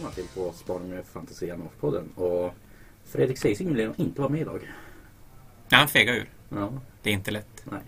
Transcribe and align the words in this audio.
välkomna 0.00 0.14
till 0.14 0.42
På 0.42 0.52
spaning 0.52 0.90
med 0.90 1.04
Fantasia 1.04 1.56
Norrpodden. 1.56 2.08
Och 2.14 2.54
Fredrik 3.04 3.38
Seising 3.38 3.74
vill 3.74 3.92
inte 3.96 4.20
vara 4.20 4.30
med 4.32 4.40
idag. 4.40 4.60
Ja, 5.68 5.76
han 5.78 5.88
fegar 5.88 6.14
ur. 6.14 6.28
Ja, 6.48 6.72
Det 7.02 7.10
är 7.10 7.14
inte 7.14 7.30
lätt. 7.30 7.62
nej. 7.64 7.80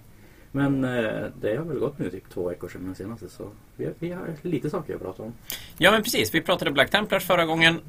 Men 0.54 0.84
eh, 0.84 1.26
det 1.40 1.56
har 1.56 1.64
väl 1.64 1.78
gått 1.78 1.98
nu 1.98 2.10
typ 2.10 2.30
två 2.30 2.48
veckor 2.48 2.68
sedan 2.68 2.84
den 2.84 2.94
senaste 2.94 3.28
så 3.28 3.50
vi 3.76 3.84
har, 3.84 3.94
vi 3.98 4.12
har 4.12 4.36
lite 4.42 4.70
saker 4.70 4.94
att 4.94 5.00
prata 5.02 5.22
om. 5.22 5.32
Ja, 5.78 5.90
men 5.90 6.02
precis. 6.02 6.34
Vi 6.34 6.40
pratade 6.40 6.70
Black 6.70 6.90
Templars 6.90 7.24
förra 7.24 7.46
gången. 7.46 7.80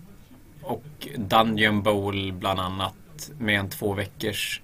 Och 0.62 1.08
Dungeon 1.18 1.84
Bowl 1.84 2.34
bland 2.34 2.60
annat. 2.60 3.32
Med 3.40 3.60
en 3.60 3.70
två 3.70 3.94
veckors 3.94 4.62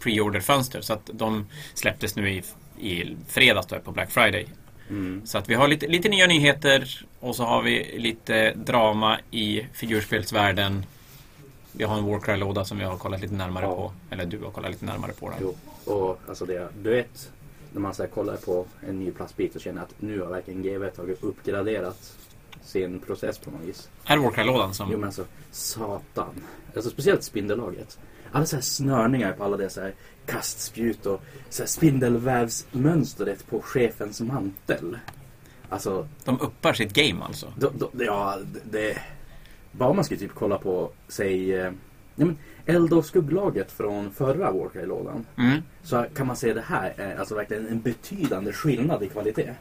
pre-order-fönster. 0.00 0.80
Så 0.80 0.92
att 0.92 1.10
de 1.12 1.46
släpptes 1.74 2.16
nu 2.16 2.30
i, 2.30 2.42
i 2.78 3.16
fredags 3.26 3.66
då, 3.66 3.78
på 3.80 3.92
Black 3.92 4.10
Friday. 4.10 4.46
Mm. 4.90 5.26
Så 5.26 5.38
att 5.38 5.48
vi 5.48 5.54
har 5.54 5.68
lite, 5.68 5.86
lite 5.86 6.08
nya 6.08 6.26
nyheter 6.26 7.06
och 7.20 7.36
så 7.36 7.44
har 7.44 7.62
vi 7.62 7.98
lite 7.98 8.52
drama 8.54 9.18
i 9.30 9.66
figurspelsvärlden. 9.72 10.86
Vi 11.72 11.84
har 11.84 11.98
en 11.98 12.04
Warcry-låda 12.04 12.64
som 12.64 12.78
vi 12.78 12.84
har 12.84 12.96
kollat 12.96 13.20
lite 13.20 13.34
närmare 13.34 13.64
Ja. 13.64 13.74
på. 13.74 13.92
Eller 14.10 14.26
du 14.26 14.38
har 14.38 14.50
kollat 14.50 14.70
lite 14.70 14.84
närmare 14.84 15.12
på 15.12 15.30
den. 15.30 15.38
Jo, 15.42 15.56
och 15.84 16.20
alltså 16.28 16.46
det, 16.46 16.68
du 16.82 16.90
vet 16.90 17.32
när 17.72 17.80
man 17.80 17.94
så 17.94 18.06
kollar 18.06 18.36
på 18.36 18.66
en 18.88 18.98
ny 18.98 19.10
plastbit 19.10 19.54
och 19.54 19.60
känner 19.60 19.82
att 19.82 19.94
nu 19.98 20.20
har 20.20 20.26
verkligen 20.26 20.62
GW 20.62 20.90
tagit 20.90 21.22
uppgraderat 21.22 22.16
sin 22.62 22.98
process 23.00 23.38
på 23.38 23.50
något 23.50 23.60
vis. 23.60 23.88
Är 24.04 24.16
Warcry-lådan 24.16 24.74
som... 24.74 24.88
Jo 24.92 24.98
men 24.98 25.06
alltså, 25.06 25.24
satan. 25.50 26.34
Alltså 26.74 26.90
speciellt 26.90 27.22
spindellaget. 27.24 27.98
Alla 28.32 28.46
så 28.46 28.56
här 28.56 28.62
snörningar 28.62 29.32
på 29.32 29.44
alla 29.44 29.56
det 29.56 29.70
så 29.70 29.80
här 29.80 29.94
kastspjut 30.26 31.06
och 31.06 31.22
så 31.48 31.62
här 31.62 31.68
spindelvävsmönstret 31.68 33.46
på 33.50 33.62
chefens 33.62 34.20
mantel. 34.20 34.98
Alltså, 35.68 36.08
De 36.24 36.40
uppar 36.40 36.72
sitt 36.72 36.92
game 36.92 37.24
alltså. 37.24 37.52
då, 37.56 37.70
då, 37.78 37.90
ja, 38.04 38.38
det... 38.70 38.98
Bara 39.72 39.92
man 39.92 40.04
skulle 40.04 40.20
typ 40.20 40.34
kolla 40.34 40.58
på, 40.58 40.90
säg, 41.08 41.54
eh, 41.54 41.72
ja, 42.16 42.24
men 42.24 42.38
eld 42.66 42.92
och 42.92 43.04
skugglaget 43.04 43.72
från 43.72 44.10
förra 44.10 44.52
Warcry-lådan. 44.52 45.26
Mm. 45.38 45.62
Så 45.82 46.06
kan 46.16 46.26
man 46.26 46.36
se 46.36 46.54
det 46.54 46.64
här 46.66 46.94
är 46.96 47.16
alltså 47.16 47.34
verkligen 47.34 47.66
en 47.66 47.80
betydande 47.80 48.52
skillnad 48.52 49.02
i 49.02 49.08
kvalitet. 49.08 49.54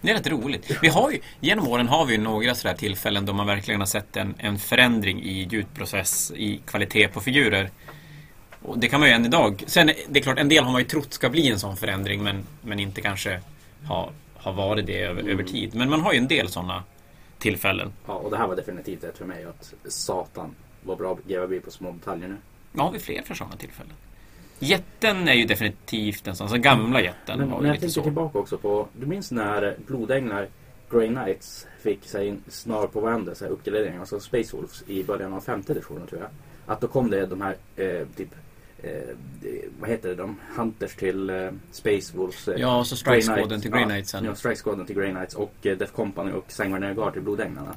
Det 0.00 0.10
är 0.10 0.14
rätt 0.14 0.26
roligt. 0.26 0.78
Vi 0.82 0.88
har 0.88 1.10
ju, 1.10 1.18
genom 1.40 1.68
åren 1.68 1.88
har 1.88 2.06
vi 2.06 2.12
ju 2.12 2.20
några 2.20 2.54
sådär 2.54 2.74
tillfällen 2.74 3.26
då 3.26 3.32
man 3.32 3.46
verkligen 3.46 3.80
har 3.80 3.86
sett 3.86 4.16
en, 4.16 4.34
en 4.38 4.58
förändring 4.58 5.22
i 5.22 5.48
gjutprocess, 5.50 6.32
i 6.36 6.60
kvalitet 6.66 7.08
på 7.08 7.20
figurer. 7.20 7.70
Och 8.64 8.78
det 8.78 8.88
kan 8.88 9.00
man 9.00 9.08
ju 9.08 9.14
än 9.14 9.24
idag. 9.24 9.64
Sen, 9.66 9.86
det 10.08 10.18
är 10.18 10.22
klart, 10.22 10.38
en 10.38 10.48
del 10.48 10.64
har 10.64 10.72
man 10.72 10.80
ju 10.80 10.88
trott 10.88 11.12
ska 11.12 11.28
bli 11.28 11.50
en 11.50 11.58
sån 11.58 11.76
förändring 11.76 12.22
men, 12.22 12.44
men 12.62 12.80
inte 12.80 13.00
kanske 13.00 13.40
har, 13.84 14.10
har 14.34 14.52
varit 14.52 14.86
det 14.86 15.02
över, 15.02 15.28
över 15.28 15.42
tid. 15.42 15.74
Men 15.74 15.90
man 15.90 16.00
har 16.00 16.12
ju 16.12 16.18
en 16.18 16.28
del 16.28 16.48
sådana 16.48 16.84
tillfällen. 17.38 17.92
Ja, 18.06 18.14
och 18.14 18.30
det 18.30 18.36
här 18.36 18.46
var 18.46 18.56
definitivt 18.56 19.04
ett 19.04 19.18
för 19.18 19.24
mig 19.24 19.44
att 19.44 19.74
satan 19.92 20.54
vad 20.82 20.98
bra 20.98 21.18
GW 21.26 21.46
blir 21.46 21.60
på 21.60 21.70
små 21.70 21.92
detaljer 21.92 22.28
nu. 22.28 22.36
Har 22.80 22.92
vi 22.92 22.98
fler 22.98 23.22
för 23.22 23.34
sådana 23.34 23.56
tillfällen. 23.56 23.92
Jätten 24.58 25.28
är 25.28 25.34
ju 25.34 25.44
definitivt 25.44 26.26
en 26.26 26.36
sån, 26.36 26.48
så 26.48 26.56
gamla 26.56 27.00
jätten 27.00 27.38
Men 27.38 27.50
var 27.50 27.60
ju 27.60 27.66
jag 27.66 27.72
lite 27.72 27.80
tänker 27.80 27.94
så. 27.94 28.02
tillbaka 28.02 28.38
också 28.38 28.58
på, 28.58 28.88
du 28.92 29.06
minns 29.06 29.30
när 29.30 29.76
blodänglar 29.86 30.48
Grey 30.90 31.08
Knights 31.08 31.66
fick 31.82 32.04
sig 32.04 32.36
snar 32.48 32.86
på 32.86 33.00
varandra, 33.00 33.34
så 33.34 33.44
här 33.44 33.52
uppgraderingar, 33.52 34.00
alltså 34.00 34.20
Space 34.20 34.56
Wolves 34.56 34.84
i 34.86 35.04
början 35.04 35.32
av 35.32 35.40
femte 35.40 35.72
editionen 35.72 36.06
tror 36.06 36.20
jag. 36.20 36.30
Att 36.66 36.80
då 36.80 36.86
kom 36.86 37.10
det 37.10 37.26
de 37.26 37.40
här, 37.40 37.56
eh, 37.76 38.06
typ, 38.16 38.34
eh, 38.84 39.14
vad 39.80 39.90
heter 39.90 40.14
de 40.14 40.36
Hunters 40.56 40.94
till 40.94 41.30
eh, 41.30 41.50
Space 41.70 42.16
Wolves. 42.16 42.48
Eh, 42.48 42.60
Ja, 42.60 42.84
så 42.84 43.10
Grey 43.10 43.22
Strike 43.22 43.38
Squaden 43.40 43.60
till 43.60 43.70
Grey 43.70 43.80
Ja, 43.82 43.88
Knights 43.88 44.10
sen. 44.10 44.24
Ja, 44.24 44.34
Strike 44.34 44.56
Squaden 44.60 44.86
till 44.86 44.96
Grey 44.96 45.10
Knights 45.10 45.34
och 45.34 45.54
eh, 45.62 45.76
Death 45.76 45.92
Company 45.92 46.32
och 46.32 46.44
Sanguinary 46.48 46.94
Guard 46.94 47.12
till 47.12 47.22
blodänglarna. 47.22 47.74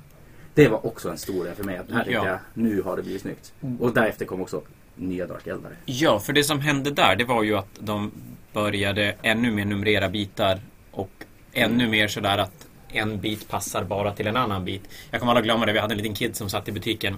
Det 0.54 0.68
var 0.68 0.86
också 0.86 1.10
en 1.10 1.18
stor 1.18 1.52
för 1.56 1.64
mig, 1.64 1.78
att 1.78 1.92
här 1.92 2.06
Ja. 2.10 2.26
jag, 2.28 2.40
nu 2.54 2.82
har 2.82 2.98
det 2.98 3.04
blivit 3.04 3.22
snyggt. 3.22 3.54
Och 3.80 3.94
därefter 3.94 4.26
kom 4.26 4.42
också 4.42 4.62
nya 4.96 5.28
Dark 5.28 5.48
Eldar. 5.48 5.72
Ja, 5.86 6.20
för 6.20 6.34
det 6.34 6.44
som 6.44 6.60
hände 6.60 6.92
där 6.92 7.16
det 7.16 7.24
var 7.26 7.44
ju 7.44 7.58
att 7.58 7.68
de 7.80 8.12
började 8.54 9.16
ännu 9.22 9.52
mer 9.52 9.66
numrera 9.66 10.10
bitar 10.10 10.60
och 10.92 11.10
ännu 11.54 11.88
mer 11.88 12.08
sådär 12.08 12.38
att 12.38 12.68
en 12.90 13.20
bit 13.20 13.48
passar 13.48 13.84
bara 13.84 14.14
till 14.14 14.28
en 14.28 14.38
annan 14.38 14.66
bit. 14.66 14.82
Jag 15.12 15.20
kommer 15.20 15.32
aldrig 15.32 15.44
glömma 15.46 15.66
det, 15.66 15.74
vi 15.74 15.80
hade 15.80 15.94
en 15.94 15.98
liten 15.98 16.14
kid 16.14 16.36
som 16.36 16.50
satt 16.50 16.68
i 16.68 16.72
butiken 16.72 17.18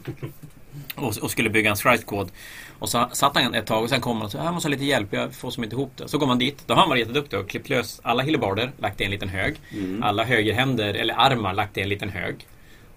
och, 0.96 1.18
och 1.22 1.32
skulle 1.32 1.50
bygga 1.50 1.70
en 1.70 1.78
strike 1.78 2.04
kod. 2.04 2.32
Och 2.80 2.90
så 2.90 3.10
satt 3.12 3.36
han 3.38 3.54
ett 3.54 3.66
tag 3.66 3.84
och 3.84 3.90
sen 3.90 4.02
kom 4.02 4.18
han 4.18 4.26
och 4.26 4.32
sa 4.32 4.44
jag 4.44 4.54
måste 4.54 4.68
ha 4.68 4.72
lite 4.72 4.86
hjälp, 4.86 5.08
jag 5.12 5.34
får 5.34 5.52
som 5.52 5.64
inte 5.64 5.76
ihop 5.76 5.92
det. 5.96 6.08
Så 6.08 6.18
går 6.18 6.28
man 6.28 6.40
dit, 6.40 6.64
då 6.68 6.74
har 6.74 6.82
han 6.82 6.90
varit 6.90 7.00
jätteduktig 7.00 7.40
och 7.40 7.50
klippt 7.50 7.70
lös 7.70 8.00
alla 8.04 8.24
hillebarder, 8.24 8.72
lagt 8.78 9.02
i 9.02 9.04
en 9.04 9.12
liten 9.12 9.30
hög. 9.30 9.56
Mm. 9.72 10.04
Alla 10.04 10.24
högerhänder, 10.24 10.94
eller 10.94 11.14
armar, 11.18 11.54
lagt 11.54 11.78
i 11.78 11.82
en 11.82 11.90
liten 11.90 12.10
hög. 12.10 12.48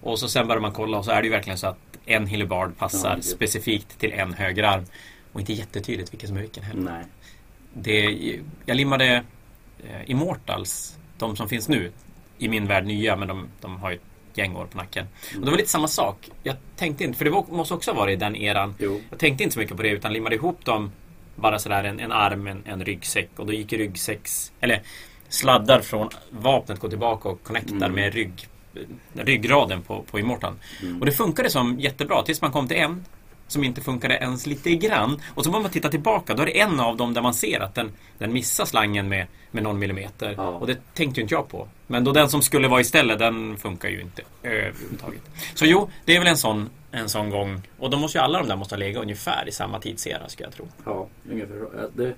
Och 0.01 0.19
så 0.19 0.27
sen 0.27 0.47
börjar 0.47 0.61
man 0.61 0.71
kolla 0.71 0.97
och 0.97 1.05
så 1.05 1.11
är 1.11 1.21
det 1.21 1.25
ju 1.25 1.31
verkligen 1.31 1.57
så 1.57 1.67
att 1.67 1.77
en 2.05 2.27
hillebard 2.27 2.77
passar 2.77 3.15
Ja, 3.15 3.21
specifikt 3.21 3.99
till 3.99 4.11
en 4.11 4.33
högerarm. 4.33 4.85
Och 5.31 5.39
inte 5.39 5.53
jättetydligt 5.53 6.13
vilken 6.13 6.27
som 6.27 6.37
är 6.37 6.41
vilken 6.41 6.63
heller. 6.63 6.81
Nej. 6.81 7.03
Det, 7.73 8.19
jag 8.65 8.77
limmade 8.77 9.23
eh, 9.79 10.09
Immortals, 10.09 10.97
de 11.17 11.35
som 11.35 11.49
finns 11.49 11.69
nu, 11.69 11.91
i 12.37 12.47
min 12.47 12.67
värld 12.67 12.85
nya, 12.85 13.15
men 13.15 13.27
de, 13.27 13.47
de 13.61 13.79
har 13.81 13.91
ju 13.91 13.99
gäng 14.37 14.55
år 14.55 14.65
på 14.65 14.77
nacken. 14.77 15.05
Och 15.35 15.45
det 15.45 15.51
var 15.51 15.57
lite 15.57 15.69
samma 15.69 15.87
sak. 15.87 16.29
Jag 16.43 16.55
tänkte 16.75 17.03
inte, 17.03 17.17
för 17.17 17.25
det 17.25 17.31
var, 17.31 17.45
måste 17.49 17.73
också 17.73 17.91
ha 17.91 17.99
varit 17.99 18.13
i 18.13 18.15
den 18.15 18.35
eran. 18.35 18.75
Jo. 18.79 19.01
Jag 19.09 19.19
tänkte 19.19 19.43
inte 19.43 19.53
så 19.53 19.59
mycket 19.59 19.77
på 19.77 19.83
det, 19.83 19.89
utan 19.89 20.13
limmade 20.13 20.35
ihop 20.35 20.65
dem 20.65 20.91
bara 21.35 21.59
sådär 21.59 21.83
en, 21.83 21.99
en 21.99 22.11
arm, 22.11 22.47
en, 22.47 22.63
en 22.65 22.85
ryggsäck 22.85 23.29
och 23.35 23.45
då 23.45 23.53
gick 23.53 23.73
ryggsäcks, 23.73 24.51
eller 24.59 24.81
sladdar 25.29 25.81
från 25.81 26.09
vapnet 26.29 26.79
går 26.79 26.89
tillbaka 26.89 27.29
och 27.29 27.43
connectar 27.43 27.75
Mm. 27.75 27.91
med 27.91 28.13
rygg, 28.13 28.47
ryggraden 29.13 29.81
på, 29.81 30.03
på 30.11 30.19
Immortal. 30.19 30.53
Mm. 30.81 30.99
Och 30.99 31.05
det 31.05 31.11
funkade 31.11 31.49
som 31.49 31.79
jättebra 31.79 32.23
tills 32.23 32.41
man 32.41 32.51
kom 32.51 32.67
till 32.67 32.77
en 32.77 33.05
som 33.53 33.63
inte 33.63 33.81
funkade 33.81 34.15
ens 34.15 34.45
lite 34.45 34.75
grann. 34.75 35.21
Och 35.35 35.43
så 35.43 35.51
börjar 35.51 35.61
man 35.61 35.71
titta 35.71 35.89
tillbaka, 35.89 36.33
då 36.33 36.41
är 36.41 36.45
det 36.45 36.59
en 36.59 36.79
av 36.79 36.97
dem 36.97 37.13
där 37.13 37.21
man 37.21 37.33
ser 37.33 37.59
att 37.59 37.75
den, 37.75 37.91
den 38.17 38.33
missar 38.33 38.65
slangen 38.65 39.09
med, 39.09 39.27
med 39.51 39.63
någon 39.63 39.79
millimeter. 39.79 40.33
Ja. 40.37 40.47
Och 40.47 40.67
det 40.67 40.77
tänkte 40.93 41.19
ju 41.19 41.21
inte 41.21 41.33
jag 41.33 41.49
på. 41.49 41.67
Men 41.87 42.03
då 42.03 42.11
den 42.11 42.29
som 42.29 42.41
skulle 42.41 42.67
vara 42.67 42.81
istället, 42.81 43.19
den 43.19 43.57
funkar 43.57 43.89
ju 43.89 44.01
inte 44.01 44.21
överhuvudtaget. 44.43 45.21
Så 45.53 45.65
jo, 45.65 45.89
det 46.05 46.15
är 46.15 46.19
väl 46.19 46.27
en 46.27 46.37
sån, 46.37 46.69
en 46.91 47.09
sån 47.09 47.29
gång. 47.29 47.61
Och 47.79 47.89
då 47.89 47.97
måste 47.97 48.17
ju 48.17 48.23
alla 48.23 48.39
de 48.39 48.47
där 48.47 48.55
måste 48.55 48.77
legat 48.77 49.01
ungefär 49.01 49.47
i 49.47 49.51
samma 49.51 49.79
tidsera, 49.79 50.29
ska 50.29 50.43
jag 50.43 50.53
tro. 50.53 50.67
Ja, 50.85 51.07
ungefär 51.31 51.55
det, 51.95 52.13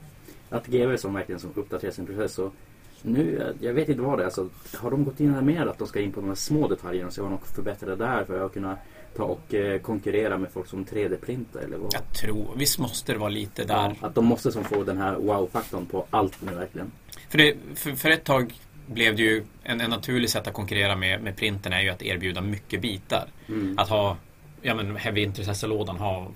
att 0.50 0.68
GW 0.68 0.98
som 0.98 1.14
verkligen 1.14 1.40
som 1.40 1.52
uppdaterar 1.56 1.92
sin 1.92 2.06
process 2.06 2.40
och 2.40 2.54
nu, 3.02 3.42
eh, 3.42 3.66
jag 3.68 3.74
vet 3.74 3.90
inte 3.90 4.02
vad 4.02 4.20
det 4.20 4.24
är, 4.24 4.26
alltså, 4.26 4.50
har 4.78 4.92
de 4.92 5.04
gått 5.04 5.20
in 5.20 5.34
här 5.34 5.42
mer 5.42 5.66
att 5.66 5.78
de 5.78 5.88
ska 5.88 6.00
in 6.00 6.12
på 6.12 6.22
de 6.22 6.28
här 6.28 6.36
små 6.36 6.68
detaljerna 6.68 7.08
och 7.08 7.14
se 7.14 7.22
vad 7.22 7.32
de 7.32 7.40
förbättrar 7.40 7.96
där 7.96 8.24
för 8.24 8.46
att 8.46 8.54
kunna 8.54 8.78
och 9.24 9.54
eh, 9.54 9.80
konkurrera 9.80 10.38
med 10.38 10.52
folk 10.52 10.68
som 10.68 10.86
3D-printar 10.86 11.64
eller 11.64 11.78
vad? 11.78 11.94
Jag 11.94 12.14
tror, 12.14 12.48
visst 12.58 12.80
måste 12.80 13.12
det 13.12 13.20
vara 13.20 13.30
lite 13.30 13.64
där. 13.64 13.96
Ja, 14.02 14.08
att 14.08 14.16
de 14.16 14.26
måste 14.26 14.52
som 14.52 14.64
få 14.64 14.84
den 14.84 14.98
här 14.98 15.16
wow-faktorn 15.16 15.86
på 15.86 16.06
allt 16.10 16.42
nu 16.42 16.56
verkligen. 16.56 16.92
För, 17.30 17.38
det, 17.38 17.56
för, 17.76 17.92
för 17.92 18.10
ett 18.10 18.24
tag 18.24 18.54
blev 18.88 19.16
det 19.16 19.22
ju 19.22 19.44
en, 19.64 19.82
en 19.82 19.90
naturlig 19.90 20.30
sätt 20.30 20.48
att 20.48 20.54
konkurrera 20.54 20.96
med, 20.96 21.24
med 21.24 21.36
printen 21.36 21.74
är 21.74 21.82
ju 21.82 21.90
att 21.90 22.02
erbjuda 22.02 22.42
mycket 22.42 22.82
bitar. 22.82 23.28
Mm. 23.48 23.80
Att 23.80 23.90
ha, 23.90 24.18
ja 24.62 24.76
men 24.76 24.96
Heavy 24.96 25.22
Intercessor-lådan 25.22 25.98
ha 25.98 26.28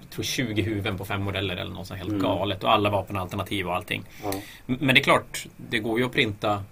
jag 0.00 0.10
tror 0.10 0.24
20 0.24 0.62
huvuden 0.62 0.98
på 0.98 1.04
fem 1.04 1.22
modeller 1.22 1.56
eller 1.56 1.70
något 1.70 1.86
sånt 1.86 1.98
helt 1.98 2.10
Mm. 2.10 2.22
galet 2.22 2.64
och 2.64 2.72
alla 2.72 2.90
vapenalternativ 2.90 3.66
och 3.66 3.74
allting. 3.74 4.04
Ja. 4.22 4.34
Men 4.66 4.94
det 4.94 5.00
är 5.00 5.04
klart, 5.04 5.46
det 5.56 5.78
går 5.78 5.98
ju 5.98 6.06
att 6.06 6.12
printa 6.12 6.64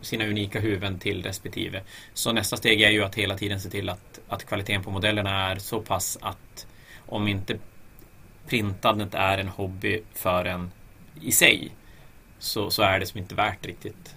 sina 0.00 0.26
unika 0.26 0.60
huvuden 0.60 0.98
till 0.98 1.22
respektive. 1.22 1.82
Så 2.14 2.32
nästa 2.32 2.56
steg 2.56 2.82
är 2.82 2.90
ju 2.90 3.04
att 3.04 3.14
hela 3.14 3.36
tiden 3.38 3.60
se 3.60 3.70
till 3.70 3.88
att, 3.88 4.13
att 4.28 4.44
kvaliteten 4.44 4.82
på 4.82 4.90
modellerna 4.90 5.50
är 5.50 5.56
så 5.56 5.80
pass 5.80 6.18
att 6.20 6.66
om 7.06 7.28
inte 7.28 7.58
printandet 8.46 9.14
är 9.14 9.38
en 9.38 9.48
hobby 9.48 10.02
för 10.12 10.44
en 10.44 10.70
i 11.20 11.32
sig 11.32 11.72
så, 12.38 12.70
så 12.70 12.82
är 12.82 13.00
det 13.00 13.06
som 13.06 13.20
inte 13.20 13.34
värt 13.34 13.66
riktigt. 13.66 14.16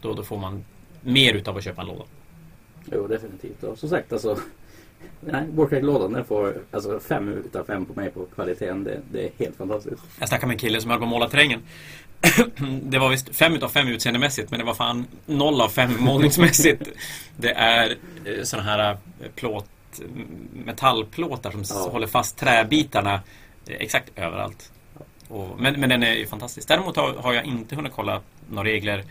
Då, 0.00 0.14
då 0.14 0.22
får 0.22 0.38
man 0.38 0.64
mer 1.00 1.34
utav 1.34 1.56
att 1.56 1.64
köpa 1.64 1.82
en 1.82 1.88
låda. 1.88 2.04
Jo, 2.92 3.06
definitivt. 3.06 3.62
Och 3.62 3.78
som 3.78 3.88
sagt, 3.88 4.12
alltså 4.12 4.38
Nej, 5.20 5.46
Warcraft-lådan 5.52 6.12
den 6.12 6.24
får 6.24 6.56
alltså 6.70 7.00
fem 7.00 7.28
utav 7.28 7.64
fem 7.64 7.84
på 7.86 7.94
mig 7.94 8.10
på 8.10 8.26
kvaliteten. 8.34 8.84
Det, 8.84 9.00
det 9.12 9.26
är 9.26 9.30
helt 9.38 9.56
fantastiskt. 9.56 10.02
Jag 10.18 10.28
snackade 10.28 10.46
med 10.46 10.54
en 10.54 10.58
kille 10.58 10.80
som 10.80 10.90
höll 10.90 10.98
på 10.98 11.04
att 11.04 11.10
måla 11.10 11.28
terrängen. 11.28 11.60
det 12.82 12.98
var 12.98 13.08
visst 13.08 13.36
fem 13.36 13.54
utav 13.54 13.68
fem 13.68 13.88
utseendemässigt 13.88 14.50
men 14.50 14.60
det 14.60 14.66
var 14.66 14.74
fan 14.74 15.06
noll 15.26 15.60
av 15.60 15.68
fem 15.68 15.90
målningsmässigt. 15.98 16.88
det 17.36 17.50
är 17.50 17.96
eh, 18.24 18.42
såna 18.42 18.62
här 18.62 18.90
eh, 18.90 18.96
plåt, 19.34 19.68
metallplåtar 20.52 21.50
som 21.50 21.64
Ja. 21.68 21.88
håller 21.90 22.06
fast 22.06 22.38
träbitarna 22.38 23.14
eh, 23.66 23.76
exakt 23.78 24.12
överallt. 24.16 24.72
Och, 25.28 25.60
men, 25.60 25.80
men 25.80 25.88
den 25.88 26.02
är 26.02 26.14
ju 26.14 26.26
fantastisk. 26.26 26.68
Däremot 26.68 26.96
har, 26.96 27.14
har 27.14 27.32
jag 27.32 27.44
inte 27.44 27.76
hunnit 27.76 27.92
kolla 27.92 28.20
några 28.50 28.68
regler 28.68 29.04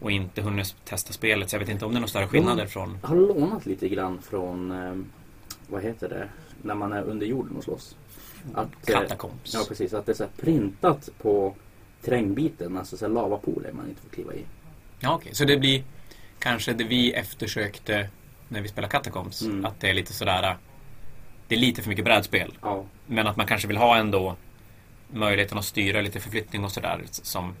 och 0.00 0.10
inte 0.10 0.42
hunnit 0.42 0.74
testa 0.84 1.12
spelet 1.12 1.50
så 1.50 1.56
jag 1.56 1.60
vet 1.60 1.68
inte 1.68 1.84
om 1.84 1.90
det 1.92 1.96
är 1.96 2.00
några 2.00 2.08
större 2.08 2.26
skillnader 2.26 2.66
från 2.66 2.98
Jag 3.02 3.08
har 3.08 3.16
lånat 3.16 3.66
lite 3.66 3.88
grann 3.88 4.22
från, 4.22 4.70
eh, 4.70 4.94
vad 5.68 5.82
heter 5.82 6.08
det, 6.08 6.28
när 6.62 6.74
man 6.74 6.92
är 6.92 7.02
under 7.02 7.26
jorden 7.26 7.56
och 7.56 7.64
slåss. 7.64 7.96
Att, 8.54 8.68
Catacombs. 8.86 9.54
Ja, 9.54 9.64
precis. 9.68 9.94
Att 9.94 10.06
det 10.06 10.12
är 10.12 10.16
så 10.16 10.26
printat 10.40 11.08
på 11.22 11.54
terrängbiten, 12.06 12.76
alltså 12.76 12.96
så 12.96 13.08
lavapooler 13.08 13.72
man 13.72 13.88
inte 13.88 14.02
får 14.02 14.08
kliva 14.08 14.34
i. 14.34 14.44
Ja, 15.00 15.14
okej. 15.14 15.34
Så 15.34 15.44
det 15.44 15.56
blir 15.56 15.84
kanske 16.38 16.72
det 16.72 16.84
vi 16.84 17.12
eftersökte 17.12 18.08
när 18.48 18.60
vi 18.60 18.68
spelar 18.68 18.88
Catacombs. 18.88 19.42
Mm. 19.42 19.64
Att 19.64 19.80
det 19.80 19.90
är 19.90 19.94
lite 19.94 20.12
sådär... 20.12 20.56
Det 21.48 21.54
är 21.54 21.58
lite 21.58 21.82
för 21.82 21.88
mycket 21.88 22.04
brädspel. 22.04 22.58
Ja, 22.62 22.84
Men 23.06 23.26
att 23.26 23.36
man 23.36 23.46
kanske 23.46 23.68
vill 23.68 23.76
ha 23.76 23.96
ändå 23.96 24.36
möjligheten 25.10 25.58
att 25.58 25.64
styra 25.64 26.00
lite 26.00 26.20
förflyttning 26.20 26.64
och 26.64 26.72
sådär. 26.72 27.00
Som... 27.10 27.54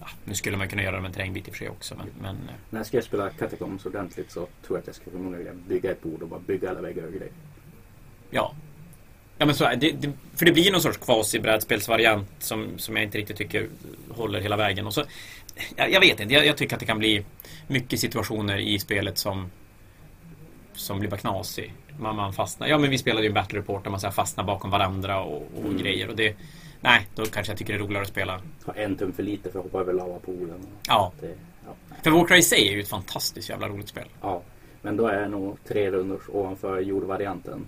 Ja, 0.00 0.06
nu 0.24 0.34
skulle 0.34 0.56
man 0.56 0.68
kunna 0.68 0.82
göra 0.82 0.96
det 0.96 1.02
med 1.02 1.08
en 1.08 1.14
terrängbit 1.14 1.48
i 1.48 1.50
och 1.50 1.54
för 1.54 1.58
sig 1.58 1.68
också. 1.68 1.94
Men, 1.94 2.06
men 2.20 2.34
eh, 2.48 2.54
när 2.70 2.80
jag 2.80 2.86
ska 2.86 3.02
spela 3.02 3.30
Catacombs 3.30 3.86
ordentligt 3.86 4.30
så 4.30 4.40
tror 4.40 4.50
jag 4.68 4.78
att 4.78 4.86
jag 4.86 4.96
ska 4.96 5.10
förmodligen 5.10 5.62
bygga 5.68 5.90
ett 5.90 6.02
bord 6.02 6.22
och 6.22 6.28
bara 6.28 6.40
bygga 6.40 6.70
alla 6.70 6.80
väggar 6.80 7.06
och 7.06 7.12
grejer. 7.12 7.32
ja. 8.30 8.54
Ja 9.38 9.46
men 9.46 9.54
så 9.54 9.64
är 9.64 9.76
det, 9.76 9.90
det, 9.92 10.12
för 10.36 10.44
det 10.46 10.52
blir 10.52 10.72
någon 10.72 10.80
sorts 10.80 10.98
quasi-brädspelsvariant 10.98 12.26
som, 12.38 12.78
som 12.78 12.96
jag 12.96 13.04
inte 13.04 13.18
riktigt 13.18 13.36
tycker 13.36 13.68
håller 14.10 14.40
hela 14.40 14.56
vägen. 14.56 14.86
Och 14.86 14.94
så, 14.94 15.02
jag, 15.76 15.92
jag 15.92 16.00
vet 16.00 16.20
inte, 16.20 16.34
jag, 16.34 16.46
jag 16.46 16.56
tycker 16.56 16.76
att 16.76 16.80
det 16.80 16.86
kan 16.86 16.98
bli 16.98 17.24
mycket 17.66 18.00
situationer 18.00 18.58
i 18.58 18.78
spelet 18.78 19.18
som 19.18 19.50
som 20.72 20.98
blir 21.00 21.10
bara 21.10 21.16
knasig. 21.16 21.74
Man, 21.98 22.16
man 22.16 22.32
fastnar. 22.32 22.66
Ja 22.68 22.78
men 22.78 22.90
vi 22.90 22.98
spelade 22.98 23.22
ju 23.22 23.28
en 23.28 23.34
battle 23.34 23.58
report 23.58 23.84
där 23.84 23.90
man 23.90 24.00
så 24.00 24.10
fastnar 24.10 24.44
bakom 24.44 24.70
varandra 24.70 25.22
och, 25.22 25.42
och 25.56 25.64
Mm. 25.64 25.76
grejer. 25.76 26.08
Och 26.08 26.16
det, 26.16 26.36
nej, 26.80 27.06
då 27.14 27.24
kanske 27.26 27.50
jag 27.52 27.58
tycker 27.58 27.72
det 27.72 27.78
är 27.78 27.82
roligare 27.84 28.02
att 28.02 28.08
spela. 28.08 28.40
Ha 28.66 28.72
en 28.74 28.96
tum 28.96 29.12
för 29.12 29.22
lite 29.22 29.50
för 29.50 29.58
att 29.58 29.64
hoppa 29.64 29.80
över 29.80 29.92
lavapoolen. 29.92 30.66
Ja, 30.88 31.12
Det, 31.20 31.34
ja. 31.66 31.74
för 32.02 32.10
Warcry 32.10 32.38
i 32.38 32.42
sig 32.42 32.68
är 32.68 32.72
ju 32.72 32.80
ett 32.80 32.88
fantastiskt 32.88 33.48
jävla 33.48 33.68
roligt 33.68 33.88
spel. 33.88 34.04
ja, 34.20 34.42
men 34.82 34.96
då 34.96 35.06
är 35.06 35.28
nog 35.28 35.58
tre 35.68 35.90
rundor 35.90 36.20
ovanför 36.28 36.80
jordvarianten 36.80 37.66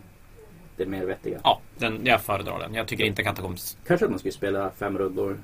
det 0.76 0.87
mer 0.87 1.05
vettiga. 1.05 1.40
Ja, 1.44 1.61
den, 1.78 2.06
jag 2.06 2.23
föredrar 2.23 2.58
den. 2.58 2.75
Jag 2.75 2.88
tycker 2.88 3.05
inte 3.05 3.23
Catacombs... 3.23 3.76
Kanske 3.87 4.05
att 4.05 4.11
man 4.11 4.19
skulle 4.19 4.32
spela 4.32 4.70
fem 4.70 4.99
rundor 4.99 5.38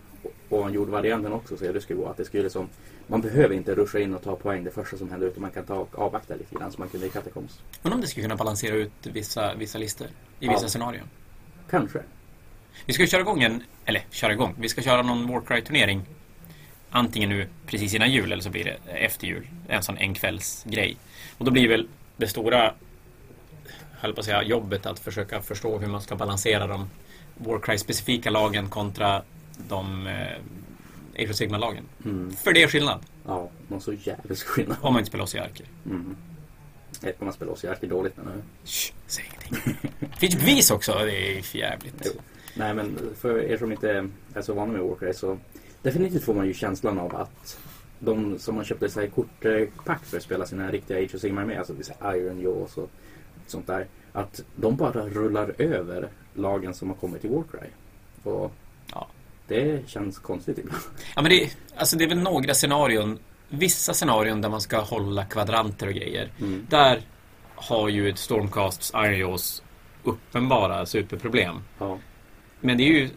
ovan 0.48 0.72
jordvarianten 0.72 1.32
också 1.32 1.56
så 1.56 1.72
det 1.72 1.80
skulle 1.80 1.98
gå. 2.00 2.08
Att 2.08 2.16
det 2.16 2.24
skulle 2.24 2.50
som, 2.50 2.68
man 3.06 3.20
behöver 3.20 3.54
inte 3.54 3.74
ruscha 3.74 3.98
in 3.98 4.14
och 4.14 4.22
ta 4.22 4.36
poäng 4.36 4.64
det 4.64 4.70
första 4.70 4.96
som 4.96 5.10
händer 5.10 5.26
utan 5.26 5.42
man 5.42 5.50
kan 5.50 5.64
ta 5.64 5.74
och 5.74 5.98
avvakta 5.98 6.34
lite 6.34 6.54
grann 6.54 6.72
som 6.72 6.80
man 6.80 6.88
kunde 6.88 7.06
i 7.06 7.10
Catacombs. 7.10 7.60
Undrar 7.82 7.94
om 7.94 8.00
det 8.00 8.06
skulle 8.06 8.24
kunna 8.24 8.36
balansera 8.36 8.74
ut 8.74 8.92
vissa, 9.02 9.54
vissa 9.54 9.78
listor 9.78 10.06
i 10.40 10.48
vissa 10.48 10.64
Ja. 10.64 10.68
scenarion. 10.68 11.08
Kanske. 11.70 12.02
Vi 12.86 12.92
ska 12.92 13.06
köra 13.06 13.20
igång 13.20 13.42
en, 13.42 13.62
eller 13.84 14.02
köra 14.10 14.32
igång, 14.32 14.54
vi 14.58 14.68
ska 14.68 14.82
köra 14.82 15.02
någon 15.02 15.26
Warcry-turnering. 15.30 16.02
Antingen 16.90 17.28
nu 17.28 17.48
precis 17.66 17.94
innan 17.94 18.12
jul 18.12 18.32
eller 18.32 18.42
så 18.42 18.50
blir 18.50 18.64
det 18.64 18.76
efter 18.92 19.26
jul. 19.26 19.46
En 19.68 19.82
sån 19.82 19.96
enkvällsgrej. 19.98 20.96
Och 21.38 21.44
då 21.44 21.50
blir 21.50 21.68
väl 21.68 21.88
det 22.16 22.26
stora, 22.26 22.74
höll 24.02 24.14
på 24.14 24.20
att 24.20 24.26
säga, 24.26 24.42
jobbet 24.42 24.86
att 24.86 24.98
försöka 24.98 25.42
förstå 25.42 25.78
hur 25.78 25.86
man 25.86 26.00
ska 26.00 26.16
balansera 26.16 26.66
de 26.66 26.90
Warcry-specifika 27.38 28.30
lagen 28.30 28.68
kontra 28.68 29.22
de 29.68 30.06
eh, 30.06 31.22
Age 31.22 31.30
of 31.30 31.36
Sigma-lagen. 31.36 31.84
Mm. 32.04 32.32
För 32.36 32.52
det 32.52 32.62
är 32.62 32.68
skillnad 32.68 33.00
Ja, 33.26 33.50
någon 33.68 33.80
så 33.80 33.92
jävligt 33.92 34.42
skillnad. 34.42 34.76
om 34.80 34.92
man 34.92 35.00
inte 35.00 35.08
spelar 35.08 35.24
oss 35.24 35.34
i 35.34 35.38
Arker. 35.38 35.66
Mm. 35.86 36.16
Ett 37.02 37.18
kommer 37.18 37.32
spela 37.32 37.52
oss 37.52 37.64
jäkligt 37.64 37.90
dåligt 37.90 38.16
nu. 38.16 38.42
Shh, 38.64 38.92
säg 39.06 39.24
ingenting. 39.30 39.76
Finns 40.18 40.36
bevis 40.36 40.70
också, 40.70 40.92
det 40.92 41.38
är 41.38 41.42
för 41.42 41.58
jävligt. 41.58 42.02
Jo. 42.04 42.12
Nej 42.56 42.74
men 42.74 42.98
för 43.20 43.38
er 43.38 43.58
som 43.58 43.72
inte 43.72 44.08
är 44.34 44.42
så 44.42 44.54
vana 44.54 44.72
med 44.72 44.82
Warcry 44.82 45.12
så 45.14 45.38
definitivt 45.82 46.24
får 46.24 46.34
man 46.34 46.46
ju 46.46 46.54
känslan 46.54 46.98
av 46.98 47.16
att 47.16 47.58
de 47.98 48.38
som 48.38 48.56
har 48.56 48.64
köpt 48.64 48.92
sig 48.92 49.10
kortpack 49.10 50.04
för 50.04 50.16
att 50.16 50.22
spela 50.22 50.46
sina 50.46 50.70
riktiga 50.70 50.98
Age 50.98 51.14
of 51.14 51.20
Sigmar 51.20 51.44
med, 51.44 51.58
alltså 51.58 51.74
Iron 52.02 52.40
Jaws 52.40 52.76
och 52.76 52.90
sånt 53.52 53.66
där, 53.66 53.86
att 54.12 54.44
de 54.56 54.76
bara 54.76 55.08
rullar 55.08 55.54
över 55.58 56.08
lagen 56.34 56.74
som 56.74 56.88
har 56.88 56.96
kommit 56.96 57.20
till 57.20 57.30
Warcry. 57.30 57.68
Och 58.22 58.52
Ja. 58.92 59.06
det 59.48 59.88
känns 59.88 60.18
konstigt 60.18 60.58
ibland. 60.58 60.82
Ja 61.16 61.22
men 61.22 61.30
det, 61.30 61.56
alltså 61.76 61.96
det 61.96 62.04
är 62.04 62.08
väl 62.08 62.18
några 62.22 62.54
scenarion, 62.54 63.18
vissa 63.48 63.94
scenarion 63.94 64.40
där 64.40 64.48
man 64.48 64.60
ska 64.60 64.80
hålla 64.80 65.24
kvadranter 65.24 65.86
och 65.86 65.94
grejer. 65.94 66.30
Mm. 66.40 66.66
Där 66.70 67.00
har 67.54 67.88
ju 67.88 68.08
ett 68.08 68.18
Stormcasts 68.18 68.92
Jaws 68.94 69.62
uppenbara 70.04 70.86
superproblem. 70.86 71.56
Ja. 71.78 71.98
Men 72.60 72.76
det 72.76 72.82
är 72.82 72.88
ju 72.88 73.10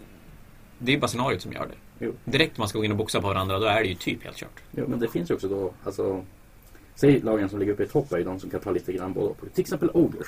det 0.80 0.94
är 0.94 1.00
bara 1.00 1.08
scenariot 1.08 1.42
som 1.42 1.52
gör 1.52 1.66
det. 1.68 2.06
Jo. 2.06 2.14
Direkt 2.26 2.58
man 2.58 2.68
ska 2.70 2.78
gå 2.80 2.86
in 2.86 2.92
och 2.92 2.98
boxa 2.98 3.22
på 3.22 3.28
varandra 3.28 3.60
då 3.60 3.66
är 3.66 3.82
det 3.82 3.88
ju 3.88 3.96
typ 3.96 4.24
helt 4.24 4.38
kört. 4.38 4.62
Jo, 4.72 4.86
men 4.88 5.00
det 5.00 5.08
finns 5.08 5.30
ju 5.32 5.34
också 5.36 5.48
då, 5.48 5.74
alltså 5.84 6.24
Säg 6.96 7.20
lagen 7.20 7.50
som 7.50 7.60
ligger 7.60 7.74
uppe 7.74 7.84
i 7.84 7.88
topp 7.88 8.12
är 8.14 8.18
ju 8.18 8.24
de 8.24 8.40
som 8.40 8.50
kan 8.50 8.60
ta 8.60 8.72
lite 8.72 8.94
grann 8.94 9.14
och. 9.18 9.38
Till 9.54 9.62
exempel 9.62 9.90
Ogers. 9.94 10.28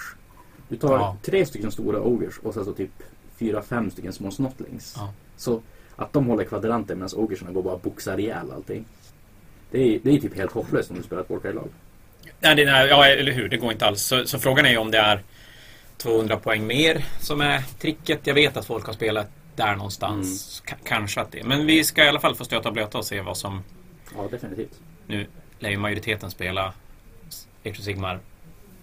Du 0.69 0.75
tar 0.77 0.93
Ja. 0.93 1.17
tre 1.23 1.45
stycken 1.45 1.71
stora 1.71 2.01
Ogers 2.01 2.39
och 2.39 2.53
sen 2.53 2.65
så 2.65 2.73
typ 2.73 2.91
fyra, 3.39 3.61
fem 3.61 3.91
stycken 3.91 4.13
små 4.13 4.31
snottlings. 4.31 4.93
Ja. 4.97 5.13
Så 5.37 5.61
att 5.95 6.13
de 6.13 6.25
håller 6.25 6.43
kvadranter 6.43 6.95
medan 6.95 7.09
Ogersarna 7.15 7.51
går 7.51 7.63
bara 7.63 7.73
och 7.73 7.79
boxar 7.81 8.19
ihjäl 8.19 8.51
allting. 8.51 8.85
Det 9.71 9.95
är, 9.95 9.99
det 10.03 10.11
är 10.15 10.19
typ 10.19 10.35
helt 10.35 10.51
hopplöst 10.51 10.91
om 10.91 10.97
du 10.97 11.03
spelar 11.03 11.21
ett 11.23 11.29
Warcry-lag. 11.29 11.67
Nej, 12.39 12.55
det, 12.55 12.65
nej, 12.65 12.87
ja, 12.87 13.05
eller 13.05 13.31
hur. 13.31 13.49
Det 13.49 13.57
går 13.57 13.71
inte 13.71 13.85
alls. 13.85 14.01
Så, 14.01 14.25
så 14.25 14.39
frågan 14.39 14.65
är 14.65 14.69
ju 14.69 14.77
om 14.77 14.91
det 14.91 14.97
är 14.97 15.23
200 15.97 16.37
poäng 16.37 16.67
mer 16.67 17.05
som 17.19 17.41
är 17.41 17.61
tricket. 17.79 18.27
Jag 18.27 18.33
vet 18.33 18.57
att 18.57 18.65
folk 18.65 18.85
har 18.85 18.93
spelat 18.93 19.27
där 19.55 19.75
någonstans. 19.75 20.63
K- 20.69 20.75
kanske 20.83 21.21
att 21.21 21.31
det. 21.31 21.43
Men 21.43 21.65
vi 21.65 21.83
ska 21.83 22.05
i 22.05 22.07
alla 22.09 22.19
fall 22.19 22.35
få 22.35 22.43
stöta 22.45 22.67
och 22.69 22.73
blöta 22.73 22.97
och 22.97 23.05
se 23.05 23.21
vad 23.21 23.37
som... 23.37 23.63
Ja, 24.15 24.27
definitivt. 24.31 24.79
Nu 25.07 25.25
lär 25.59 25.69
ju 25.69 25.77
majoriteten 25.77 26.31
spela 26.31 26.73
Age 27.65 27.71
of 27.71 27.77
Sigmar 27.77 28.19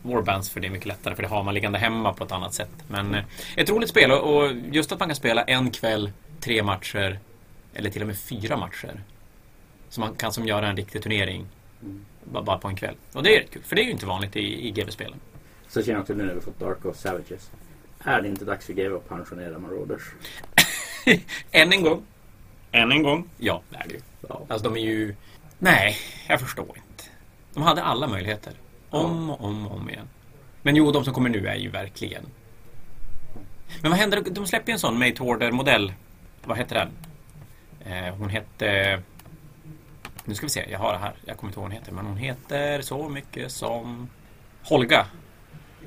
Warbands 0.02 0.50
för 0.50 0.60
det 0.60 0.66
är 0.66 0.70
mycket 0.70 0.86
lättare 0.86 1.14
för 1.14 1.22
det 1.22 1.28
har 1.28 1.42
man 1.42 1.54
liggande 1.54 1.78
hemma 1.78 2.12
på 2.12 2.24
ett 2.24 2.32
annat 2.32 2.54
sätt. 2.54 2.70
Men 2.88 3.14
eh, 3.14 3.24
ett 3.56 3.70
roligt 3.70 3.88
spel 3.90 4.12
och, 4.12 4.52
just 4.72 4.92
att 4.92 4.98
man 4.98 5.08
kan 5.08 5.16
spela 5.16 5.42
en 5.42 5.70
kväll, 5.70 6.12
tre 6.40 6.62
matcher 6.62 7.18
eller 7.74 7.90
till 7.90 8.00
och 8.02 8.06
med 8.08 8.18
fyra 8.18 8.56
matcher. 8.56 9.00
Så 9.88 10.00
man 10.00 10.14
kan 10.14 10.32
som 10.32 10.46
göra 10.46 10.68
en 10.68 10.76
riktig 10.76 11.02
turnering 11.02 11.46
Mm. 11.82 12.04
ba- 12.24 12.42
bara 12.42 12.58
på 12.58 12.68
en 12.68 12.76
kväll. 12.76 12.94
Och 13.12 13.22
det 13.22 13.36
är 13.36 13.40
rätt 13.40 13.50
kul 13.50 13.62
för 13.62 13.76
det 13.76 13.82
är 13.82 13.84
ju 13.84 13.90
inte 13.90 14.06
vanligt 14.06 14.36
i, 14.36 14.68
i 14.68 14.70
GW-spelen. 14.70 15.20
Så 15.68 15.82
känner 15.82 15.92
jag 15.94 16.00
också 16.00 16.12
nu 16.14 16.24
när 16.24 16.34
vi 16.34 16.40
fått 16.40 16.58
Dark 16.60 16.84
och 16.84 16.96
Savages. 16.96 17.50
Är 17.98 18.22
det 18.22 18.28
inte 18.28 18.44
dags 18.44 18.66
för 18.66 18.72
GW 18.72 18.96
att 18.96 19.08
pensionera 19.08 19.58
Marauders? 19.58 20.02
Än 21.50 21.72
en 21.72 21.82
gång. 21.82 22.02
Än 22.72 22.92
en 22.92 23.02
gång. 23.02 23.28
Ja, 23.38 23.62
det 23.70 23.76
är 23.76 23.84
det 23.88 23.94
ju. 23.94 24.00
Ja. 24.28 24.42
Alltså 24.48 24.68
de 24.70 24.76
är 24.80 24.84
ju... 24.84 25.14
Nej, 25.58 25.96
jag 26.28 26.40
förstår 26.40 26.76
inte. 26.76 27.04
De 27.54 27.62
hade 27.62 27.82
alla 27.82 28.06
möjligheter. 28.06 28.52
Om 28.90 29.30
och 29.30 29.44
om 29.44 29.66
och 29.66 29.76
om 29.76 29.90
igen. 29.90 30.08
Men 30.62 30.76
jo, 30.76 30.90
de 30.92 31.04
som 31.04 31.14
kommer 31.14 31.30
nu 31.30 31.46
är 31.46 31.54
ju 31.54 31.70
verkligen... 31.70 32.26
Men 33.82 33.90
vad 33.90 34.00
händer? 34.00 34.22
De 34.30 34.46
släpper 34.46 34.68
ju 34.68 34.72
en 34.72 34.78
sån 34.78 34.98
Made 34.98 35.20
Order-modell. 35.20 35.92
Vad 36.44 36.58
heter 36.58 36.74
den? 36.74 36.90
Eh, 37.92 38.14
hon 38.14 38.28
hette... 38.28 39.02
Nu 40.24 40.34
ska 40.34 40.46
vi 40.46 40.50
se, 40.50 40.66
jag 40.70 40.78
har 40.78 40.92
det 40.92 40.98
här. 40.98 41.12
Jag 41.24 41.36
kommer 41.36 41.50
inte 41.50 41.60
ihåg 41.60 41.64
vad 41.64 41.72
hon 41.72 41.80
heter. 41.80 41.92
Men 41.92 42.06
hon 42.06 42.16
heter 42.16 42.82
så 42.82 43.08
mycket 43.08 43.52
som... 43.52 44.08
Holga. 44.62 45.06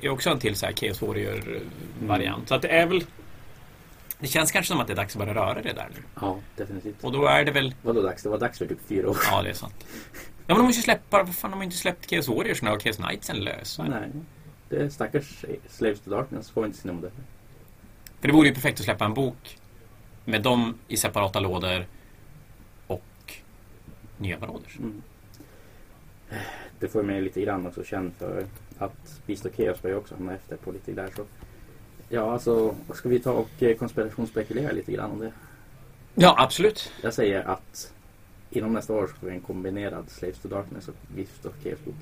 Det 0.00 0.06
är 0.06 0.10
också 0.10 0.30
en 0.30 0.38
till 0.38 0.56
så 0.56 0.66
här 0.66 0.72
Chaos 0.72 1.02
Warrior-variant. 1.02 2.48
Så 2.48 2.54
att 2.54 2.62
det 2.62 2.68
är 2.68 2.86
väl... 2.86 3.04
Det 4.20 4.26
känns 4.26 4.52
kanske 4.52 4.72
som 4.72 4.80
att 4.80 4.86
det 4.86 4.92
är 4.92 4.96
dags 4.96 5.16
att 5.16 5.18
börja 5.18 5.34
röra 5.34 5.62
det 5.62 5.72
där 5.72 5.88
nu. 5.94 6.02
ja, 6.20 6.38
definitivt. 6.56 7.04
Och 7.04 7.12
då 7.12 7.26
är 7.26 7.44
det 7.44 7.50
väl... 7.52 7.74
Vadå 7.82 8.02
dags? 8.02 8.22
Det 8.22 8.28
var 8.28 8.38
dags 8.38 8.58
för 8.58 8.66
typ 8.66 8.78
fyra 8.88 9.10
år 9.10 9.16
Ja, 9.30 9.42
det 9.42 9.48
är 9.50 9.54
sant. 9.54 9.74
Ja, 10.46 10.54
men 10.54 10.56
de 10.56 10.62
måste 10.62 10.78
ju 10.78 10.82
släppa... 10.82 11.22
Vad 11.22 11.34
fan, 11.34 11.50
de 11.50 11.56
har 11.56 11.64
inte 11.64 11.76
släppt 11.76 12.10
Chaos 12.10 12.28
Warriors 12.28 12.62
och 12.62 12.82
Chaos 12.82 12.96
Knightsen 12.96 13.36
lösa. 13.36 13.82
Nej. 13.82 14.10
Det 14.68 14.76
är 14.76 14.88
stackars 14.88 15.44
Slaves 15.68 16.00
to 16.00 16.10
Darkness 16.10 16.50
får 16.50 16.66
inte 16.66 16.78
sina 16.78 16.92
modeller. 16.92 17.22
För 18.20 18.28
det 18.28 18.34
vore 18.34 18.48
ju 18.48 18.54
perfekt 18.54 18.80
att 18.80 18.84
släppa 18.84 19.04
en 19.04 19.14
bok 19.14 19.58
med 20.24 20.42
dem 20.42 20.78
i 20.88 20.96
separata 20.96 21.40
lådor 21.40 21.86
och 22.86 23.34
nya 24.16 24.38
Marauders. 24.38 24.78
Mm. 24.78 25.02
Det 26.78 26.88
får 26.88 27.02
mig 27.02 27.20
lite 27.20 27.40
grann 27.40 27.66
också 27.66 27.84
känd 27.84 28.12
för 28.18 28.46
att 28.78 29.20
Beast 29.26 29.46
of 29.46 29.56
Chaos 29.56 29.82
börjar 29.82 29.96
också 29.96 30.14
hamna 30.14 30.34
efter 30.34 30.56
på 30.56 30.72
lite 30.72 30.92
där 30.92 31.10
så. 31.16 31.24
Ja, 32.08 32.32
alltså 32.32 32.74
ska 32.94 33.08
vi 33.08 33.20
ta 33.20 33.32
och 33.32 33.62
eh, 33.62 33.76
konspirationsspekulera 33.76 34.72
lite 34.72 34.92
grann 34.92 35.10
om 35.10 35.18
det? 35.18 35.32
Ja, 36.14 36.34
absolut. 36.38 36.92
Jag 37.02 37.14
säger 37.14 37.44
att 37.44 37.92
inom 38.50 38.72
nästa 38.72 38.92
år 38.92 39.06
får 39.06 39.26
vi 39.26 39.32
en 39.32 39.40
kombinerad 39.40 40.10
Slaves 40.10 40.38
to 40.38 40.48
Darkness 40.48 40.88
och 40.88 40.94
Beast 41.16 41.46
of 41.46 41.52
Chaos 41.64 41.84
bok. 41.84 41.94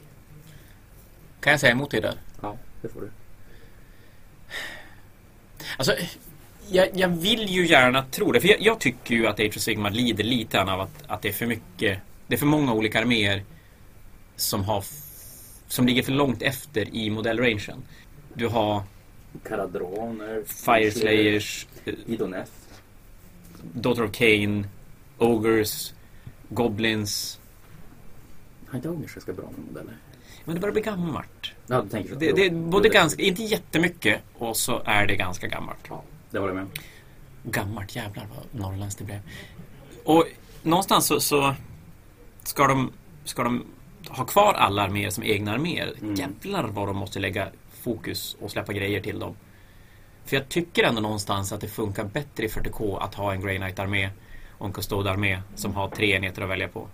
Kan 1.41 1.51
jag 1.51 1.61
säga 1.61 1.73
emot 1.73 1.91
dig 1.91 2.01
där? 2.01 2.15
Ja, 2.43 2.57
det 2.83 2.89
får 2.89 3.01
du. 3.01 3.11
Alltså, 5.77 5.93
jag, 6.69 6.89
jag 6.95 7.09
vill 7.09 7.49
ju 7.49 7.67
gärna 7.67 8.03
tro 8.03 8.33
det. 8.33 8.41
För 8.41 8.49
jag, 8.49 8.61
jag 8.61 8.81
tycker 8.81 9.15
ju 9.15 9.27
att 9.27 9.41
Age 9.41 9.57
of 9.57 9.63
Sigmar 9.63 9.91
lider 9.91 10.25
lite 10.25 10.63
av 10.63 10.81
att, 10.81 11.05
att 11.07 11.23
det 11.23 11.29
är 11.29 11.33
för 11.33 11.47
mycket... 11.47 11.99
Det 12.27 12.35
är 12.35 12.39
för 12.39 12.47
många 12.47 12.73
olika 12.73 13.01
arméer 13.01 13.45
som 14.37 14.65
har... 14.65 14.85
Som 15.69 15.87
ligger 15.87 16.03
för 16.03 16.13
långt 16.13 16.43
efter 16.43 16.95
i 16.95 17.11
modellrangen. 17.11 17.83
Du 18.35 18.47
har 18.47 18.83
Karadroner, 19.45 20.45
Fire 20.47 20.91
Slayers, 20.91 21.67
eh, 21.85 21.95
Idoneth. 22.07 22.53
Daughter 23.73 24.05
of 24.05 24.13
Cain, 24.13 24.67
Ogres, 25.19 25.95
Goblins. 26.49 27.41
Har 28.67 28.77
inte 28.77 28.89
Ogers 28.89 29.15
ganska 29.15 29.33
bra 29.33 29.51
med 29.57 29.67
modeller? 29.67 29.97
Men 30.45 30.55
det 30.55 30.61
börjar 30.61 30.73
bli 30.73 30.83
gammalt. 30.83 31.53
Ja, 31.67 31.83
du 31.83 31.89
tänker 31.89 32.11
så. 32.11 32.19
Det, 32.19 32.33
det 32.33 32.47
är 32.47 32.51
både 32.51 32.89
ganska, 32.89 33.23
inte 33.23 33.43
jättemycket 33.43 34.21
och 34.35 34.57
så 34.57 34.83
är 34.85 35.07
det 35.07 35.17
ganska 35.17 35.47
gammalt. 35.47 35.79
Ja, 35.89 36.03
det 36.31 36.39
håller 36.39 36.55
jag 36.55 36.63
med. 36.63 36.79
Gammalt, 37.43 37.97
jävlar 37.97 38.27
vad 38.37 38.61
norrländskt 38.61 38.99
det 38.99 39.05
blev. 39.05 39.21
Och 40.05 40.25
någonstans 40.63 41.07
så, 41.07 41.21
så 41.21 41.55
ska 42.43 42.67
de, 42.67 42.93
ska 43.25 43.43
de 43.43 43.65
ha 44.09 44.25
kvar 44.25 44.55
alla 44.55 44.83
arméer 44.83 45.11
som 45.11 45.25
egna 45.25 45.53
arméer. 45.53 45.95
Mm. 46.03 46.15
Jävlar 46.15 46.65
vad 46.65 46.89
de 46.89 46.97
måste 46.97 47.19
lägga 47.19 47.49
fokus 47.87 48.37
och 48.41 48.51
släppa 48.51 48.73
grejer 48.73 49.01
till 49.01 49.19
dem. 49.19 49.35
För 50.25 50.37
jag 50.37 50.49
tycker 50.49 50.85
ändå 50.85 51.01
någonstans 51.01 51.53
att 51.53 51.61
det 51.61 51.69
funkar 51.69 52.05
bättre 52.05 52.45
i 52.45 52.49
40K 52.49 52.99
att 53.01 53.15
ha 53.15 53.33
en 53.33 53.41
Grey 53.41 53.57
Knight-armé 53.59 54.11
och 54.59 54.67
en 54.67 54.73
Custode-armé 54.73 55.41
som 55.55 55.75
har 55.75 55.89
tre 55.89 56.13
enheter 56.17 56.43
att 56.43 56.49
välja 56.51 56.69
på. 56.69 56.89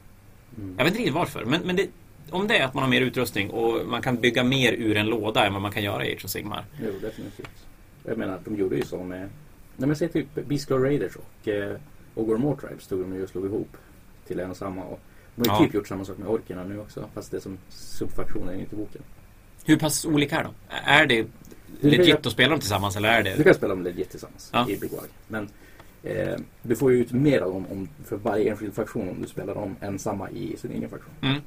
Mm. 0.56 0.74
Jag 0.78 0.84
vet 0.84 0.90
inte 0.92 0.98
riktigt 0.98 1.14
varför, 1.14 1.44
men, 1.44 1.60
men 1.62 1.76
det, 1.76 1.86
om 2.30 2.48
det 2.48 2.56
är 2.58 2.64
att 2.64 2.74
man 2.74 2.82
har 2.82 2.90
mer 2.90 3.00
utrustning 3.00 3.50
och 3.50 3.86
man 3.86 4.02
kan 4.02 4.16
bygga 4.20 4.44
mer 4.44 4.72
ur 4.72 4.96
en 4.96 5.06
låda 5.06 5.46
än 5.46 5.52
vad 5.52 5.62
man 5.62 5.72
kan 5.72 5.82
göra 5.82 6.06
i 6.06 6.14
Age 6.16 6.24
of 6.24 6.30
Sigmar. 6.30 6.64
Jo, 6.80 6.90
definitivt. 7.02 7.66
Jag 8.04 8.18
menar, 8.18 8.40
de 8.44 8.56
gjorde 8.56 8.76
ju 8.76 8.84
så 8.84 9.02
med... 9.04 9.20
Nej 9.76 9.86
men 9.86 9.96
säg 9.96 10.08
typ 10.08 10.34
Beastlaw 10.34 10.88
Raiders 10.88 11.16
och 11.16 11.48
eh, 11.48 11.76
Ogre 12.14 12.38
More 12.38 12.56
Tribes 12.60 12.86
tog 12.86 13.00
de 13.00 13.14
ju 13.14 13.22
och 13.22 13.28
slog 13.28 13.44
ihop 13.46 13.76
till 14.26 14.40
en 14.40 14.50
och 14.50 14.56
samma. 14.56 14.84
Och 14.84 15.00
de 15.36 15.48
har 15.48 15.58
ju 15.58 15.62
Ja. 15.62 15.66
typ 15.66 15.74
gjort 15.74 15.88
samma 15.88 16.04
sak 16.04 16.18
med 16.18 16.28
orkerna 16.28 16.64
nu 16.64 16.80
också. 16.80 17.08
Fast 17.14 17.30
det 17.30 17.36
är 17.36 17.40
som 17.40 17.58
subfaktioner 17.68 18.52
inte 18.54 18.74
i 18.74 18.78
boken. 18.78 19.02
Hur 19.64 19.76
pass 19.76 20.04
olika 20.04 20.38
är 20.40 20.44
de? 20.44 20.54
Är 20.84 21.06
det 21.06 21.26
legit 21.80 22.26
att 22.26 22.32
spela 22.32 22.50
dem 22.50 22.60
tillsammans 22.60 22.96
eller 22.96 23.08
är 23.08 23.22
Du 23.22 23.34
det... 23.36 23.44
kan 23.44 23.54
spela 23.54 23.74
dem 23.74 23.84
legit 23.84 24.10
tillsammans 24.10 24.50
Ja. 24.52 24.68
i 24.70 24.76
Big 24.76 24.90
Wag. 24.92 25.06
Men 25.28 25.48
eh, 26.02 26.36
du 26.62 26.76
får 26.76 26.92
ju 26.92 26.98
ut 26.98 27.12
mer 27.12 27.40
av 27.40 27.52
dem 27.52 27.66
om, 27.70 27.88
för 28.04 28.16
varje 28.16 28.50
enskild 28.50 28.74
faktion 28.74 29.08
om 29.08 29.22
du 29.22 29.28
spelar 29.28 29.54
dem 29.54 29.76
ensamma 29.80 30.30
i 30.30 30.56
sin 30.56 30.70
egen 30.72 30.90
faktion. 30.90 31.14
Mm. 31.22 31.40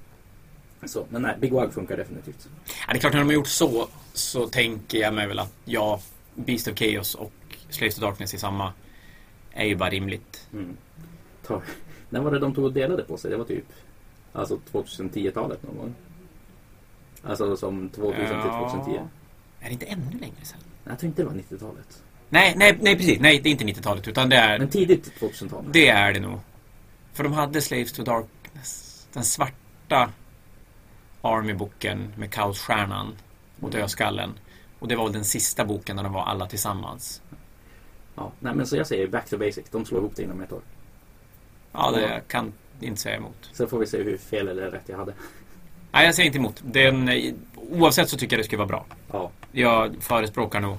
Så, 0.86 1.06
men 1.10 1.22
nej, 1.22 1.36
Big 1.40 1.52
Wag 1.54 1.74
funkar 1.74 1.98
definitivt. 1.98 2.50
Ja, 2.88 2.94
det 2.94 2.98
är 2.98 3.00
klart, 3.00 3.14
när 3.14 3.20
de 3.20 3.26
har 3.28 3.34
gjort 3.34 3.48
så 3.48 3.88
så 4.14 4.48
tänker 4.48 4.98
jag 4.98 5.14
mig 5.14 5.28
väl 5.28 5.40
att 5.40 5.54
ja, 5.66 6.02
Beast 6.36 6.68
of 6.68 6.78
Chaos 6.78 7.16
och 7.16 7.32
Slaves 7.70 7.96
to 7.96 8.02
Darkness 8.02 8.34
i 8.34 8.38
samma 8.38 8.74
är 9.52 9.66
ju 9.66 9.76
bara 9.76 9.90
rimligt. 9.90 10.48
Mm. 10.54 10.78
Ta, 11.48 11.62
när 12.10 12.20
var 12.22 12.32
det 12.32 12.40
de 12.40 12.54
tog 12.56 12.66
och 12.66 12.74
delade 12.74 13.04
på 13.04 13.18
sig? 13.18 13.32
Det 13.32 13.38
var 13.38 13.46
typ 13.46 13.66
alltså 14.34 14.60
2010-talet 14.72 15.64
någon 15.64 15.78
gång. 15.78 15.96
Alltså 17.26 17.58
som 17.58 17.90
2000 17.90 18.26
till 18.26 18.52
2010. 18.52 19.02
Är 19.60 19.66
det 19.66 19.72
inte 19.74 19.86
ännu 19.86 20.20
längre 20.20 20.36
sedan? 20.44 20.60
Jag 20.84 21.00
tror 21.00 21.08
inte 21.08 21.22
det 21.22 21.26
var 21.26 21.36
90-talet. 21.36 22.04
Nej, 22.30 22.54
nej, 22.58 22.78
nej 22.82 22.98
precis. 22.98 23.20
Nej, 23.20 23.40
det 23.40 23.50
är 23.50 23.52
inte 23.52 23.64
90-talet 23.64 24.08
utan 24.08 24.30
det 24.30 24.36
är... 24.36 24.60
Men 24.60 24.70
tidigt 24.70 25.12
2000-tal. 25.20 25.66
Det 25.72 25.88
är 25.88 26.14
det 26.14 26.20
nog. 26.20 26.40
För 27.14 27.24
de 27.24 27.34
hade 27.34 27.62
Slaves 27.62 27.94
to 27.94 28.04
Darkness. 28.04 29.08
Den 29.14 29.24
svarta 29.24 30.10
Army-boken 31.22 32.14
med 32.18 32.32
Kaosstjärnan 32.32 33.16
och 33.62 33.70
Mm. 33.70 33.82
Dödskallen. 33.82 34.40
Och 34.80 34.88
det 34.88 34.96
var 34.96 35.04
väl 35.04 35.14
den 35.14 35.26
sista 35.26 35.66
boken 35.66 35.96
där 35.96 36.04
de 36.04 36.14
var 36.14 36.24
alla 36.24 36.48
tillsammans. 36.48 37.22
Ja, 38.16 38.32
nej 38.40 38.56
men 38.56 38.68
så 38.68 38.76
jag 38.78 38.88
säger 38.88 39.08
back 39.08 39.30
to 39.30 39.38
basic. 39.38 39.66
De 39.72 39.86
slår 39.86 40.00
ihop 40.00 40.16
det 40.16 40.24
inom 40.24 40.42
ett 40.42 40.52
år. 40.52 40.62
Ja, 41.72 41.92
det 41.92 42.22
kan 42.28 42.54
inte 42.82 43.02
säga 43.02 43.18
emot. 43.18 43.50
Sen 43.52 43.68
får 43.68 43.80
vi 43.80 43.88
se 43.88 44.04
hur 44.04 44.18
fel 44.18 44.48
eller 44.48 44.72
rätt 44.72 44.90
jag 44.90 44.98
hade. 44.98 45.14
Nej, 45.96 46.06
jag 46.06 46.16
säger 46.16 46.28
inte 46.28 46.38
emot. 46.38 46.62
Den, 46.66 47.10
oavsett 47.56 48.10
så 48.10 48.18
tycker 48.18 48.36
jag 48.36 48.40
det 48.40 48.44
skulle 48.46 48.58
vara 48.58 48.68
bra. 48.68 48.86
Ja, 49.12 49.32
Jag 49.52 49.96
förespråkar 50.00 50.60
nog 50.60 50.78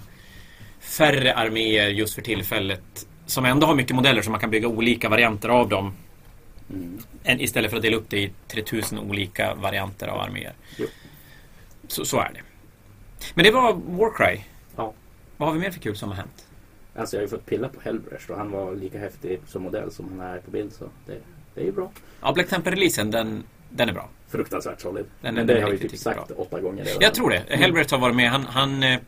färre 0.81 1.35
arméer 1.35 1.89
just 1.89 2.15
för 2.15 2.23
tillfället. 2.23 3.07
Som 3.27 3.45
ändå 3.45 3.67
har 3.67 3.75
mycket 3.75 3.97
modeller 3.97 4.23
så 4.23 4.31
man 4.31 4.41
kan 4.41 4.51
bygga 4.51 4.69
olika 4.69 5.09
varianter 5.09 5.49
av 5.49 5.69
dem. 5.69 5.93
mm. 6.71 7.41
Istället 7.41 7.71
för 7.71 7.77
att 7.77 7.83
dela 7.83 7.97
upp 7.97 8.11
det 8.11 8.19
i 8.19 8.33
3000 8.49 8.99
olika 8.99 9.55
varianter 9.55 10.07
av 10.09 10.21
arméer. 10.21 10.53
Så, 11.89 12.05
så 12.05 12.21
är 12.21 12.31
det. 12.35 12.41
Men 13.35 13.45
det 13.45 13.51
var 13.51 13.73
Warcry. 13.73 14.41
Ja. 14.77 14.93
Vad 15.37 15.49
har 15.49 15.55
vi 15.55 15.61
mer 15.61 15.71
för 15.71 15.81
kul 15.81 15.97
som 15.97 16.09
har 16.09 16.17
hänt? 16.17 16.47
Alltså 16.97 17.17
jag 17.17 17.21
har 17.21 17.25
ju 17.25 17.29
fått 17.31 17.47
pilla 17.47 17.69
på 17.69 17.81
Hellbrecht 17.81 18.31
och 18.31 18.37
han 18.39 18.51
var 18.51 18.75
lika 18.75 18.99
häftig 18.99 19.41
som 19.47 19.63
modell 19.63 19.93
som 19.93 20.19
han 20.19 20.21
är 20.31 20.39
på 20.39 20.51
bild. 20.51 20.73
Så 20.73 20.85
det, 21.07 21.19
det 21.55 21.61
är 21.61 21.65
ju 21.65 21.73
bra. 21.73 21.91
Ja, 22.21 22.33
Black 22.33 22.49
Temple-releasen, 22.49 23.11
den, 23.11 23.43
den 23.77 23.89
är 23.89 23.93
bra. 23.93 24.09
Fruktansvärt 24.29 24.81
solid. 24.81 25.05
Den- 25.21 25.35
Men 25.35 25.47
den 25.47 25.57
det 25.57 25.63
har 25.63 25.71
vi 25.71 25.79
typ 25.79 25.99
sagt 25.99 26.29
bra. 26.29 26.37
åtta 26.37 26.61
gånger 26.61 26.85
redan. 26.85 26.99
Jag 27.03 27.15
tror 27.15 27.31
det. 27.31 27.45
Hellbrett 27.57 27.91
har 27.91 27.99
varit 27.99 28.17
med. 28.17 28.31
Han, 28.31 28.43
han 28.47 28.83
eh, 28.83 28.99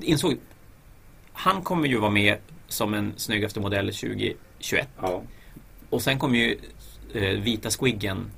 insåg... 0.00 0.36
Han 1.32 1.62
kommer 1.62 1.88
ju 1.88 1.98
vara 1.98 2.10
med 2.10 2.36
som 2.68 2.94
en 2.94 3.12
snyggaste 3.16 3.60
modell 3.60 3.86
2021. 3.86 4.88
Ja, 5.02 5.22
Och 5.90 6.02
sen 6.02 6.18
kommer 6.18 6.38
ju 6.38 6.58
eh, 7.14 7.40
vita 7.40 7.70
squiggen 7.70 8.30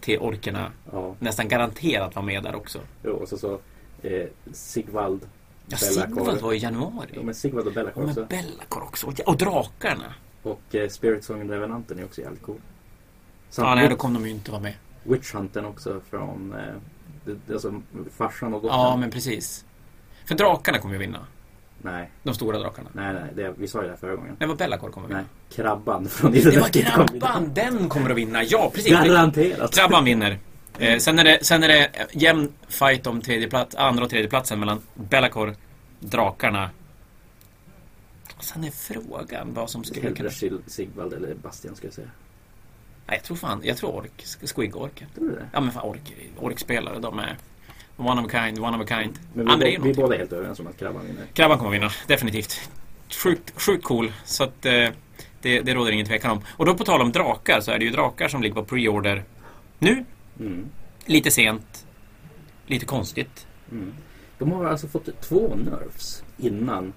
till 0.00 0.18
orkerna 0.18 0.72
ja. 0.92 1.14
nästan 1.18 1.48
garanterat 1.48 2.14
vara 2.14 2.26
med 2.26 2.42
där 2.42 2.54
också. 2.54 2.80
Jo, 3.04 3.12
och 3.12 3.28
så 3.28 3.38
så 3.38 3.60
eh, 4.02 4.26
Sigvald. 4.52 5.28
Ja. 5.66 5.76
Sigvald 5.76 6.40
var 6.40 6.52
i 6.52 6.56
januari. 6.58 7.08
Ja, 7.14 7.22
men 7.22 7.34
Sigvald 7.34 7.66
och 7.66 7.72
Bellacore 7.72 8.06
med 8.06 8.10
också. 8.18 8.26
Bellacor 8.30 8.82
också. 8.82 9.06
Och, 9.06 9.20
och 9.20 9.36
drakarna. 9.36 10.14
Och 10.42 10.74
eh, 10.74 10.88
Spirit 10.88 11.24
Song 11.24 11.50
Revenanten 11.50 11.98
är 11.98 12.04
också 12.04 12.20
jävligt 12.20 12.42
cool. 12.42 12.60
Samt 13.50 13.68
Ja, 13.68 13.74
nej, 13.74 13.88
då 13.88 13.96
kommer 13.96 14.20
de 14.20 14.26
ju 14.26 14.30
inte 14.32 14.50
vara 14.50 14.62
med. 14.62 14.74
Witch 15.04 15.34
Hunten 15.34 15.64
också 15.64 16.00
från 16.10 16.54
eh, 16.54 17.34
alltså, 17.52 17.82
farsan 18.16 18.54
och 18.54 18.62
dottern. 18.62 18.78
Ja, 18.80 18.96
men 18.96 19.10
precis. 19.10 19.64
För 20.26 20.34
drakarna 20.34 20.78
kommer 20.78 20.94
ju 20.94 20.98
vinna. 21.00 21.26
Nej, 21.82 22.10
De 22.22 22.34
stora 22.34 22.58
drakarna. 22.58 22.88
nej, 22.92 23.14
nej. 23.14 23.32
Det, 23.34 23.54
vi 23.58 23.68
sa 23.68 23.82
ju 23.82 23.88
det 23.88 23.96
förra 23.96 24.16
gången. 24.16 24.36
Nej, 24.38 24.48
vad 24.48 24.58
Bellacor 24.58 24.90
kommer 24.90 25.08
Nej, 25.08 25.16
vinna. 25.16 25.28
krabban 25.50 26.08
från 26.08 26.32
Det 26.32 26.56
var 26.60 26.68
krabban! 26.68 27.50
Den 27.54 27.88
kommer 27.88 28.10
att 28.10 28.16
vinna. 28.16 28.42
Ja, 28.44 28.70
precis. 28.74 28.92
Garanterat. 28.92 29.74
Krabban 29.74 30.04
vinner. 30.04 30.38
Eh, 30.80 30.98
sen, 30.98 31.18
är 31.18 31.24
det, 31.24 31.44
sen 31.44 31.62
är 31.62 31.68
det 31.68 31.90
jämn 32.12 32.52
fight 32.68 33.06
om 33.06 33.20
tredje 33.20 33.48
plats, 33.48 33.74
andra 33.76 34.04
och 34.04 34.10
tredje 34.10 34.28
platsen 34.28 34.60
mellan 34.60 34.80
Bellacor, 34.94 35.54
drakarna. 36.00 36.70
Sen 38.40 38.64
är 38.64 38.70
frågan 38.70 39.54
vad 39.54 39.70
som 39.70 39.84
skulle. 39.84 40.02
Hellbrecht, 40.02 40.44
Sigvald 40.66 41.12
eller 41.12 41.34
Bastian 41.34 41.76
ska 41.76 41.86
jag 41.86 41.94
säga. 41.94 42.08
Nej, 43.08 43.16
jag 43.16 43.24
tror 43.24 43.36
fan, 43.36 43.60
jag 43.64 43.76
tror 43.76 43.94
ork. 43.94 45.04
Du 45.14 45.28
det? 45.30 45.48
Ja 45.52 45.60
men 45.60 45.72
fan 45.72 45.82
ork, 45.84 46.12
orkspelare, 46.38 46.98
de 46.98 47.18
är 47.18 47.36
one 47.96 48.20
of 48.20 48.26
a 48.34 48.44
kind, 48.44 48.58
one 48.58 48.76
of 48.76 48.90
a 48.90 49.00
kind. 49.00 49.18
Men 49.34 49.46
ja, 49.46 49.56
vi, 49.56 49.56
men 49.56 49.58
det 49.58 49.66
är 49.66 49.70
vi 49.70 49.76
någonting. 49.78 50.02
båda 50.02 50.14
är 50.14 50.18
helt 50.18 50.32
överens 50.32 50.60
om 50.60 50.66
att 50.66 50.78
krabban 50.78 51.06
vinner. 51.06 51.24
Krabban 51.34 51.58
kommer 51.58 51.70
vinna, 51.70 51.90
definitivt. 52.06 52.70
Sjukt, 53.10 53.60
sjukt 53.60 53.84
cool. 53.84 54.12
Så 54.24 54.44
att 54.44 54.66
eh, 54.66 54.88
det, 55.42 55.60
det 55.60 55.74
råder 55.74 55.92
ingen 55.92 56.06
tvekan 56.06 56.30
om. 56.30 56.40
Och 56.48 56.66
då 56.66 56.74
på 56.74 56.84
tal 56.84 57.00
om 57.00 57.12
drakar 57.12 57.60
så 57.60 57.70
är 57.70 57.78
det 57.78 57.84
ju 57.84 57.90
drakar 57.90 58.28
som 58.28 58.42
ligger 58.42 58.54
på 58.54 58.64
pre-order 58.64 59.22
nu. 59.78 60.04
Mm. 60.40 60.68
Lite 61.04 61.30
sent. 61.30 61.86
Lite 62.66 62.86
konstigt. 62.86 63.46
Mm. 63.72 63.94
De 64.38 64.52
har 64.52 64.64
alltså 64.64 64.88
fått 64.88 65.20
två 65.20 65.56
nerfs 65.56 66.22
innan 66.38 66.92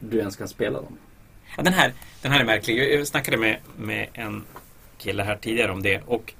du 0.00 0.18
ens 0.18 0.36
kan 0.36 0.48
spela 0.48 0.80
dem. 0.80 0.96
Ja, 1.56 1.62
den, 1.62 1.72
här, 1.72 1.92
den 2.22 2.32
här 2.32 2.40
är 2.40 2.44
märklig. 2.44 2.78
Jag- 2.78 2.92
Jag 3.00 3.06
snackade 3.06 3.36
med, 3.36 3.58
med 3.76 4.08
en 4.12 4.44
kille 4.98 5.22
här 5.22 5.36
tidigare 5.36 5.72
om 5.72 5.82
det. 5.82 6.02
Och 6.06 6.34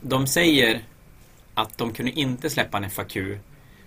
de 0.00 0.26
säger 0.26 0.80
att 1.54 1.78
de 1.78 1.92
kunde 1.92 2.12
inte 2.12 2.50
släppa 2.50 2.78
en 2.78 2.90
FAQ 2.90 3.16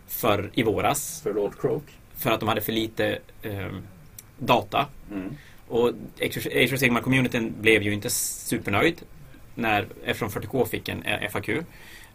för 0.08 0.50
i 0.54 0.64
våras. 0.64 1.22
För 1.22 1.34
Lord 1.34 1.62
Croak. 1.62 1.84
För 2.16 2.32
att 2.32 2.40
de 2.40 2.50
hade 2.50 2.62
för 2.62 2.72
lite 2.72 3.20
ehm, 3.44 3.82
data. 4.38 4.88
Mm. 5.12 5.38
Och 5.68 5.92
Age 6.22 6.74
of 6.74 6.80
Sigmar-communityn 6.80 7.54
blev 7.62 7.84
ju 7.84 7.94
inte 7.94 8.10
supernöjd 8.10 9.02
när 9.56 9.88
F 10.06 10.22
40K 10.22 10.66
fick 10.66 10.90
en 10.90 11.04
eh, 11.04 11.30
FAQ. 11.30 11.50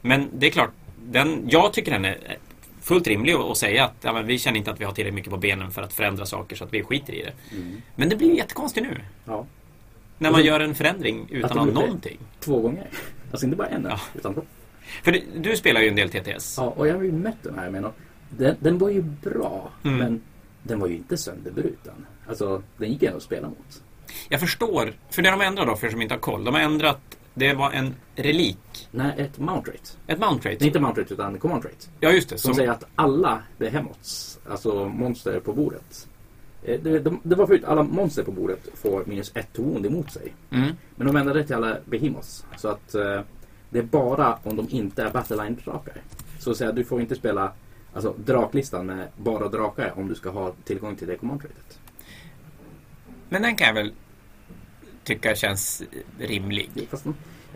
Men 0.01 0.29
det 0.33 0.47
är 0.47 0.51
klart, 0.51 0.71
den, 1.05 1.49
jag 1.51 1.73
tycker 1.73 1.93
den 1.93 2.05
är 2.05 2.39
fullt 2.81 3.07
rimlig 3.07 3.33
att 3.33 3.57
säga 3.57 3.85
att 3.85 3.95
ja, 4.01 4.13
vi 4.13 4.39
känner 4.39 4.59
inte 4.59 4.71
att 4.71 4.81
vi 4.81 4.85
har 4.85 4.93
tillräckligt 4.93 5.15
mycket 5.15 5.31
på 5.31 5.37
benen 5.37 5.71
för 5.71 5.83
att 5.83 5.93
förändra 5.93 6.27
saker 6.27 6.57
så 6.57 6.65
att 6.65 6.73
vi 6.73 6.83
skiter 6.83 7.13
i 7.13 7.23
det. 7.23 7.57
Mm. 7.57 7.83
Men 7.97 8.09
det 8.09 8.17
blir 8.17 8.37
jättekonstigt 8.37 8.87
nu. 8.87 9.01
Ja. 9.25 9.47
När 10.19 10.31
man 10.31 10.45
gör 10.45 10.61
en 10.61 10.75
förändring 10.75 11.29
utan 11.31 11.51
Att 11.51 11.57
ha 11.59 11.65
någonting. 11.65 12.19
Två 12.41 12.61
gånger. 12.61 12.87
Alltså 13.31 13.47
inte 13.47 13.57
bara 13.57 13.69
en 13.69 13.87
Ja. 13.91 14.01
utan 14.15 14.35
två. 14.35 14.43
För 15.03 15.13
det, 15.13 15.23
du 15.37 15.57
spelar 15.57 15.81
ju 15.81 15.89
en 15.89 15.97
del 15.97 16.11
TTS. 16.11 16.55
Ja, 16.59 16.65
och 16.77 16.89
jag 16.89 16.95
har 16.95 17.03
ju 17.03 17.13
mött 17.13 17.43
den 17.43 17.59
här 17.59 17.71
med 17.71 17.91
den, 18.31 18.57
den 18.61 18.79
var 18.79 18.89
ju 18.91 19.03
bra, 19.03 19.71
Mm. 19.85 19.99
men 19.99 20.21
den 20.63 20.81
var 20.81 20.89
ju 20.89 20.95
inte 20.97 21.17
sönderbruten. 21.17 22.07
Alltså, 22.29 22.63
den 22.77 22.93
gick 22.93 23.03
ändå 23.03 23.17
att 23.17 23.23
spela 23.23 23.49
mot. 23.49 23.83
Jag 24.29 24.41
förstår, 24.41 24.93
för 25.11 25.23
det 25.23 25.31
de 25.31 25.41
har 25.41 25.47
ändrat 25.47 25.67
då 25.67 25.77
för 25.77 25.87
er 25.87 25.91
som 25.91 26.03
inte 26.03 26.15
har 26.15 26.21
koll. 26.21 26.45
De 26.45 26.55
har 26.55 26.61
ändrat, 26.61 27.01
det 27.35 27.55
var 27.55 27.71
en 27.71 27.95
relik. 28.17 28.89
Nej, 28.91 29.15
ett 29.19 29.39
mount 29.39 29.71
rate. 29.71 29.91
Ett 30.07 30.19
mount 30.19 30.41
Nej, 30.45 30.55
rate. 30.55 30.67
inte 30.67 30.81
mount 30.81 31.01
rate, 31.01 31.15
utan 31.15 31.39
command 31.39 31.65
rate. 31.65 31.77
Ja 32.01 32.11
just 32.11 32.29
det. 32.29 32.39
Som 32.39 32.49
Som, 32.49 32.55
säger 32.55 32.71
att 32.71 32.85
alla 32.95 33.43
behemoths, 33.59 34.39
alltså 34.51 34.85
monster 34.89 35.41
på 35.41 35.53
bordet. 35.53 36.09
Eh, 36.73 36.81
Det, 36.81 36.99
de, 36.99 37.21
det 37.23 37.35
var 37.35 37.47
förut 37.47 37.65
alla 37.65 37.83
monster 37.83 38.23
på 38.23 38.33
bordet 38.33 38.69
får 38.75 39.05
minus 39.07 39.33
ett 39.35 39.53
to 39.53 39.63
wound 39.63 39.87
emot 39.87 40.13
sig. 40.13 40.35
mm. 40.51 40.71
Men 40.97 41.07
de 41.07 41.17
ändrade 41.17 41.41
det 41.41 41.47
till 41.47 41.57
alla 41.57 41.77
behemoths. 41.85 42.47
Så 42.57 42.69
att 42.69 42.95
eh, 42.95 43.21
det 43.71 43.79
är 43.79 43.83
bara 43.83 44.39
om 44.43 44.57
de 44.57 44.69
inte 44.71 45.03
är 45.03 45.11
battleline-drakar. 45.11 46.03
Så 46.39 46.51
att 46.51 46.57
säga, 46.57 46.73
du 46.73 46.85
får 46.85 47.01
inte 47.01 47.15
spela 47.15 47.53
alltså, 47.93 48.15
draklistan 48.25 48.87
med 48.87 49.09
bara 49.17 49.49
drakar 49.49 49.93
om 49.97 50.09
du 50.09 50.15
ska 50.15 50.31
ha 50.31 50.53
tillgång 50.65 50.97
till 50.97 51.09
det 51.09 51.17
command 51.17 51.43
ratet. 51.43 51.79
Men 53.29 53.43
den 53.43 53.57
kan 53.57 53.67
jag 53.67 53.75
väl 53.75 53.93
tycka 55.05 55.35
känns 55.35 55.83
rimlig. 56.19 56.71
Fast 56.91 57.07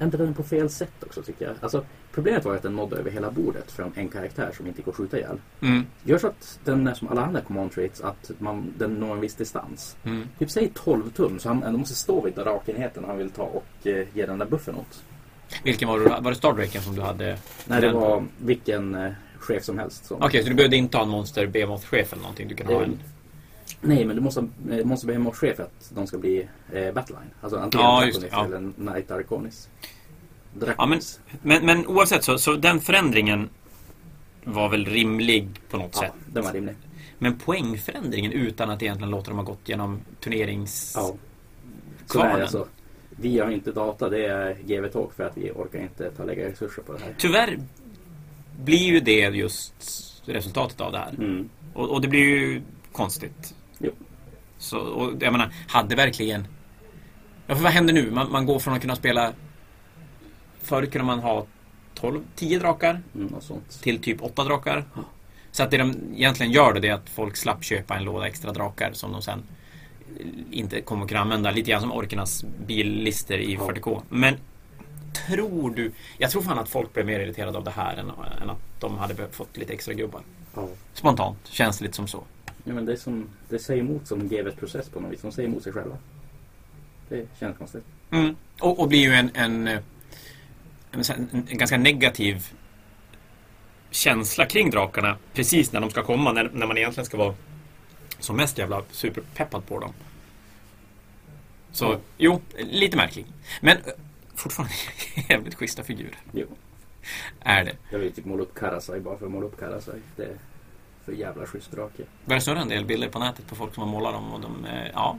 de 0.02 0.04
ändrade 0.04 0.24
den 0.24 0.34
på 0.34 0.42
fel 0.42 0.70
sätt 0.70 0.92
också 1.06 1.22
tycker 1.22 1.44
jag. 1.44 1.54
Alltså, 1.60 1.84
problemet 2.12 2.44
var 2.44 2.54
att 2.54 2.62
den 2.62 2.76
nådde 2.76 2.96
över 2.96 3.10
hela 3.10 3.30
bordet 3.30 3.72
från 3.72 3.92
en 3.94 4.08
karaktär 4.08 4.50
som 4.56 4.66
inte 4.66 4.82
går 4.82 4.92
att 4.92 4.96
skjuta 4.96 5.18
ihjäl. 5.18 5.40
Mm. 5.60 5.86
Gör 6.04 6.18
så 6.18 6.26
att 6.26 6.58
den 6.64 6.86
är 6.86 6.94
som 6.94 7.08
alla 7.08 7.22
andra 7.24 7.40
command 7.40 7.72
traits, 7.72 8.00
att 8.00 8.30
man, 8.38 8.72
den 8.78 8.94
når 8.94 9.14
en 9.14 9.20
viss 9.20 9.34
distans. 9.34 9.96
Mm. 10.04 10.28
Typ 10.38 10.50
säg 10.50 10.70
12 10.74 11.10
tum, 11.10 11.38
så 11.38 11.48
han 11.48 11.62
ändå 11.62 11.78
måste 11.78 11.94
stå 11.94 12.20
vid 12.20 12.34
drakenheten 12.34 13.04
han 13.04 13.18
vill 13.18 13.30
ta 13.30 13.42
och 13.42 13.86
eh, 13.86 14.06
ge 14.14 14.26
den 14.26 14.38
där 14.38 14.46
buffen 14.46 14.74
åt. 14.74 15.02
Vilken 15.64 15.88
var 15.88 16.00
det? 16.00 16.20
Var 16.20 16.30
det 16.30 16.36
Stardraken 16.36 16.82
som 16.82 16.94
du 16.94 17.02
hade? 17.02 17.38
Nej, 17.66 17.80
det 17.80 17.86
Den- 17.86 17.96
var 17.96 18.24
vilken 18.38 18.94
eh, 18.94 19.12
chef 19.38 19.64
som 19.64 19.78
helst. 19.78 20.04
Som, 20.04 20.22
Okej, 20.22 20.42
så 20.42 20.48
du 20.48 20.54
behövde 20.54 20.76
inte 20.76 20.96
ha 20.96 21.04
en 21.04 21.10
monster 21.10 21.46
Behemoth-chef 21.46 22.12
eller 22.12 22.22
någonting? 22.22 22.48
Du 22.48 22.54
kan 22.54 22.66
ha 22.66 22.82
en... 22.82 22.98
Nej, 23.84 24.04
men 24.04 24.16
du 24.16 24.22
måste, 24.22 24.48
eh, 24.70 24.84
måste 24.84 25.06
bli 25.06 25.30
chef 25.32 25.56
för 25.56 25.62
att 25.62 25.90
de 25.94 26.06
ska 26.06 26.18
bli 26.18 26.48
eh, 26.72 26.92
Battleline. 26.92 27.30
Alltså 27.40 27.58
antingen 27.58 27.86
Ja, 27.86 28.00
Draconis 28.00 28.28
ja. 28.32 28.44
eller 28.44 28.72
Knight 28.72 29.10
Arconis. 29.10 29.68
Ja, 30.76 30.86
men, 30.86 31.00
men, 31.42 31.66
men 31.66 31.86
oavsett 31.86 32.24
så, 32.24 32.38
så 32.38 32.56
den 32.56 32.80
förändringen 32.80 33.48
var 34.44 34.68
väl 34.68 34.84
rimlig 34.86 35.48
på 35.70 35.76
något 35.76 35.90
Ja, 35.94 36.00
sätt. 36.00 36.12
den 36.32 36.44
var 36.44 36.52
rimlig. 36.52 36.74
Men 37.18 37.38
poängförändringen 37.38 38.32
utan 38.32 38.70
att 38.70 38.82
egentligen 38.82 39.10
låta 39.10 39.30
dem 39.30 39.38
ha 39.38 39.44
gått 39.44 39.68
genom 39.68 40.00
turnerings... 40.20 40.92
Ja. 40.96 41.14
Så 42.06 42.20
är 42.20 42.40
alltså. 42.40 42.66
Vi 43.10 43.38
har 43.38 43.50
inte 43.50 43.72
data, 43.72 44.08
det 44.08 44.26
är 44.26 44.56
GV 44.66 44.88
Talk 44.88 45.14
för 45.14 45.24
att 45.24 45.36
vi 45.36 45.50
orkar 45.50 45.78
inte 45.82 46.10
ta 46.10 46.24
lägga 46.24 46.48
resurser 46.48 46.82
på 46.82 46.92
det 46.92 46.98
här. 46.98 47.14
Tyvärr 47.18 47.58
blir 48.64 48.78
ju 48.92 49.00
det 49.00 49.20
just 49.20 49.74
resultatet 50.24 50.80
av 50.80 50.92
det 50.92 50.98
här. 50.98 51.14
Mm. 51.18 51.48
Och, 51.74 51.90
och 51.90 52.00
det 52.00 52.08
blir 52.08 52.20
ju 52.20 52.62
konstigt. 52.92 53.54
Så, 54.62 54.78
och 54.78 55.12
jag 55.20 55.32
menar, 55.32 55.50
hade 55.68 55.96
verkligen... 55.96 56.46
Ja, 57.46 57.54
för 57.54 57.62
vad 57.62 57.72
händer 57.72 57.94
nu? 57.94 58.10
Man, 58.10 58.32
man 58.32 58.46
går 58.46 58.58
från 58.58 58.74
att 58.74 58.80
kunna 58.80 58.96
spela... 58.96 59.32
Förut 60.60 60.92
kunde 60.92 61.04
man 61.04 61.18
ha 61.18 61.46
12, 61.94 62.20
10 62.36 62.58
drakar 62.58 63.02
Mm, 63.14 63.34
till 63.82 64.02
typ 64.02 64.22
8 64.22 64.44
drakar. 64.44 64.84
Ja. 64.94 65.02
Så 65.50 65.62
att 65.62 65.70
det 65.70 65.78
de 65.78 65.94
egentligen 66.14 66.52
gör 66.52 66.72
då, 66.72 66.80
det 66.80 66.88
är 66.88 66.92
att 66.92 67.10
folk 67.10 67.36
slapp 67.36 67.64
köpa 67.64 67.96
en 67.96 68.04
låda 68.04 68.26
extra 68.26 68.52
drakar 68.52 68.90
som 68.92 69.12
de 69.12 69.22
sen 69.22 69.42
inte 70.50 70.80
kommer 70.80 71.02
att 71.02 71.08
kunna 71.08 71.20
använda. 71.20 71.50
Lite 71.50 71.70
grann 71.70 71.80
som 71.80 71.92
orkernas 71.92 72.44
billister 72.66 73.38
i 73.38 73.54
Ja. 73.54 73.60
40K. 73.60 74.02
Men 74.08 74.36
tror 75.26 75.70
du... 75.70 75.92
Jag 76.18 76.30
tror 76.30 76.42
fan 76.42 76.58
att 76.58 76.68
folk 76.68 76.92
blev 76.92 77.06
mer 77.06 77.20
irriterade 77.20 77.58
av 77.58 77.64
det 77.64 77.70
här 77.70 77.96
än, 77.96 78.10
än 78.42 78.50
att 78.50 78.80
de 78.80 78.98
hade 78.98 79.14
fått 79.30 79.56
lite 79.56 79.72
extra 79.72 79.94
gubbar. 79.94 80.20
Ja. 80.54 80.68
Spontant, 80.94 81.38
känns 81.44 81.78
det 81.78 81.84
lite 81.84 81.96
som 81.96 82.06
så. 82.08 82.24
Ja, 82.64 82.74
men 82.74 82.86
det, 82.86 82.96
som, 82.96 83.28
det 83.48 83.58
säger 83.58 83.80
emot 83.82 84.06
som 84.06 84.28
GVs 84.28 84.54
process 84.54 84.88
på 84.88 85.00
något 85.00 85.12
vis. 85.12 85.20
De 85.22 85.32
säger 85.32 85.48
emot 85.48 85.62
sig 85.62 85.72
själva. 85.72 85.98
Det 87.08 87.26
känns 87.40 87.58
konstigt. 87.58 87.84
Mm. 88.10 88.36
Och, 88.60 88.80
och 88.80 88.88
blir 88.88 89.00
ju 89.00 89.12
en, 89.12 89.30
en, 89.34 89.68
eh, 89.68 89.78
en, 90.90 91.02
en, 91.16 91.46
en 91.50 91.58
ganska 91.58 91.78
negativ 91.78 92.46
känsla 93.90 94.46
kring 94.46 94.70
drakarna 94.70 95.16
precis 95.32 95.72
när 95.72 95.80
de 95.80 95.90
ska 95.90 96.02
komma, 96.02 96.32
när, 96.32 96.50
när 96.52 96.66
man 96.66 96.78
egentligen 96.78 97.06
ska 97.06 97.16
vara 97.16 97.34
som 98.18 98.36
mest 98.36 98.58
jävla 98.58 98.82
superpeppad 98.90 99.66
på 99.66 99.80
dem. 99.80 99.92
Så, 101.72 101.84
Ja. 101.84 101.98
jo, 102.18 102.40
lite 102.58 102.96
märklig. 102.96 103.26
Men 103.60 103.76
eh, 103.76 103.82
fortfarande 104.34 104.74
jävligt 105.28 105.54
schyssta 105.54 105.82
figurer. 105.82 106.16
Jo. 106.32 106.46
Är 107.40 107.64
det. 107.64 107.76
Jag 107.90 107.98
vill 107.98 108.12
typ 108.12 108.24
måla 108.24 108.42
upp 108.42 108.54
Karasai 108.54 109.00
bara 109.00 109.18
för 109.18 109.26
att 109.26 109.32
måla 109.32 109.46
upp 109.46 109.60
Karasai. 109.60 110.00
Det 110.16 110.38
för 111.04 111.12
jävla 111.12 111.46
schysst 111.46 111.70
drake. 111.70 112.02
Börjar 112.24 112.40
snurra 112.40 112.60
en 112.60 112.68
del 112.68 112.84
bilder 112.84 113.08
på 113.08 113.18
nätet 113.18 113.46
på 113.46 113.54
folk 113.54 113.74
som 113.74 113.82
har 113.82 113.90
målat 113.90 114.12
dem 114.12 114.32
och 114.32 114.40
de, 114.40 114.64
eh, 114.64 114.90
ja. 114.94 115.18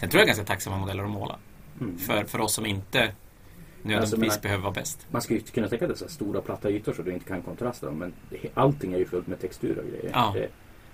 Sen 0.00 0.10
tror 0.10 0.18
jag 0.20 0.22
är 0.22 0.26
ganska 0.26 0.44
tacksamma 0.44 0.76
modeller 0.76 1.04
att 1.04 1.10
måla. 1.10 1.38
Mm. 1.80 1.98
För, 1.98 2.24
för 2.24 2.40
oss 2.40 2.54
som 2.54 2.66
inte 2.66 3.12
nödvändigtvis 3.82 4.20
menar- 4.20 4.42
behöver 4.42 4.62
vara 4.62 4.72
bäst. 4.72 5.06
Man 5.10 5.22
skulle 5.22 5.38
ju 5.38 5.44
kunna 5.44 5.68
tänka 5.68 5.86
här 5.86 5.94
stora 6.08 6.40
platta 6.40 6.70
ytor 6.70 6.92
så 6.92 7.02
du 7.02 7.12
inte 7.12 7.24
kan 7.24 7.42
kontrasta 7.42 7.86
dem. 7.86 7.98
Men 7.98 8.12
allting 8.54 8.92
är 8.92 8.98
ju 8.98 9.06
fullt 9.06 9.26
med 9.26 9.40
textur 9.40 9.78
och 9.78 9.84
grejer. 9.84 10.10
Ja. 10.14 10.32
Det 10.34 10.48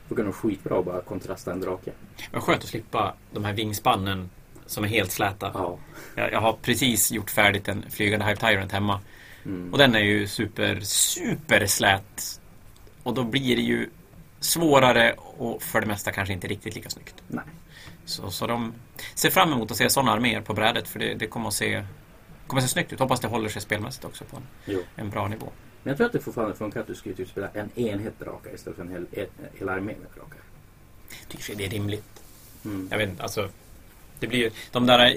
funkar 0.09 0.25
nog 0.25 0.35
skitbra 0.35 0.79
att 0.79 0.85
bara 0.85 1.01
kontrasta 1.01 1.53
en 1.53 1.61
drake. 1.61 1.93
Vad 2.33 2.43
skönt 2.43 2.63
att 2.63 2.69
slippa 2.69 3.15
de 3.33 3.45
här 3.45 3.53
vingspannen 3.53 4.31
som 4.67 4.85
är 4.85 4.89
helt 4.89 5.11
släta. 5.11 5.51
Ja. 5.55 5.79
Jag, 6.15 6.33
jag 6.33 6.41
har 6.41 6.53
precis 6.53 7.13
gjort 7.13 7.31
färdigt 7.31 7.69
en 7.69 7.91
flygande 7.91 8.27
Hive 8.27 8.37
Tyrant 8.37 8.73
hemma. 8.73 9.01
Mm. 9.45 9.73
Och 9.73 9.79
den 9.79 9.95
är 9.95 10.01
ju 10.01 10.27
super, 10.27 10.81
super 10.81 11.67
slät. 11.67 12.41
Och 13.09 13.15
då 13.15 13.25
blir 13.25 13.57
det 13.57 13.63
ju 13.63 13.91
svårare 14.41 15.15
och 15.17 15.63
för 15.63 15.81
det 15.81 15.87
mesta 15.87 16.13
kanske 16.13 16.35
inte 16.35 16.47
riktigt 16.47 16.75
lika 16.75 16.91
snyggt. 16.91 17.15
Nej. 17.29 17.45
Så, 18.05 18.31
så 18.31 18.47
de 18.47 18.75
ser 19.15 19.31
fram 19.31 19.53
emot 19.53 19.71
att 19.71 19.77
se 19.77 19.91
sådana 19.91 20.13
arméer 20.13 20.41
på 20.41 20.55
brädet 20.55 20.89
för 20.89 20.99
det, 20.99 21.15
det 21.15 21.27
kommer 21.27 21.49
att 21.49 21.55
se 21.55 21.85
kommer 22.47 22.63
att 22.63 22.69
se 22.69 22.73
snyggt 22.73 22.93
ut. 22.93 22.99
Hoppas 22.99 23.21
det 23.21 23.29
håller 23.29 23.49
sig 23.49 23.63
spelmässigt 23.63 24.05
också 24.05 24.25
på 24.25 24.37
en, 24.37 24.43
Jo. 24.65 24.83
en 24.97 25.11
bra 25.11 25.29
nivå. 25.29 25.47
Men 25.83 25.91
jag 25.91 25.97
tror 25.97 26.07
att 26.07 26.13
det 26.13 26.21
fortfarande 26.21 26.55
funkar 26.55 26.81
att 26.81 26.87
du 26.87 26.95
skulle 26.95 27.15
typ 27.15 27.29
spela 27.29 27.49
en 27.55 27.79
enhet 27.79 28.19
drakar 28.19 28.55
istället 28.55 28.77
för 28.77 28.85
en 28.85 28.91
hel, 28.91 29.07
en, 29.13 29.27
hel 29.59 29.69
armé 29.69 29.93
med 29.93 30.11
drakar. 30.15 30.41
Tycker 31.29 31.55
det 31.55 31.67
är 31.67 31.71
rimligt. 31.71 32.23
Mm. 32.65 32.89
Jag 32.91 32.99
vet 32.99 33.09
inte, 33.09 33.23
alltså. 33.23 33.49
Det 34.19 34.27
blir 34.27 34.39
ju 34.39 34.51
de 34.71 34.87
där 34.87 35.17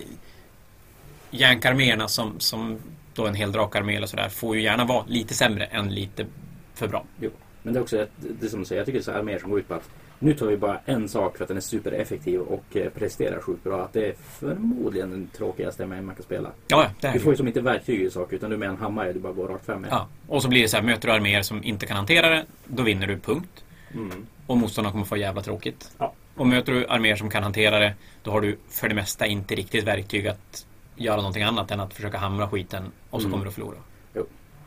järnkarméerna 1.29 2.07
som, 2.07 2.39
som 2.39 2.79
då 3.13 3.27
en 3.27 3.35
hel 3.35 3.51
drakarmé 3.51 3.95
eller 3.95 4.07
sådär 4.07 4.29
får 4.29 4.55
ju 4.55 4.61
gärna 4.61 4.85
vara 4.85 5.05
lite 5.07 5.33
sämre 5.33 5.65
än 5.65 5.95
lite 5.95 6.25
för 6.73 6.87
bra. 6.87 7.05
Jo. 7.19 7.29
Men 7.63 7.73
det 7.73 7.79
är 7.79 7.81
också 7.81 7.97
ett, 7.97 8.11
det 8.39 8.45
är 8.45 8.49
som 8.49 8.59
du 8.59 8.65
säger, 8.65 8.79
jag 8.79 8.85
tycker 8.85 8.99
det 9.05 9.11
är 9.11 9.19
arméer 9.19 9.39
som 9.39 9.49
går 9.49 9.59
ut 9.59 9.67
på 9.67 9.73
att 9.73 9.89
nu 10.19 10.33
tar 10.33 10.45
vi 10.45 10.57
bara 10.57 10.79
en 10.85 11.09
sak 11.09 11.37
för 11.37 11.43
att 11.43 11.47
den 11.47 11.57
är 11.57 11.61
supereffektiv 11.61 12.39
och 12.39 12.63
eh, 12.77 12.89
presterar 12.89 13.39
sjukt 13.41 13.63
bra. 13.63 13.83
Att 13.83 13.93
det 13.93 14.05
är 14.07 14.13
förmodligen 14.39 15.09
den 15.11 15.27
tråkigaste 15.37 15.83
armén 15.83 16.05
man 16.05 16.15
kan 16.15 16.23
spela. 16.23 16.49
Ja, 16.67 16.87
det 17.01 17.07
är 17.07 17.13
Du 17.13 17.19
får 17.19 17.33
ju. 17.33 17.37
som 17.37 17.47
inte 17.47 17.61
verktyg 17.61 18.01
i 18.01 18.09
saker 18.09 18.35
utan 18.35 18.49
du 18.49 18.57
med 18.57 18.69
en 18.69 18.77
hammare 18.77 19.13
du 19.13 19.19
bara 19.19 19.33
går 19.33 19.47
rakt 19.47 19.65
fram 19.65 19.81
med. 19.81 19.87
Ja. 19.91 20.07
Och 20.27 20.41
så 20.41 20.47
blir 20.49 20.61
det 20.61 20.67
så 20.67 20.77
här, 20.77 20.83
möter 20.83 21.07
du 21.07 21.13
arméer 21.13 21.41
som 21.41 21.63
inte 21.63 21.85
kan 21.85 21.97
hantera 21.97 22.29
det, 22.29 22.45
då 22.65 22.83
vinner 22.83 23.07
du 23.07 23.19
punkt. 23.19 23.63
Mm. 23.93 24.25
Och 24.47 24.57
motståndarna 24.57 24.91
kommer 24.91 25.05
få 25.05 25.17
jävla 25.17 25.41
tråkigt. 25.41 25.91
Ja. 25.97 26.13
Och 26.35 26.47
möter 26.47 26.71
du 26.73 26.87
arméer 26.87 27.15
som 27.15 27.29
kan 27.29 27.43
hantera 27.43 27.79
det, 27.79 27.93
då 28.23 28.31
har 28.31 28.41
du 28.41 28.57
för 28.69 28.89
det 28.89 28.95
mesta 28.95 29.25
inte 29.25 29.55
riktigt 29.55 29.83
verktyg 29.83 30.27
att 30.27 30.65
göra 30.95 31.15
någonting 31.17 31.43
annat 31.43 31.71
än 31.71 31.79
att 31.79 31.93
försöka 31.93 32.17
hamra 32.17 32.49
skiten 32.49 32.83
och 33.09 33.21
så 33.21 33.27
Mm. 33.27 33.31
kommer 33.31 33.45
du 33.45 33.49
att 33.49 33.55
förlora. 33.55 33.77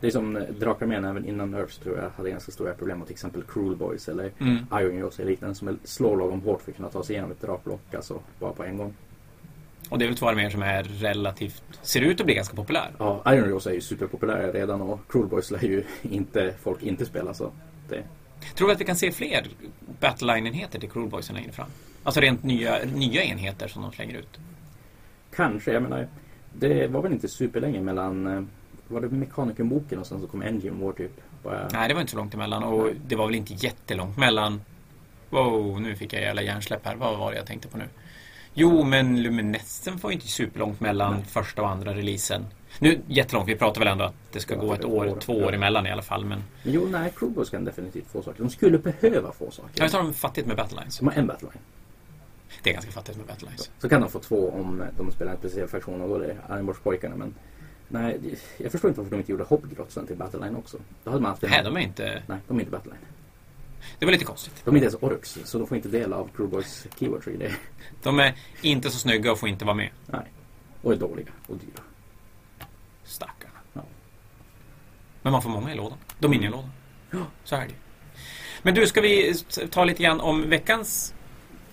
Det 0.01 0.07
är 0.07 0.11
som 0.11 0.37
eh, 0.37 0.43
drakarmén 0.43 1.05
även 1.05 1.25
innan 1.25 1.51
Nerfs 1.51 1.77
tror 1.77 1.97
jag 1.97 2.09
hade 2.09 2.29
ganska 2.29 2.51
stora 2.51 2.73
problem 2.73 2.97
med 2.97 3.07
till 3.07 3.13
exempel 3.13 3.43
Cruel 3.43 3.75
Boys 3.75 4.09
eller 4.09 4.31
Mm. 4.39 4.57
Iron 4.73 4.97
Jaws 4.97 5.19
eller 5.19 5.29
liknande 5.31 5.55
som 5.55 5.79
slår 5.83 6.17
lagom 6.17 6.41
hårt 6.41 6.61
för 6.61 6.71
att 6.71 6.77
kunna 6.77 6.89
ta 6.89 7.03
sig 7.03 7.13
igenom 7.13 7.31
ett 7.31 7.41
drakblock 7.41 7.93
alltså 7.93 8.19
bara 8.39 8.51
på 8.53 8.63
en 8.63 8.77
gång. 8.77 8.93
Och 9.89 9.99
det 9.99 10.05
är 10.05 10.07
väl 10.07 10.17
två 10.17 10.27
arméer 10.29 10.49
som 10.49 10.61
är 10.63 10.83
relativt, 10.83 11.63
ser 11.81 12.01
ut 12.01 12.19
att 12.19 12.25
bli 12.25 12.35
ganska 12.35 12.55
populär. 12.55 12.91
Ja, 12.99 13.23
Iron 13.27 13.49
Jaws 13.49 13.67
är 13.67 13.71
ju 13.71 13.81
superpopulära 13.81 14.51
redan 14.51 14.81
och 14.81 14.99
Cruel 15.09 15.27
Boys 15.27 15.51
lär 15.51 15.63
ju 15.63 15.83
inte 16.01 16.53
folk 16.63 16.83
inte 16.83 17.05
spela 17.05 17.33
så 17.33 17.51
det 17.89 18.03
Tror 18.55 18.67
du 18.67 18.73
att 18.73 18.81
vi 18.81 18.85
kan 18.85 18.95
se 18.95 19.11
fler 19.11 19.47
Battleline-enheter 19.99 20.79
till 20.79 20.89
Cruel 20.89 21.09
Boysen 21.09 21.35
längre 21.35 21.51
fram? 21.51 21.67
Alltså 22.03 22.21
rent 22.21 22.43
nya, 22.43 22.77
nya 22.95 23.23
enheter 23.23 23.67
som 23.67 23.81
de 23.81 23.91
slänger 23.91 24.17
ut. 24.17 24.39
Kanske, 25.35 25.73
jag 25.73 25.83
menar 25.83 26.07
det 26.53 26.87
var 26.87 27.01
väl 27.01 27.13
inte 27.13 27.27
superlänge 27.27 27.81
mellan 27.81 28.27
eh, 28.27 28.43
var 28.87 29.01
det 29.01 29.09
Mekanikerboken 29.09 29.99
och 29.99 30.07
sen 30.07 30.21
så 30.21 30.27
kom 30.27 30.41
Engine 30.41 30.85
War 30.85 30.93
typ. 30.93 31.11
Bara, 31.43 31.67
Nej, 31.73 31.87
det 31.87 31.93
var 31.93 32.01
inte 32.01 32.11
så 32.11 32.17
långt 32.17 32.33
emellan 32.33 32.63
och 32.63 32.83
Nej. 32.83 32.95
det 33.07 33.15
var 33.15 33.25
väl 33.25 33.35
inte 33.35 33.53
jättelångt 33.53 34.17
mellan... 34.17 34.61
Wow, 35.29 35.81
nu 35.81 35.95
fick 35.95 36.13
jag 36.13 36.21
jävla 36.21 36.41
hjärnsläpp 36.41 36.85
här. 36.85 36.95
Vad 36.95 37.17
var 37.17 37.31
det 37.31 37.37
jag 37.37 37.45
tänkte 37.45 37.67
på 37.67 37.77
nu? 37.77 37.85
Jo, 38.53 38.83
men 38.83 39.23
Luminescen 39.23 39.97
var 39.97 40.09
ju 40.09 40.13
inte 40.13 40.27
superlångt 40.27 40.79
mellan 40.79 41.13
Nej. 41.13 41.23
första 41.25 41.61
och 41.61 41.69
andra 41.69 41.93
releasen. 41.93 42.45
Nu 42.79 42.99
jättelångt, 43.07 43.47
vi 43.49 43.55
pratar 43.55 43.79
väl 43.81 43.87
ändå 43.87 44.03
att 44.03 44.13
det 44.31 44.39
ska 44.39 44.53
Ja, 44.55 44.61
gå 44.61 44.73
ett 44.73 44.85
år, 44.85 45.07
år. 45.07 45.19
två 45.19 45.33
år 45.33 45.53
emellan 45.53 45.87
i 45.87 45.91
alla 45.91 46.01
fall. 46.01 46.25
Men 46.25 46.43
jo, 46.63 46.87
nej, 46.91 47.11
Boys 47.19 47.49
kan 47.49 47.65
definitivt 47.65 48.07
få 48.07 48.21
saker. 48.21 48.43
De 48.43 48.49
skulle 48.49 48.77
behöva 48.77 49.31
få 49.31 49.51
saker. 49.51 49.69
jag 49.83 49.91
tar 49.91 49.97
dem 50.03 50.13
fattigt 50.13 50.47
med 50.47 50.57
Battlelines. 50.57 50.97
De 50.99 51.07
har 51.07 51.13
en 51.13 51.27
battleline. 51.27 51.61
Det 52.63 52.69
är 52.69 52.73
ganska 52.73 52.91
fattigt 52.91 53.17
med 53.17 53.27
Battlelines. 53.27 53.71
Så 53.79 53.89
kan 53.89 54.01
de 54.01 54.09
få 54.09 54.19
två 54.19 54.49
om 54.49 54.83
de 54.97 55.11
spelar 55.11 55.31
en 55.31 55.37
speciell 55.37 55.67
fraktion 55.67 56.01
och 56.01 56.09
då 56.09 56.15
är 56.15 56.19
det 56.19 56.35
Ironborgspojkarna. 56.55 57.15
Men 57.15 57.33
nej, 57.87 58.37
jag 58.57 58.71
förstår 58.71 58.89
inte 58.89 58.99
varför 59.01 59.11
de 59.11 59.17
inte 59.17 59.31
gjorde 59.31 59.43
Hobgrotsen 59.43 60.07
till 60.07 60.15
Battleline 60.15 60.55
också. 60.55 60.77
Då 61.03 61.11
hade 61.11 61.21
man 61.21 61.31
haft 61.31 61.43
en... 61.43 61.49
Nej, 61.49 61.63
de 61.63 61.75
är 61.75 61.79
inte... 61.79 62.23
Nej, 62.27 62.37
de 62.47 62.57
är 62.57 62.59
inte 62.59 62.71
Battleline. 62.71 63.01
Det 63.99 64.05
var 64.05 64.11
lite 64.13 64.25
konstigt. 64.25 64.61
De 64.65 64.75
är 64.75 64.77
inte 64.77 64.85
ens 64.85 65.03
Orks, 65.03 65.39
så 65.43 65.57
de 65.57 65.67
får 65.67 65.77
inte 65.77 65.89
del 65.89 66.13
av 66.13 66.29
Cruel 66.35 66.49
Boys 66.49 66.87
keywords 66.99 67.27
och 67.27 67.33
grejer. 67.33 67.57
De 68.03 68.19
är 68.19 68.35
inte 68.61 68.89
så 68.89 68.97
snygga 68.97 69.31
och 69.31 69.39
får 69.39 69.49
inte 69.49 69.65
vara 69.65 69.75
med. 69.75 69.89
Nej. 70.05 70.31
Och 70.81 70.93
är 70.93 70.97
dåliga 70.97 71.31
och 71.47 71.57
dyra. 71.57 71.83
Stackarna. 73.03 73.59
Ja. 73.73 73.81
Men 75.21 75.31
man 75.31 75.41
får 75.41 75.49
många 75.49 75.73
i 75.73 75.75
lådan. 75.75 75.97
Dominion-lådan. 76.19 76.69
Så 77.43 77.55
är 77.55 77.67
det. 77.67 77.73
Men 78.61 78.73
du, 78.73 78.87
ska 78.87 79.01
vi 79.01 79.33
ta 79.71 79.85
lite 79.85 80.03
grann 80.03 80.21
om 80.21 80.49
veckans 80.49 81.13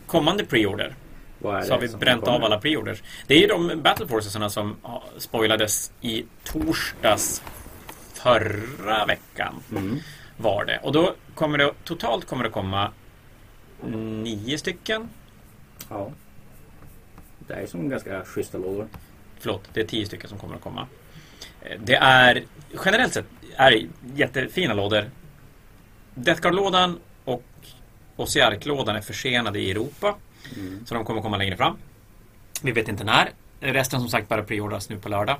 kommande 0.06 0.44
preorder? 0.44 0.96
Så 1.42 1.48
har 1.48 1.78
vi 1.78 1.88
bränt 1.88 2.28
av 2.28 2.44
alla 2.44 2.58
preorders. 2.60 3.02
Det 3.26 3.34
är 3.34 3.38
ju 3.40 3.46
de 3.46 3.82
Battle 3.82 4.08
Forcesarna 4.08 4.50
som 4.50 4.76
spoilades 5.18 5.92
i 6.00 6.24
torsdags 6.44 7.42
förra 8.14 9.06
veckan 9.06 9.54
Mm. 9.70 9.98
var 10.36 10.64
det. 10.64 10.78
Och 10.82 10.92
då 10.92 11.14
kommer 11.34 11.58
det 11.58 11.72
totalt 11.84 12.26
kommer 12.26 12.44
det 12.44 12.50
komma 12.50 12.90
nio 14.22 14.58
stycken. 14.58 15.08
Ja. 15.88 16.10
Det 17.38 17.54
är 17.54 17.66
som 17.66 17.88
ganska 17.88 18.24
schyssta 18.24 18.58
lådor. 18.58 18.86
Förlåt, 19.38 19.62
det 19.72 19.80
är 19.80 19.84
tio 19.84 20.06
stycken 20.06 20.28
som 20.28 20.38
kommer 20.38 20.54
att 20.54 20.60
komma. 20.62 20.86
Eh, 21.62 21.80
Det 21.84 21.94
är 21.94 22.42
generellt 22.84 23.14
sett 23.14 23.26
är 23.56 23.86
jättefina 24.14 24.74
lådor. 24.74 25.10
Death 26.14 26.40
Guard-lådan 26.40 26.98
och 27.24 27.44
Osiark-lådan 28.16 28.96
är 28.96 29.00
försenade 29.00 29.58
i 29.60 29.70
Europa. 29.70 30.14
Mm. 30.56 30.86
Så 30.86 30.94
de 30.94 31.04
kommer 31.04 31.22
komma 31.22 31.36
längre 31.36 31.56
fram. 31.56 31.76
Vi 32.62 32.72
vet 32.72 32.88
inte 32.88 33.04
när. 33.04 33.30
Resten 33.60 34.00
som 34.00 34.08
sagt 34.08 34.28
bara 34.28 34.42
preordras 34.42 34.88
nu 34.88 34.98
på 34.98 35.08
lördag. 35.08 35.36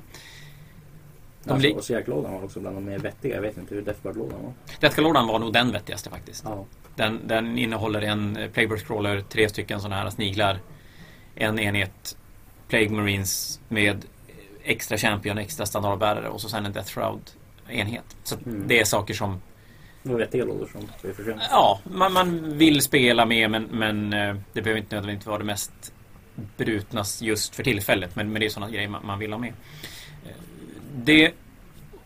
De 1.43 1.51
alltså, 1.53 1.81
Sierklådan 1.81 2.33
var 2.33 2.43
också 2.43 2.59
bland 2.59 2.77
de 2.77 2.85
mer 2.85 2.99
vettiga. 2.99 3.35
Jag 3.35 3.41
vet 3.41 3.57
inte 3.57 3.75
hur 3.75 3.81
Death 3.81 3.99
Guard-lådan 4.03 4.43
var. 4.43 4.53
Death 4.79 4.95
Guard-lådan 4.95 5.27
var 5.27 5.39
nog 5.39 5.53
den 5.53 5.71
vettigaste 5.71 6.09
faktiskt. 6.09 6.43
Ja. 6.47 6.65
Den, 6.95 7.27
den 7.27 7.57
innehåller 7.57 8.01
en 8.01 8.37
eh, 8.37 8.49
Plague 8.51 8.67
Burst 8.69 8.87
Crawler, 8.87 9.21
tre 9.29 9.49
stycken 9.49 9.79
sådana 9.81 9.95
här 9.95 10.09
sniglar, 10.09 10.59
en 11.35 11.59
enhet 11.59 12.17
Plague 12.67 12.89
Marines 12.89 13.59
med 13.67 14.05
extra 14.63 14.97
Champion, 14.97 15.37
extra 15.37 15.65
standardbärare 15.65 16.29
och 16.29 16.41
så 16.41 16.49
sen 16.49 16.65
en 16.65 16.73
Death 16.73 16.89
Shroud-enhet. 16.89 18.15
Så 18.23 18.35
Mm. 18.45 18.63
det 18.67 18.79
är 18.79 18.85
saker 18.85 19.13
som, 19.13 19.41
det 20.03 20.09
var 20.09 20.19
vettiga 20.19 20.45
som 20.45 20.87
vi 21.01 21.13
försvinner. 21.13 21.47
ja, 21.49 21.79
man, 21.83 22.13
man 22.13 22.57
vill 22.57 22.81
spela 22.81 23.25
med 23.25 23.51
men, 23.51 23.63
men 23.63 24.13
eh, 24.13 24.35
det 24.53 24.61
behöver 24.61 24.81
inte 24.81 24.95
nödvändigtvis 24.95 25.27
vara 25.27 25.37
det 25.37 25.43
mest 25.43 25.93
brutnas 26.57 27.21
just 27.21 27.55
för 27.55 27.63
tillfället. 27.63 28.15
Men, 28.15 28.31
men 28.31 28.39
det 28.39 28.45
är 28.45 28.49
sådana 28.49 28.71
grejer 28.71 28.87
man, 28.87 29.05
man 29.05 29.19
vill 29.19 29.31
ha 29.31 29.39
med. 29.39 29.53
Eh, 30.25 30.31
det 30.95 31.25
är 31.25 31.31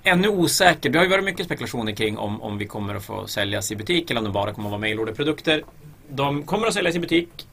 ännu 0.04 0.28
osäkert. 0.28 0.92
Det 0.92 0.98
har 0.98 1.06
ju 1.06 1.12
varit 1.12 1.24
mycket 1.24 1.46
spekulationer 1.46 1.92
kring 1.92 2.18
om, 2.18 2.42
om 2.42 2.58
vi 2.58 2.66
kommer 2.66 2.96
att 2.96 3.06
få 3.06 3.28
säljas 3.28 3.72
i 3.72 3.76
butik 3.76 4.12
eller 4.12 4.20
om 4.20 4.24
de 4.26 4.34
bara 4.34 4.54
kommer 4.54 4.68
att 4.68 4.72
vara 4.72 4.82
mailorderprodukter. 4.82 5.64
De 6.10 6.44
kommer 6.44 6.68
att 6.68 6.74
säljas 6.74 6.96
i 6.96 7.00
butik. 7.00 7.48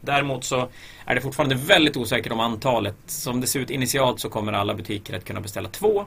Däremot 0.00 0.44
så 0.44 0.68
är 1.04 1.14
det 1.14 1.20
fortfarande 1.20 1.54
väldigt 1.54 1.96
osäkert 1.96 2.32
om 2.32 2.40
antalet. 2.40 2.96
Som 3.06 3.40
det 3.40 3.46
ser 3.46 3.60
ut 3.60 3.70
initialt 3.70 4.20
så 4.20 4.28
kommer 4.28 4.52
alla 4.52 4.74
butiker 4.74 5.16
att 5.16 5.24
kunna 5.24 5.40
beställa 5.40 5.68
två. 5.68 6.04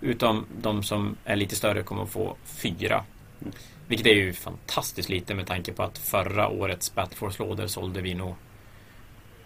Utom 0.00 0.46
de 0.62 0.82
som 0.82 1.16
är 1.24 1.36
lite 1.36 1.56
större 1.56 1.82
kommer 1.82 2.02
att 2.02 2.10
få 2.10 2.36
fyra. 2.44 3.04
Vilket 3.88 4.06
är 4.06 4.14
ju 4.14 4.32
fantastiskt 4.32 5.08
lite 5.08 5.34
med 5.34 5.46
tanke 5.46 5.72
på 5.72 5.82
att 5.82 5.98
förra 5.98 6.48
årets 6.48 6.94
Battleforce-lådor 6.94 7.66
sålde 7.66 8.00
vi 8.00 8.14
nog 8.14 8.34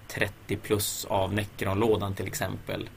30 0.09 0.57
plus 0.57 1.05
av 1.05 1.35
Necron-lådan 1.35 2.15
till 2.15 2.27
exempel. 2.27 2.89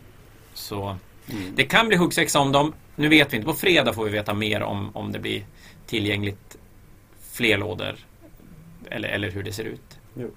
Så 0.54 0.98
Mm. 1.32 1.56
det 1.56 1.64
kan 1.64 1.88
bli 1.88 1.98
huggsexa 1.98 2.40
om 2.40 2.52
dem. 2.52 2.74
Nu 2.96 3.08
vet 3.08 3.34
vi 3.34 3.38
inte. 3.38 3.46
På 3.46 3.54
fredag 3.54 3.94
får 3.94 4.06
vi 4.06 4.12
veta 4.12 4.34
mer 4.34 4.62
om, 4.64 4.96
om 4.96 5.12
det 5.12 5.20
blir 5.20 5.46
tillgängligt 5.88 6.58
fler 7.32 7.58
lådor. 7.58 7.96
Eller, 8.90 9.10
eller 9.10 9.32
hur 9.32 9.44
det 9.44 9.54
ser 9.54 9.64
ut. 9.64 10.00
Jo. 10.16 10.32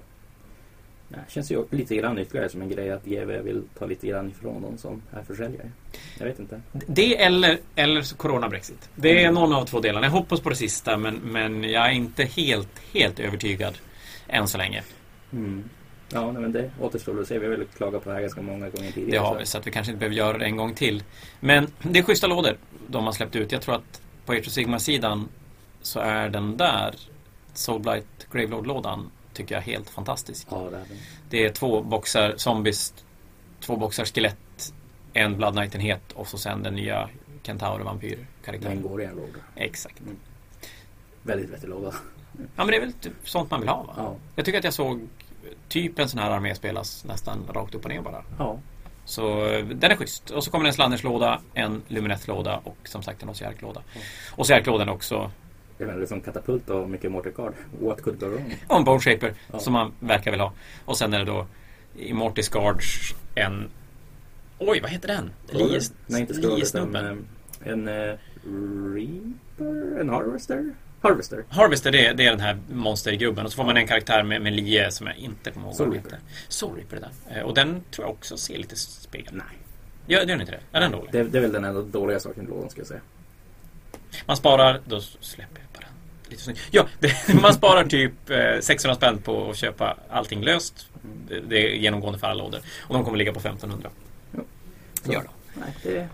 Det 1.09 1.25
känns 1.29 1.51
ju 1.53 1.65
lite 1.71 1.97
grann 1.97 2.19
ytterligare 2.19 2.49
som 2.49 2.63
en 2.63 2.69
grej 2.69 2.91
att 2.91 3.05
GW 3.05 3.41
vill 3.43 3.63
ta 3.79 3.87
lite 3.87 4.07
grann 4.07 4.31
ifrån 4.31 4.63
de 4.63 4.79
som 4.79 5.03
är 5.13 5.23
försäljare. 5.23 5.71
Jag 6.19 6.27
vet 6.27 6.39
inte. 6.39 6.61
Det 6.87 7.23
eller, 7.23 7.59
eller 7.75 8.17
Corona-Brexit. 8.17 8.89
Det 8.95 9.25
är 9.25 9.33
någon 9.33 9.53
av 9.53 9.65
två 9.65 9.81
delarna. 9.81 10.07
Jag 10.07 10.11
hoppas 10.13 10.41
på 10.41 10.49
det 10.51 10.57
sista 10.57 10.97
men, 10.97 11.15
men 11.17 11.65
jag 11.65 11.87
är 11.87 11.91
inte 11.91 12.25
helt, 12.25 12.79
helt 12.93 13.21
övertygad 13.21 13.79
än 14.29 14.49
så 14.49 14.59
länge. 14.59 14.83
Mm. 15.33 15.65
Ja, 16.13 16.33
nej, 16.33 16.43
men 16.43 16.53
det 16.53 16.71
återstår 16.81 17.21
att 17.21 17.29
se. 17.29 17.39
Vi 17.39 17.47
har 17.47 17.57
väl 17.57 17.67
klagat 17.77 18.03
på 18.05 18.09
det 18.09 18.15
här 18.15 18.23
ganska 18.23 18.43
många 18.43 18.69
gånger 18.69 18.93
tidigare. 18.93 19.11
Det 19.11 19.27
har 19.27 19.33
så- 19.33 19.39
vi, 19.39 19.47
så 19.47 19.59
att 19.59 19.67
vi 19.67 19.71
kanske 19.71 19.93
inte 19.93 19.99
behöver 20.01 20.17
göra 20.17 20.39
det 20.39 20.45
en 20.45 20.57
gång 20.57 20.75
till. 20.75 21.03
Men 21.41 21.67
det 21.83 21.99
är 21.99 22.03
schyssta 22.03 22.27
lådor 22.27 22.57
de 22.87 23.05
har 23.05 23.13
släppt 23.13 23.37
ut. 23.37 23.53
Jag 23.53 23.63
tror 23.63 23.75
att 23.75 24.01
på 24.27 24.33
Age 24.33 24.39
of 24.47 24.53
Sigma-sidan 24.53 25.29
så 25.83 26.01
är 26.01 26.29
den 26.29 26.57
där 26.57 26.95
Soulblight 27.55 28.27
Gravelord-lådan 28.33 29.11
tycker 29.37 29.55
jag 29.55 29.63
är 29.63 29.67
helt 29.73 29.91
fantastisk. 29.91 30.47
Ja, 30.51 30.57
det 30.57 30.67
är 30.67 30.71
den. 30.71 30.99
Det 31.31 31.45
är 31.45 31.51
två 31.51 31.83
boxar 31.83 32.35
zombies, 32.37 32.95
två 33.61 33.77
boxar 33.77 34.05
skelett, 34.05 34.73
en 35.13 35.37
Blood 35.37 35.55
Knight-enhet 35.55 36.13
och 36.15 36.29
så 36.29 36.39
sen 36.39 36.63
den 36.63 36.75
nya 36.75 37.09
Kentaur 37.43 37.77
Den 37.79 37.87
vampyr-karaktären. 37.87 38.83
går 38.83 39.03
i 39.03 39.05
en 39.05 39.15
låda. 39.15 39.39
Exakt. 39.55 40.03
Väldigt 41.23 41.51
vettig 41.51 41.69
låda. 41.69 41.95
Ja 42.39 42.45
men 42.57 42.67
det 42.67 42.77
är 42.77 42.81
väl 42.81 42.93
typ 42.93 43.13
sånt 43.25 43.51
man 43.51 43.61
vill 43.61 43.69
ha 43.69 43.83
va? 43.83 43.95
Ja. 43.97 44.15
Jag 44.37 44.45
tycker 44.45 44.59
att 44.59 44.65
jag 44.65 44.75
såg 44.75 45.09
typ 45.69 45.99
en 45.99 46.09
sån 46.09 46.21
här 46.21 46.31
armé 46.31 46.55
spelas 46.55 47.05
nästan 47.05 47.39
rakt 47.53 47.75
upp 47.75 47.85
och 47.85 47.91
ner 47.91 48.01
bara. 48.01 48.25
Ja. 48.39 48.59
Så 49.05 49.45
den 49.75 49.91
är 49.91 49.97
schysst. 49.97 50.31
Och 50.31 50.45
så 50.45 50.51
kommer 50.51 50.65
det 50.65 50.69
en 50.71 50.75
Slanners-låda, 50.75 51.41
en 51.55 51.83
Lumineth-låda 51.89 52.61
och 52.65 52.77
som 52.85 53.03
sagt 53.03 53.23
en 53.23 53.29
Osiark-låda. 53.29 53.83
Mm. 53.95 54.07
Osiark-lådan 54.37 54.89
är 54.89 54.93
också 54.93 55.31
Jag 55.79 55.87
menar, 55.87 55.99
det 55.99 56.05
är 56.05 56.09
som 56.09 56.21
katapult 56.21 56.71
och 56.71 56.91
mycket 56.91 57.13
mortarkard. 57.13 57.53
What 57.81 58.03
could 58.03 58.21
go 58.21 58.27
wrong? 58.27 58.55
och 58.69 58.77
en 58.77 58.85
Bone 58.85 59.01
Shaper 59.01 59.35
Ja. 59.53 59.59
som 59.59 59.73
man 59.73 59.93
verkar 60.01 60.31
vilja 60.31 60.45
ha. 60.45 60.53
Och 60.85 60.99
sen 60.99 61.15
är 61.15 61.19
det 61.19 61.25
då 61.25 61.47
i 61.97 62.13
Mortis 62.13 62.49
Guards 62.49 63.15
en 63.35 63.69
Oj, 64.59 64.81
vad 64.81 64.91
heter 64.91 65.09
den? 65.09 65.31
Lies, 65.51 65.93
Nej, 66.07 66.21
inte 66.21 66.35
skroll, 66.35 66.47
utan 66.51 66.59
Liesnubben. 66.59 67.27
eh, 67.65 67.73
en 67.73 67.89
eh, 67.89 68.15
Reaper? 68.95 70.01
En 70.01 70.09
Harvester? 70.09 70.75
Harvester. 71.01 71.45
Harvester, 71.49 71.91
det 71.93 72.07
är, 72.07 72.15
det 72.15 72.27
är 72.27 72.31
den 72.31 72.41
här 72.41 72.59
monstergubben. 72.73 73.45
Och 73.45 73.53
så 73.53 73.57
får 73.57 73.65
man 73.65 73.77
en 73.77 73.87
karaktär 73.87 74.23
med, 74.23 74.43
med 74.43 74.53
lie 74.53 74.91
som 74.91 75.07
jag 75.07 75.17
inte 75.17 75.51
kommer 75.51 75.67
ihåg 75.67 75.71
vad 75.71 75.77
Soul 75.77 75.91
den 75.91 76.03
heter. 76.03 76.19
Soul 76.49 76.77
Reaper, 76.77 76.97
det 76.97 77.09
där. 77.35 77.43
Och 77.43 77.55
den 77.55 77.83
tror 77.91 78.07
jag 78.07 78.15
också 78.15 78.37
ser 78.37 78.57
lite 78.59 78.77
spel. 78.77 79.29
Nej. 79.33 79.45
Ja, 80.07 80.19
det 80.19 80.23
gör 80.23 80.27
den 80.27 80.41
inte 80.41 80.53
det? 80.53 80.79
Är 80.79 80.81
den 80.81 80.93
dålig? 80.93 81.13
Det, 81.13 81.23
det 81.25 81.39
är 81.39 81.43
väl 81.43 81.53
den 81.53 81.65
enda 81.65 81.83
dåliga 81.83 82.21
saken 82.21 82.45
i 82.45 82.47
lådan 82.47 82.71
ska 82.71 82.81
jag 82.81 82.87
säga. 82.89 83.01
Man 84.27 84.37
sparar, 84.37 84.81
då 84.85 85.01
släpper 85.01 85.61
jag 85.61 85.81
bara. 85.83 85.89
Lite 86.31 86.43
snyggt. 86.43 86.61
Ja, 86.71 86.87
det, 87.01 87.35
man 87.43 87.55
sparar 87.55 87.85
typ 87.85 88.31
eh, 88.31 88.61
600 88.61 88.95
spänn 88.97 89.19
på 89.19 89.51
att 89.51 89.57
köpa 89.57 89.97
allting 90.11 90.43
löst. 90.43 90.89
Det, 91.49 91.57
är 91.67 91.75
genomgående 91.77 92.19
för 92.19 92.27
alla 92.27 92.43
lådor. 92.45 92.61
Och 92.81 92.95
de 92.95 93.05
kommer 93.05 93.19
ligga 93.19 93.33
på 93.33 93.39
1500. 93.41 93.91
Så. 95.05 95.13
Gör 95.13 95.21
de. 95.23 95.61
Nej, 95.61 95.75
det 95.83 95.99
är 95.99 96.09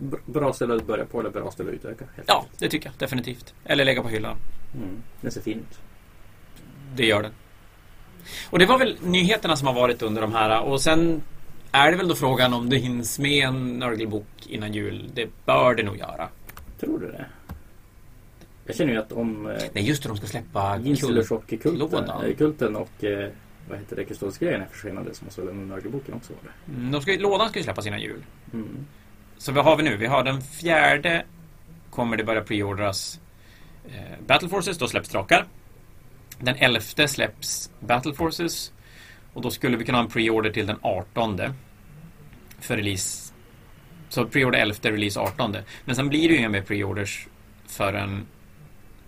br- 0.00 0.20
bra 0.26 0.52
ställe 0.52 0.74
att 0.74 0.86
börja 0.86 1.04
på 1.04 1.20
eller 1.20 1.30
bra 1.30 1.50
ställe 1.50 1.68
att 1.70 1.74
utöka. 1.74 2.04
helt 2.16 2.28
Ja, 2.28 2.38
enkelt. 2.40 2.58
det 2.60 2.68
tycker 2.68 2.86
jag 2.86 2.94
definitivt. 2.98 3.54
Eller 3.64 3.84
lägga 3.84 4.02
på 4.02 4.08
hyllan. 4.08 4.36
Mm. 4.74 5.02
Den 5.20 5.32
ser 5.32 5.40
fin 5.40 5.58
ut. 5.58 5.78
Det 6.94 7.06
gör 7.06 7.22
den. 7.22 7.32
Och 8.50 8.58
det 8.58 8.66
var 8.66 8.78
väl 8.78 8.96
nyheterna 9.02 9.56
som 9.56 9.66
har 9.66 9.74
varit 9.74 10.02
under 10.02 10.22
de 10.22 10.32
här. 10.32 10.60
Och 10.60 10.80
sen 10.80 11.22
är 11.72 11.90
det 11.90 11.96
väl 11.96 12.08
då 12.08 12.14
frågan 12.14 12.54
om 12.54 12.70
det 12.70 12.76
hinns 12.76 13.18
med 13.18 13.44
en 13.48 13.78
Nörgelbok 13.78 14.26
innan 14.48 14.72
jul. 14.72 15.10
Det 15.14 15.28
bör 15.46 15.74
det 15.74 15.82
nog 15.82 15.96
göra. 15.98 16.28
Tror 16.82 16.98
du 16.98 17.06
det? 17.06 17.26
Jag 18.66 18.76
känner 18.76 18.92
ju 18.92 18.98
att 18.98 19.12
om 19.12 19.46
eh, 19.46 19.62
Nej, 19.72 19.88
just 19.88 20.02
det, 20.02 20.08
de 20.08 20.16
ska 20.16 20.26
släppa 20.26 20.76
lådan. 21.64 22.24
eh, 22.26 22.36
kulten 22.36 22.76
och 22.76 23.04
eh, 23.04 23.28
vad 23.68 23.78
heter 23.78 23.96
det, 23.96 24.04
Kuståsgrejen 24.04 24.62
är 24.62 24.66
försenade 24.66 25.14
så 25.14 25.24
måste 25.24 25.40
väl 25.40 25.48
den 25.56 25.68
Nörgelboken 25.68 26.14
också 26.14 26.32
vara 26.32 26.42
det. 26.66 26.72
Mm, 26.72 26.92
De 26.92 27.02
ska, 27.02 27.12
lådan 27.12 27.48
ska 27.48 27.58
ju 27.58 27.62
släppas 27.64 27.86
innan 27.86 28.00
jul. 28.00 28.24
Mm. 28.52 28.86
Så 29.38 29.52
vad 29.52 29.64
har 29.64 29.76
vi 29.76 29.82
nu? 29.82 29.96
Vi 29.96 30.06
har 30.06 30.24
den 30.24 30.40
fjärde 30.42 31.24
kommer 31.90 32.16
det 32.16 32.24
börja 32.24 32.40
preordras 32.40 33.20
eh, 33.88 34.24
Battle 34.26 34.48
Forces, 34.48 34.78
då 34.78 34.88
släpps 34.88 35.08
drakar. 35.08 35.46
Den 36.38 36.56
elfte 36.56 37.08
släpps 37.08 37.70
Battle 37.80 38.14
Forces. 38.14 38.72
Och 39.32 39.42
då 39.42 39.50
skulle 39.50 39.76
vi 39.76 39.84
kunna 39.84 39.98
ha 39.98 40.04
en 40.04 40.10
preorder 40.10 40.50
till 40.50 40.66
den 40.66 40.76
18 40.82 41.40
för 42.60 42.76
release. 42.76 43.21
Så 44.12 44.26
preorder 44.26 44.58
11, 44.58 44.74
release 44.82 45.20
18. 45.20 45.56
Men 45.84 45.96
sen 45.96 46.08
blir 46.08 46.28
det 46.28 46.34
ju 46.34 46.38
inga 46.38 46.48
mer 46.48 46.62
preorders 46.62 47.26
förrän 47.66 48.26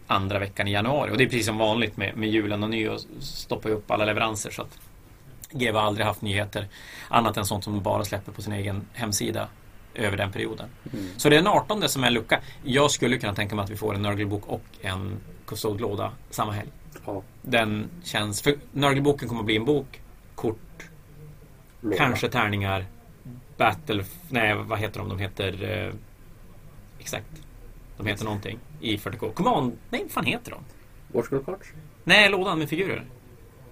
andra 0.07 0.39
veckan 0.39 0.69
i 0.69 0.73
januari. 0.73 1.11
Och 1.13 1.17
det 1.19 1.25
är 1.25 1.29
precis 1.29 1.47
som 1.47 1.59
vanligt 1.59 1.97
med, 1.97 2.17
med 2.17 2.31
julen 2.31 2.63
och 2.63 2.71
nyår 2.71 2.99
stoppar 3.21 3.69
ju 3.69 3.75
upp 3.75 3.91
alla 3.91 4.05
leveranser. 4.05 4.51
Så 4.51 4.63
att 4.63 4.79
GW 5.51 5.79
har 5.79 5.87
aldrig 5.87 6.07
haft 6.07 6.23
nyheter 6.23 6.69
annat 7.09 7.37
än 7.37 7.45
sånt 7.45 7.65
som 7.65 7.73
de 7.73 7.83
bara 7.83 8.05
släpper 8.05 8.33
på 8.33 8.43
sin 8.43 8.53
egen 8.53 8.87
hemsida 8.93 9.49
över 9.95 10.17
den 10.17 10.33
perioden. 10.33 10.69
Mm. 10.93 11.09
Så 11.17 11.29
det 11.29 11.37
är 11.37 11.43
den 11.43 11.53
18 11.53 11.89
som 11.89 12.03
är 12.03 12.07
en 12.07 12.15
lucka. 12.15 12.41
Jag 12.63 12.91
skulle 12.91 13.19
kunna 13.19 13.35
tänka 13.35 13.57
mig 13.57 13.63
att 13.63 13.71
vi 13.71 13.77
får 13.77 13.95
en 13.95 14.03
Nörgelbok 14.03 14.47
och 14.47 14.65
en 14.81 15.17
Custode-låda 15.47 16.13
samma 16.31 16.53
helg. 16.53 16.69
Ja, 17.07 17.23
Den 17.43 17.89
känns... 18.05 18.43
För 18.43 18.55
Nörgelboken 18.73 19.29
kommer 19.29 19.41
att 19.41 19.47
bli 19.47 19.57
en 19.57 19.65
bok, 19.65 20.01
kort, 20.35 20.89
låda. 21.81 21.97
kanske 21.97 22.29
tärningar, 22.29 22.87
Battle... 23.57 24.05
Nej, 24.29 24.55
vad 24.55 24.79
heter 24.79 24.99
de? 25.01 25.09
De 25.09 25.19
heter... 25.19 25.65
Eh, 25.87 25.95
exakt. 26.99 27.27
De 27.97 28.07
heter 28.07 28.25
någonting 28.25 28.59
i 28.81 28.97
40K. 28.97 29.33
Command... 29.35 29.73
Nej, 29.91 30.03
vad 30.03 30.11
fan 30.11 30.25
heter 30.25 30.51
de? 30.51 30.61
Warscroll 31.13 31.45
Cards? 31.45 31.69
Nej, 32.05 32.31
lådan 32.31 32.59
med 32.59 32.69
figurer. 32.69 33.05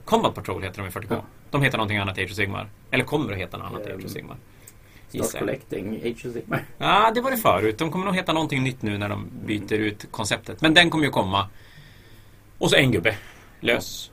Combat 0.05 0.35
Patrol 0.35 0.63
heter 0.63 0.83
de 0.83 0.89
i 0.89 0.91
40K. 0.91 1.07
Ja. 1.11 1.23
De 1.51 1.63
heter 1.63 1.79
någonting 1.79 1.99
annat 1.99 2.19
i 2.19 2.23
Age 2.23 2.31
of 2.31 2.37
Sigmar. 2.37 2.69
Eller 2.91 3.05
kommer 3.05 3.33
att 3.33 3.39
heta 3.39 3.57
något 3.57 3.67
annat 3.67 3.81
i 3.87 3.91
Age 3.91 3.99
Ehm, 4.01 4.05
of 4.05 4.11
Sigmar. 4.11 4.37
Start. 5.09 5.39
Collecting, 5.39 5.97
Age 5.97 6.27
of 6.27 6.33
Sigmar. 6.33 6.65
Ja, 6.79 7.11
det 7.15 7.21
var 7.21 7.31
det 7.31 7.37
förut. 7.37 7.79
De 7.79 7.91
kommer 7.91 8.05
nog 8.05 8.15
heta 8.15 8.33
någonting 8.33 8.63
nytt 8.63 8.83
nu 8.83 8.99
när 8.99 9.09
de 9.09 9.29
byter 9.47 9.73
ut 9.73 10.07
konceptet. 10.11 10.61
Men 10.61 10.75
den 10.75 10.91
kommer 10.91 11.05
ju 11.05 11.11
komma. 11.11 11.49
Och 12.59 12.71
så 12.71 12.77
en 12.77 12.93
gubbe. 12.93 13.17
Lös. 13.61 14.12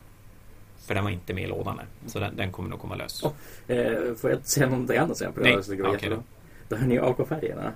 För 0.90 0.96
den 0.96 1.04
var 1.04 1.12
inte 1.12 1.34
med 1.34 1.44
i 1.44 1.48
lådan 1.48 1.80
än. 1.80 2.10
Så 2.10 2.20
den, 2.20 2.36
den 2.36 2.52
kommer 2.52 2.70
nog 2.70 2.80
komma 2.80 2.96
lös. 2.96 3.24
Oh. 3.24 3.32
Eh, 3.68 4.16
får 4.16 4.30
jag 4.30 4.46
säga 4.46 4.70
någonting 4.70 4.98
annat 4.98 5.18
sen 5.18 5.34
på 5.34 5.40
det? 5.40 5.46
Nej, 5.50 5.58
okej 5.60 5.92
jättebra. 5.94 6.24
De 6.70 6.76
här 6.76 6.88
nya 6.88 7.06
AK-färgerna. 7.06 7.72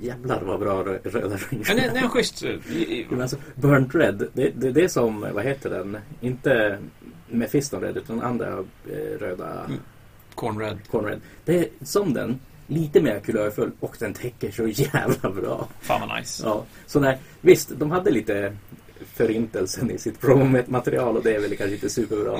Jävlar 0.00 0.42
vad 0.42 0.60
bra 0.60 0.82
rö- 0.84 1.10
röda 1.10 1.36
rynk. 1.36 1.68
Men 1.68 1.76
den, 1.76 1.96
är 1.96 2.08
schysst. 2.08 2.44
Men 3.08 3.22
alltså, 3.22 3.36
Burnt 3.54 3.94
Red, 3.94 4.28
det, 4.32 4.50
det, 4.56 4.70
det 4.72 4.84
är 4.84 4.88
som, 4.88 5.20
vad 5.32 5.44
heter 5.44 5.70
den? 5.70 5.98
Inte 6.20 6.78
Mephiston 7.28 7.80
Red 7.80 7.96
utan 7.96 8.20
andra 8.22 8.48
eh, 8.90 9.18
röda 9.20 9.64
Mm. 9.64 9.80
Cornred. 10.34 10.78
Corn 10.90 11.04
Red. 11.04 11.20
Det 11.44 11.58
är 11.58 11.66
som 11.84 12.14
den, 12.14 12.40
lite 12.66 13.00
mer 13.00 13.20
kulörfull 13.20 13.70
och 13.80 13.96
den 13.98 14.14
täcker 14.14 14.50
så 14.50 14.66
jävla 14.68 15.30
bra. 15.30 15.68
Fan 15.80 16.08
vad 16.08 16.18
nice. 16.18 16.42
Ja, 16.46 16.64
så 16.86 17.00
när, 17.00 17.18
visst, 17.40 17.72
de 17.78 17.90
hade 17.90 18.10
lite 18.10 18.56
förintelsen 19.14 19.90
i 19.90 19.98
sitt 19.98 20.20
promomaterial 20.20 21.16
och 21.16 21.22
det 21.22 21.34
är 21.34 21.40
väl 21.40 21.56
kanske 21.56 21.74
inte 21.74 21.90
superbra. 21.90 22.38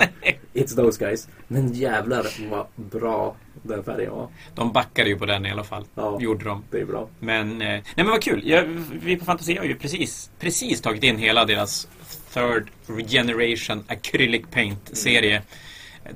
It's 0.55 0.77
those 0.77 1.05
guys. 1.05 1.29
Men 1.48 1.72
jävlar 1.72 2.27
vad 2.51 2.66
bra 2.77 3.37
Den 3.62 3.85
färgen, 3.85 4.12
ja. 4.12 4.31
De 4.55 4.72
backade 4.72 5.09
ju 5.09 5.18
på 5.18 5.27
den 5.27 5.46
i 5.46 5.51
alla 5.51 5.64
fall. 5.64 5.85
Ja. 5.94 6.18
Gjorde 6.20 6.44
de. 6.44 6.64
Det 6.70 6.81
är 6.81 6.85
bra. 6.85 7.09
Men, 7.20 7.62
eh, 7.62 7.68
nej 7.68 7.83
men 7.96 8.07
vad 8.07 8.22
kul. 8.22 8.48
Jag, 8.48 8.64
vi 9.03 9.16
på 9.16 9.25
Fantasia 9.25 9.61
har 9.61 9.66
ju 9.66 9.75
precis, 9.75 10.31
precis 10.38 10.81
tagit 10.81 11.03
in 11.03 11.18
hela 11.18 11.44
deras 11.44 11.88
Third 12.33 12.70
Generation 13.09 13.85
Acrylic 13.88 14.42
Paint-serie. 14.51 15.42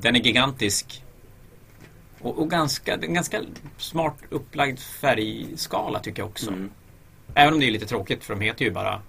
Den 0.00 0.16
är 0.16 0.20
gigantisk. 0.20 1.02
Och, 2.20 2.38
och 2.38 2.50
ganska, 2.50 2.96
ganska 2.96 3.40
smart 3.76 4.16
upplagd 4.30 4.78
färgskala 4.78 5.98
tycker 5.98 6.22
jag 6.22 6.28
också. 6.28 6.50
Mm. 6.50 6.70
Även 7.34 7.54
om 7.54 7.60
det 7.60 7.66
är 7.66 7.70
lite 7.70 7.86
tråkigt 7.86 8.24
för 8.24 8.34
de 8.34 8.40
heter 8.44 8.64
ju 8.64 8.70
bara 8.70 9.02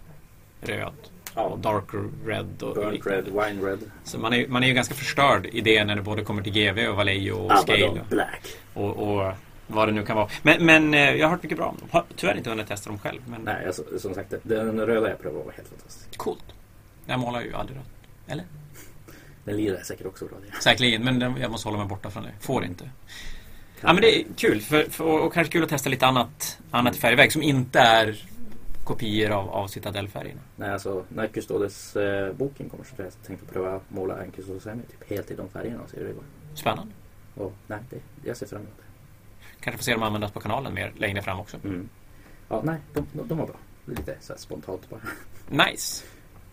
röd 0.62 0.94
Ja. 1.38 1.44
och 1.44 1.60
darker 1.60 2.10
red 2.26 2.64
och 2.64 2.76
Burnt 2.76 2.94
liknande. 2.94 3.18
red, 3.22 3.26
wine 3.26 3.68
red. 3.70 3.80
Så 4.04 4.20
man 4.20 4.34
är, 4.34 4.48
man 4.48 4.64
är 4.64 4.68
ju 4.68 4.74
ganska 4.74 4.94
förstörd 4.96 5.46
i 5.46 5.62
det 5.62 5.86
när 5.86 5.96
det 5.96 6.02
både 6.02 6.24
kommer 6.24 6.42
till 6.44 6.54
GV 6.54 6.88
och 6.90 6.96
Vallejo 6.96 7.34
och 7.36 7.58
Scale 7.60 7.86
Abaddon 7.86 8.06
Black. 8.10 8.48
och, 8.74 8.98
och 9.18 9.34
vad 9.68 9.88
det 9.88 9.92
nu 9.92 10.06
kan 10.06 10.16
vara. 10.16 10.30
Men, 10.42 10.66
men 10.66 10.94
eh, 10.94 11.00
jag 11.16 11.26
har 11.28 11.32
hört 11.32 11.44
mycket 11.44 11.58
bra 11.58 11.66
om 11.68 11.78
dem. 11.80 11.88
Har 11.92 12.04
tyvärr 12.16 12.38
inte 12.38 12.50
hunnit 12.50 12.68
testa 12.68 12.90
dem 12.90 13.00
själv. 13.00 13.22
Men 13.26 13.42
Nej, 13.42 13.66
alltså, 13.66 13.84
som 14.00 14.14
sagt, 14.14 14.34
den 14.44 14.80
röda 14.86 15.10
jag 15.10 15.22
prövade 15.22 15.46
var 15.46 15.52
helt 15.52 15.68
fantastisk. 15.68 16.18
coolt. 16.18 16.44
Jag 17.06 17.20
målar 17.20 17.42
ju 17.42 17.54
aldrig 17.54 17.78
rött. 17.78 17.86
Eller? 18.28 18.46
Den 19.44 19.58
lirar 19.58 19.82
säkert 19.84 20.06
också 20.06 20.26
bra. 20.26 20.38
Det. 20.52 20.62
Säkerligen, 20.64 21.04
men 21.04 21.20
den- 21.20 21.38
jag 21.42 21.52
måste 21.52 21.68
hålla 21.68 21.78
mig 21.78 21.88
borta 21.88 22.10
från 22.10 22.24
det. 22.24 22.32
Får 22.40 22.66
inte. 22.66 22.90
Ja 23.82 23.94
men 23.94 24.02
det 24.02 24.20
är 24.20 24.24
kul 24.38 24.62
för, 24.62 24.84
för, 24.84 25.04
och 25.04 25.34
kanske 25.34 25.52
kul 25.54 25.64
att 25.64 25.70
testa 25.70 25.90
lite 25.90 26.06
annat, 26.08 26.60
annat 26.72 26.96
i 26.96 27.00
färgväg 27.00 27.32
som 27.32 27.42
inte 27.44 27.80
är 27.80 28.26
kopior 28.88 29.32
av, 29.32 29.50
av 29.50 29.68
Citadel-färgerna. 29.68 30.42
Nej, 30.56 30.70
alltså 30.70 31.04
när 31.10 31.28
Custodes 31.28 31.96
eh, 31.96 32.34
boken 32.34 32.70
kommer 32.70 32.84
så 32.84 32.96
har 32.98 33.04
jag 33.04 33.14
tänkt 33.26 33.44
att 33.44 33.54
pröva 33.54 33.80
måla 33.90 34.24
en 34.24 34.32
Custodes 34.32 34.64
Semi 34.64 34.84
typ 34.84 35.10
helt 35.10 35.32
i 35.32 35.36
de 35.36 35.50
färgerna 35.50 35.82
och 35.84 35.90
se 35.90 35.98
hur 35.98 36.08
det 36.08 36.14
går. 36.14 36.24
Spännande. 36.54 36.94
Och 37.36 37.54
nej, 37.68 37.80
det, 37.90 38.28
jag 38.28 38.38
ser 38.38 38.46
fram 38.46 38.62
emot 38.62 38.74
det. 38.78 38.84
Kanske 39.60 39.78
får 39.78 39.84
se 39.84 39.94
dem 39.94 40.04
användas 40.04 40.32
på 40.32 40.40
kanalen 40.40 40.74
mer 40.74 40.94
längre 40.98 41.22
fram 41.22 41.40
också. 41.40 41.58
Mm. 41.64 41.90
Ja, 42.50 42.62
nej, 42.64 42.78
de, 42.94 43.06
de, 43.14 43.28
de 43.28 43.38
var 43.38 43.46
bra. 43.46 43.56
Lite 43.86 44.16
så 44.22 44.34
här 44.34 44.40
spontant 44.40 44.90
bara. 44.90 45.02
Nice. 45.66 46.06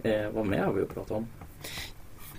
Eh, 0.03 0.31
vad 0.31 0.47
mer 0.47 0.63
har 0.63 0.73
vi 0.73 0.83
att 0.83 0.95
prata 0.95 1.15
om? 1.15 1.27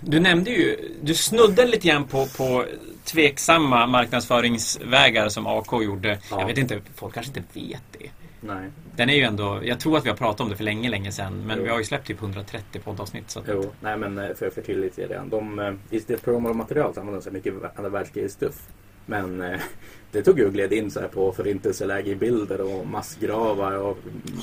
Du 0.00 0.20
nämnde 0.20 0.50
ju, 0.50 0.94
du 1.02 1.14
snuddade 1.14 1.68
lite 1.68 1.88
grann 1.88 2.04
på, 2.04 2.26
på 2.26 2.64
tveksamma 3.04 3.86
marknadsföringsvägar 3.86 5.28
som 5.28 5.46
AK 5.46 5.72
gjorde. 5.72 6.18
Ja. 6.30 6.40
Jag 6.40 6.46
vet 6.46 6.58
inte, 6.58 6.80
folk 6.94 7.14
kanske 7.14 7.38
inte 7.38 7.60
vet 7.60 7.82
det. 7.98 8.10
Nej, 8.40 8.70
Den 8.96 9.10
är 9.10 9.14
ju 9.14 9.22
ändå, 9.22 9.60
jag 9.64 9.80
tror 9.80 9.96
att 9.98 10.04
vi 10.04 10.08
har 10.08 10.16
pratat 10.16 10.40
om 10.40 10.48
det 10.48 10.56
för 10.56 10.64
länge, 10.64 10.88
länge 10.90 11.12
sedan. 11.12 11.42
Men 11.46 11.58
Jo. 11.58 11.64
vi 11.64 11.70
har 11.70 11.78
ju 11.78 11.84
släppt 11.84 12.06
typ 12.06 12.22
130 12.22 12.80
poddavsnitt. 12.84 13.30
Så 13.30 13.38
att, 13.40 13.44
jo, 13.48 13.72
nej 13.80 13.96
men 13.96 14.18
eh, 14.18 14.34
för 14.34 14.46
att 14.46 14.54
förtydliga 14.54 15.08
det. 15.08 15.22
De, 15.30 15.58
eh, 15.58 15.74
I 15.90 16.00
sitt 16.00 16.22
programmaterial 16.24 16.94
så 16.94 17.00
använder 17.00 17.20
de 17.20 17.24
sig 17.24 17.32
mycket 17.32 17.54
andra 17.76 17.88
världskrigsstuff. 17.90 18.68
Men 19.06 19.40
eh, 19.40 19.60
det 20.12 20.22
tog 20.22 20.38
ju 20.38 20.46
och 20.46 20.52
gled 20.52 20.72
in 20.72 20.90
så 20.90 21.00
här 21.00 21.08
på 21.08 21.32
förintelseläge 21.32 22.10
i 22.10 22.16
bilder 22.16 22.60
och 22.60 22.86
massgravar 22.86 23.72
och 23.76 23.98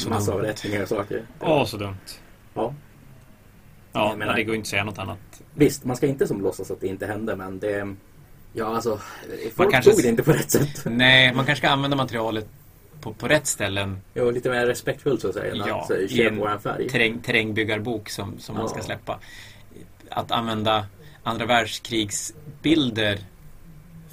massavrättningar 0.10 0.82
och 0.82 0.88
saker. 0.90 1.22
Åh, 1.40 1.66
så 1.66 1.78
dumt. 1.78 1.96
Ja. 2.54 2.74
Ja, 3.94 4.10
Jag 4.10 4.18
menar- 4.18 4.36
det 4.36 4.44
går 4.44 4.56
inte 4.56 4.66
att 4.66 4.70
säga 4.70 4.84
något 4.84 4.98
annat. 5.00 5.42
Visst, 5.56 5.86
man 5.86 5.96
ska 5.98 6.08
inte 6.08 6.28
som 6.28 6.42
låtsas 6.42 6.72
att 6.72 6.82
det 6.82 6.88
inte 6.88 7.06
hände 7.06 7.36
men 7.36 7.60
det... 7.60 7.96
Ja 8.54 8.66
alltså, 8.76 9.00
folk 9.56 9.72
kanske- 9.72 9.92
tog 9.92 10.02
det 10.04 10.10
inte 10.10 10.24
på 10.24 10.32
rätt 10.32 10.52
sätt. 10.52 10.82
Nej, 10.86 11.34
man 11.36 11.46
kanske 11.46 11.62
ska 11.66 11.70
använda 11.74 11.98
materialet 11.98 12.48
på, 13.04 13.14
på 13.14 13.28
rätt 13.28 13.48
ställen. 13.48 14.02
Jo, 14.14 14.32
lite 14.32 14.50
mer 14.50 14.66
respektfullt 14.66 15.22
så 15.22 15.28
att 15.28 15.34
säga. 15.34 15.52
än 15.52 15.58
Ja, 15.68 15.82
att 15.84 15.92
eh, 15.92 15.98
i 15.98 16.26
en 16.26 16.60
färg. 16.60 16.90
Terräng, 16.90 17.20
terrängbyggarrbok 17.22 18.10
som, 18.10 18.40
som 18.40 18.56
man 18.56 18.70
ska 18.70 18.80
Ja. 18.80 18.84
släppa. 18.84 19.20
Att 20.10 20.32
använda 20.32 20.86
andra 21.24 21.46
världskrigsbilder 21.46 23.20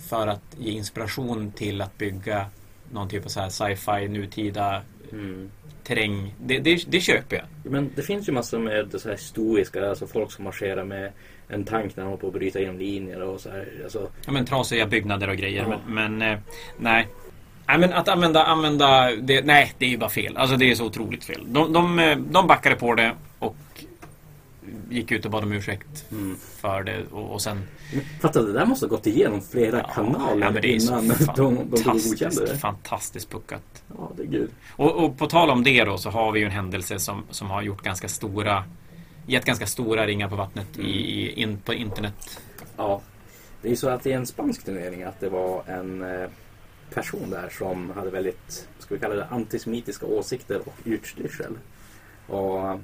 för 0.08 0.26
att 0.26 0.42
ge 0.58 0.70
inspiration 0.72 1.52
till 1.52 1.80
att 1.82 1.98
bygga 1.98 2.46
någon 2.92 3.08
typ 3.08 3.24
av 3.24 3.28
så 3.28 3.40
här 3.40 3.48
sci-fi, 3.50 4.08
nutida 4.08 4.82
Mm. 5.12 5.50
terräng. 5.84 6.34
Det, 6.40 6.58
det, 6.58 6.84
det 6.88 7.00
köper 7.00 7.36
jag. 7.36 7.72
Men 7.72 7.90
det 7.96 8.02
finns 8.02 8.28
ju 8.28 8.32
massor 8.32 8.58
med 8.58 9.00
så 9.00 9.08
här 9.08 9.16
stoiska, 9.16 9.88
alltså 9.88 10.06
folk 10.06 10.32
som 10.32 10.44
marscherar 10.44 10.84
med 10.84 11.12
en 11.48 11.64
tank 11.64 11.96
när 11.96 12.04
de 12.04 12.08
håller 12.10 12.20
på 12.20 12.26
att 12.26 12.32
bryta 12.32 12.60
genom 12.60 12.78
linjer 12.78 13.22
och 13.22 13.40
så 13.40 13.50
här. 13.50 13.68
Alltså, 13.84 14.10
Ja, 14.26 14.32
men 14.32 14.44
trasiga 14.46 14.86
byggnader 14.86 15.28
och 15.28 15.36
grejer. 15.36 15.62
Ja. 15.62 15.78
Men, 15.86 16.18
men 16.18 16.32
eh, 16.32 16.38
nej. 16.78 17.08
Nej, 17.70 17.78
men 17.78 17.92
att 17.92 18.08
använda, 18.08 18.44
använda 18.44 19.16
det, 19.16 19.44
nej, 19.44 19.72
det 19.78 19.84
är 19.84 19.90
ju 19.90 19.98
bara 19.98 20.10
fel. 20.10 20.36
Alltså 20.36 20.56
det 20.56 20.70
är 20.70 20.74
så 20.74 20.84
otroligt 20.84 21.24
fel. 21.24 21.40
De, 21.46 21.72
de, 21.72 22.16
de 22.30 22.46
backade 22.46 22.76
på 22.76 22.94
det 22.94 23.12
och 23.38 23.56
gick 24.90 25.12
ut 25.12 25.24
och 25.24 25.30
bad 25.30 25.44
om 25.44 25.52
ursäkt 25.52 26.04
mm. 26.12 26.36
för 26.60 26.82
det 26.82 27.02
och, 27.12 27.30
och 27.30 27.42
sen 27.42 27.62
Fatta, 28.20 28.42
det 28.42 28.52
där 28.52 28.66
måste 28.66 28.86
ha 28.86 28.90
gått 28.90 29.06
igenom 29.06 29.40
flera 29.40 29.82
kanaler 29.82 30.46
ja, 30.46 30.50
men 30.50 30.62
det 30.62 30.74
är 30.74 30.78
så 30.78 30.98
innan 30.98 31.08
de, 31.08 31.34
de 31.36 31.54
godkände 31.54 31.82
fantastiskt, 31.82 32.46
det. 32.46 32.58
fantastiskt 32.58 33.30
puckat. 33.30 33.82
Ja, 33.98 34.10
det 34.16 34.22
är 34.22 34.26
gud. 34.26 34.50
Och, 34.76 35.04
och 35.04 35.18
på 35.18 35.26
tal 35.26 35.50
om 35.50 35.64
det 35.64 35.84
då 35.84 35.98
så 35.98 36.10
har 36.10 36.32
vi 36.32 36.40
ju 36.40 36.46
en 36.46 36.52
händelse 36.52 36.98
som, 36.98 37.22
som 37.30 37.50
har 37.50 37.62
gjort 37.62 37.82
ganska 37.82 38.08
stora 38.08 38.64
gett 39.26 39.44
ganska 39.44 39.66
stora 39.66 40.06
ringar 40.06 40.28
på 40.28 40.36
vattnet 40.36 40.78
i, 40.78 40.90
i, 40.90 41.42
in, 41.42 41.58
på 41.64 41.74
internet. 41.74 42.40
Ja, 42.76 43.00
det 43.62 43.68
är 43.68 43.70
ju 43.70 43.76
så 43.76 43.88
att 43.88 44.06
i 44.06 44.12
en 44.12 44.26
spansk 44.26 44.64
turnering 44.64 45.02
att 45.02 45.20
det 45.20 45.28
var 45.28 45.62
en 45.66 46.02
eh, 46.02 46.28
person 46.90 47.30
där 47.30 47.48
som 47.48 47.90
hade 47.90 48.10
väldigt, 48.10 48.68
ska 48.78 48.94
vi 48.94 49.00
kalla 49.00 49.14
det 49.14 49.24
antisemitiska 49.24 50.06
åsikter 50.06 50.60
och 50.64 50.74
utstyrsel. 50.84 51.58
Och 52.26 52.80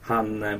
han, 0.00 0.42
eh, 0.42 0.58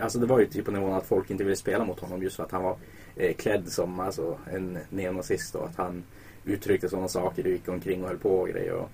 alltså 0.00 0.18
det 0.18 0.26
var 0.26 0.40
ju 0.40 0.46
typ 0.46 0.64
på 0.64 0.70
nivån 0.70 0.94
att 0.94 1.06
folk 1.06 1.30
inte 1.30 1.44
ville 1.44 1.56
spela 1.56 1.84
mot 1.84 2.00
honom 2.00 2.22
just 2.22 2.36
för 2.36 2.42
att 2.44 2.52
han 2.52 2.62
var 2.62 2.76
eh, 3.16 3.34
klädd 3.34 3.68
som 3.68 4.00
alltså, 4.00 4.38
en 4.52 4.78
neonazist 4.90 5.54
och 5.54 5.64
att 5.64 5.76
han 5.76 6.02
uttryckte 6.44 6.88
sådana 6.88 7.08
saker 7.08 7.44
och 7.44 7.50
gick 7.50 7.68
omkring 7.68 8.02
och 8.02 8.08
höll 8.08 8.18
på 8.18 8.40
och 8.40 8.48
grejer. 8.48 8.72
Och, 8.72 8.90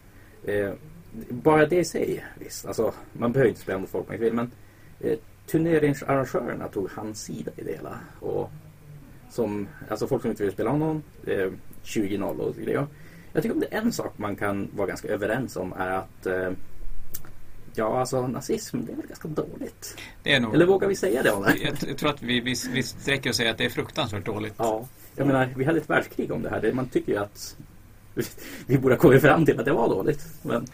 eh, 0.49 0.73
bara 1.29 1.66
det 1.66 1.79
i 1.79 1.85
sig, 1.85 2.25
visst, 2.38 2.66
alltså 2.66 2.95
man 3.12 3.33
behöver 3.33 3.49
inte 3.49 3.61
spela 3.61 3.79
mot 3.79 3.90
folk 3.90 4.07
man 4.07 4.14
inte 4.14 4.25
vill 4.25 4.35
men 4.35 4.51
eh, 5.01 5.19
turneringsarrangörerna 5.47 6.69
tog 6.69 6.90
hans 6.90 7.23
sida 7.23 7.53
i 7.57 7.62
det 7.62 7.73
hela. 7.73 7.99
Och 8.21 8.51
som, 9.31 9.69
alltså 9.88 10.07
folk 10.07 10.23
som 10.23 10.31
inte 10.31 10.42
ville 10.42 10.53
spela 10.53 10.71
honom, 10.71 11.03
eh, 11.27 11.51
20-0 11.87 12.38
och 12.38 12.57
grejer. 12.57 12.87
Jag 13.33 13.42
tycker 13.42 13.55
om 13.55 13.61
det 13.61 13.75
är 13.75 13.79
en 13.79 13.92
sak 13.92 14.12
man 14.16 14.37
kan 14.37 14.68
vara 14.77 14.87
ganska 14.87 15.09
överens 15.09 15.57
om 15.57 15.72
är 15.72 15.90
att 15.90 16.27
eh, 16.27 16.51
Ja, 17.79 18.01
alltså 18.01 18.27
nazism, 18.27 18.79
det 18.87 18.92
är 18.92 18.96
väl 18.96 19.07
ganska 19.07 19.29
dåligt. 19.29 19.96
Nog, 20.40 20.55
Eller 20.55 20.66
vågar 20.66 20.88
vi 20.88 20.96
säga 20.96 21.22
det? 21.22 21.29
Jag, 21.29 21.77
jag 21.88 21.99
tror 21.99 22.11
att 22.11 22.22
vi, 22.22 22.40
vi, 22.40 22.55
vi 22.72 22.83
sträcker 22.83 23.31
och 23.31 23.37
säger 23.37 23.51
att 23.51 23.59
det 23.59 23.64
är 23.64 23.70
fruktansvärt 23.70 24.25
dåligt. 24.25 24.55
Ja, 24.57 24.87
jag 25.16 25.27
menar, 25.27 25.49
vi 25.57 25.64
hade 25.64 25.79
ett 25.79 25.90
världskrig 25.90 26.33
om 26.33 26.42
det 26.42 26.51
här. 26.51 26.72
Man 26.72 26.88
tycker 26.88 27.12
ju 27.12 27.18
att 27.18 27.57
vi 28.66 28.79
borde 28.79 28.94
ha 28.94 29.01
kommit 29.01 29.22
fram 29.22 29.46
till 29.46 29.59
att 29.59 29.64
det 29.64 29.72
var 29.72 29.88
dåligt. 29.88 30.27
Men 30.42 30.66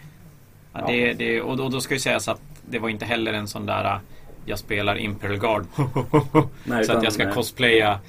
Ja, 0.73 0.87
det, 0.87 1.13
det, 1.13 1.41
och 1.41 1.57
då, 1.57 1.69
då 1.69 1.81
ska 1.81 1.95
ju 1.95 2.01
sägas 2.01 2.29
att 2.29 2.41
det 2.69 2.79
var 2.79 2.89
inte 2.89 3.05
heller 3.05 3.33
en 3.33 3.49
sån 3.49 3.67
där 3.67 4.01
jag 4.45 4.59
spelar 4.59 4.99
Imperial 4.99 5.39
Guard 5.39 5.65
Nej, 6.65 6.85
så 6.85 6.93
att 6.93 6.97
utan, 6.97 7.05
jag 7.05 7.13
ska 7.13 7.33
cosplaya 7.33 8.01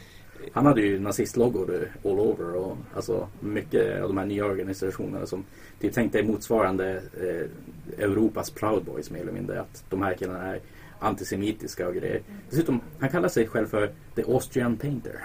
Han 0.53 0.65
hade 0.65 0.81
ju 0.81 0.99
nazistloggor 0.99 1.91
all 2.03 2.19
over 2.19 2.55
och 2.55 2.77
alltså 2.95 3.27
mycket 3.39 4.01
av 4.01 4.07
de 4.07 4.17
här 4.17 4.25
nya 4.25 4.45
organisationerna 4.45 5.25
som 5.25 5.45
typ 5.81 5.93
tänkte 5.93 6.23
motsvarande 6.23 7.01
eh, 7.21 8.03
Europas 8.03 8.49
Proud 8.49 8.83
Boys 8.83 9.11
mer 9.11 9.21
eller 9.21 9.31
mindre. 9.31 9.61
Att 9.61 9.83
de 9.89 10.01
här 10.01 10.13
killarna 10.13 10.43
är 10.43 10.59
antisemitiska 10.99 11.87
och 11.87 11.95
grejer. 11.95 12.21
Dessutom, 12.49 12.81
han 12.99 13.09
kallar 13.09 13.29
sig 13.29 13.47
själv 13.47 13.67
för 13.67 13.91
The 14.15 14.21
Austrian 14.21 14.77
Painter. 14.77 15.19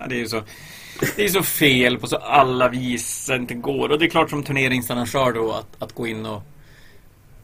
Ja, 0.00 0.06
det 0.08 0.14
är 0.14 0.18
ju 0.18 0.28
så, 0.28 0.42
det 1.16 1.24
är 1.24 1.28
så 1.28 1.42
fel 1.42 1.98
på 1.98 2.06
så 2.06 2.16
alla 2.16 2.68
vis 2.68 3.26
det 3.26 3.36
inte 3.36 3.54
går. 3.54 3.88
Och 3.88 3.98
det 3.98 4.04
är 4.04 4.10
klart 4.10 4.30
som 4.30 4.42
turneringsarrangör 4.42 5.32
då 5.32 5.52
att, 5.52 5.82
att 5.82 5.92
gå 5.92 6.06
in 6.06 6.26
och 6.26 6.42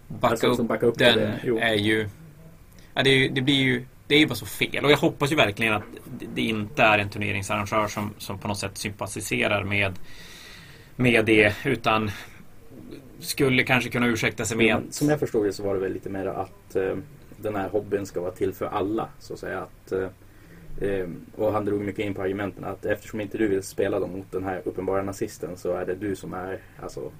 backa 0.08 0.30
Alltså, 0.30 0.46
upp 0.46 0.56
som 0.56 0.66
backar 0.66 0.86
upp 0.86 0.98
den 0.98 1.18
är 1.18 1.74
ju... 1.74 2.08
Ja, 2.94 3.02
det, 3.02 3.10
är 3.10 3.14
ju 3.14 3.28
det 3.28 3.42
blir 3.42 3.54
ju... 3.54 3.84
Det 4.06 4.14
är 4.14 4.18
ju 4.18 4.26
bara 4.26 4.34
så 4.34 4.46
fel. 4.46 4.84
Och 4.84 4.90
jag 4.90 4.96
hoppas 4.96 5.32
ju 5.32 5.36
verkligen 5.36 5.74
att 5.74 5.82
det- 6.34 6.42
inte 6.42 6.82
är 6.82 6.98
en 6.98 7.08
turneringsarrangör 7.08 7.88
som, 7.88 8.14
som 8.18 8.38
på 8.38 8.48
något 8.48 8.58
sätt 8.58 8.78
sympatiserar 8.78 9.64
med, 9.64 9.92
med 10.96 11.24
det. 11.24 11.54
Utan 11.64 12.10
skulle 13.20 13.62
kanske 13.62 13.90
kunna 13.90 14.06
ursäkta 14.06 14.44
sig 14.44 14.56
med 14.56 14.76
att... 14.76 14.94
Som 14.94 15.08
jag 15.08 15.20
förstod 15.20 15.44
det 15.46 15.52
så 15.52 15.62
var 15.62 15.74
det 15.74 15.80
väl 15.80 15.92
lite 15.92 16.10
mer 16.10 16.26
att 16.26 16.76
eh, 16.76 16.96
den 17.36 17.56
här 17.56 17.68
hobbyn 17.68 18.06
ska 18.06 18.20
vara 18.20 18.32
till 18.32 18.52
för 18.52 18.66
alla. 18.66 19.08
Så 19.18 19.32
att 19.32 19.38
säga. 19.38 19.60
Att, 19.60 19.92
eh, 19.92 20.08
eh, 20.88 21.08
och 21.36 21.52
han 21.52 21.64
drog 21.64 21.80
mycket 21.80 22.04
in 22.04 22.14
på 22.14 22.22
argumenten 22.22 22.64
att 22.64 22.84
eftersom 22.84 23.20
inte 23.20 23.38
du 23.38 23.48
vill 23.48 23.62
spela 23.62 24.00
dem 24.00 24.10
mot 24.12 24.32
den 24.32 24.44
här 24.44 24.62
uppenbara 24.64 25.02
nazisten 25.02 25.56
så 25.56 25.72
är 25.72 25.86
det 25.86 25.94
du 25.94 26.16
som 26.16 26.34
är 26.34 26.58
alltså, 26.82 27.12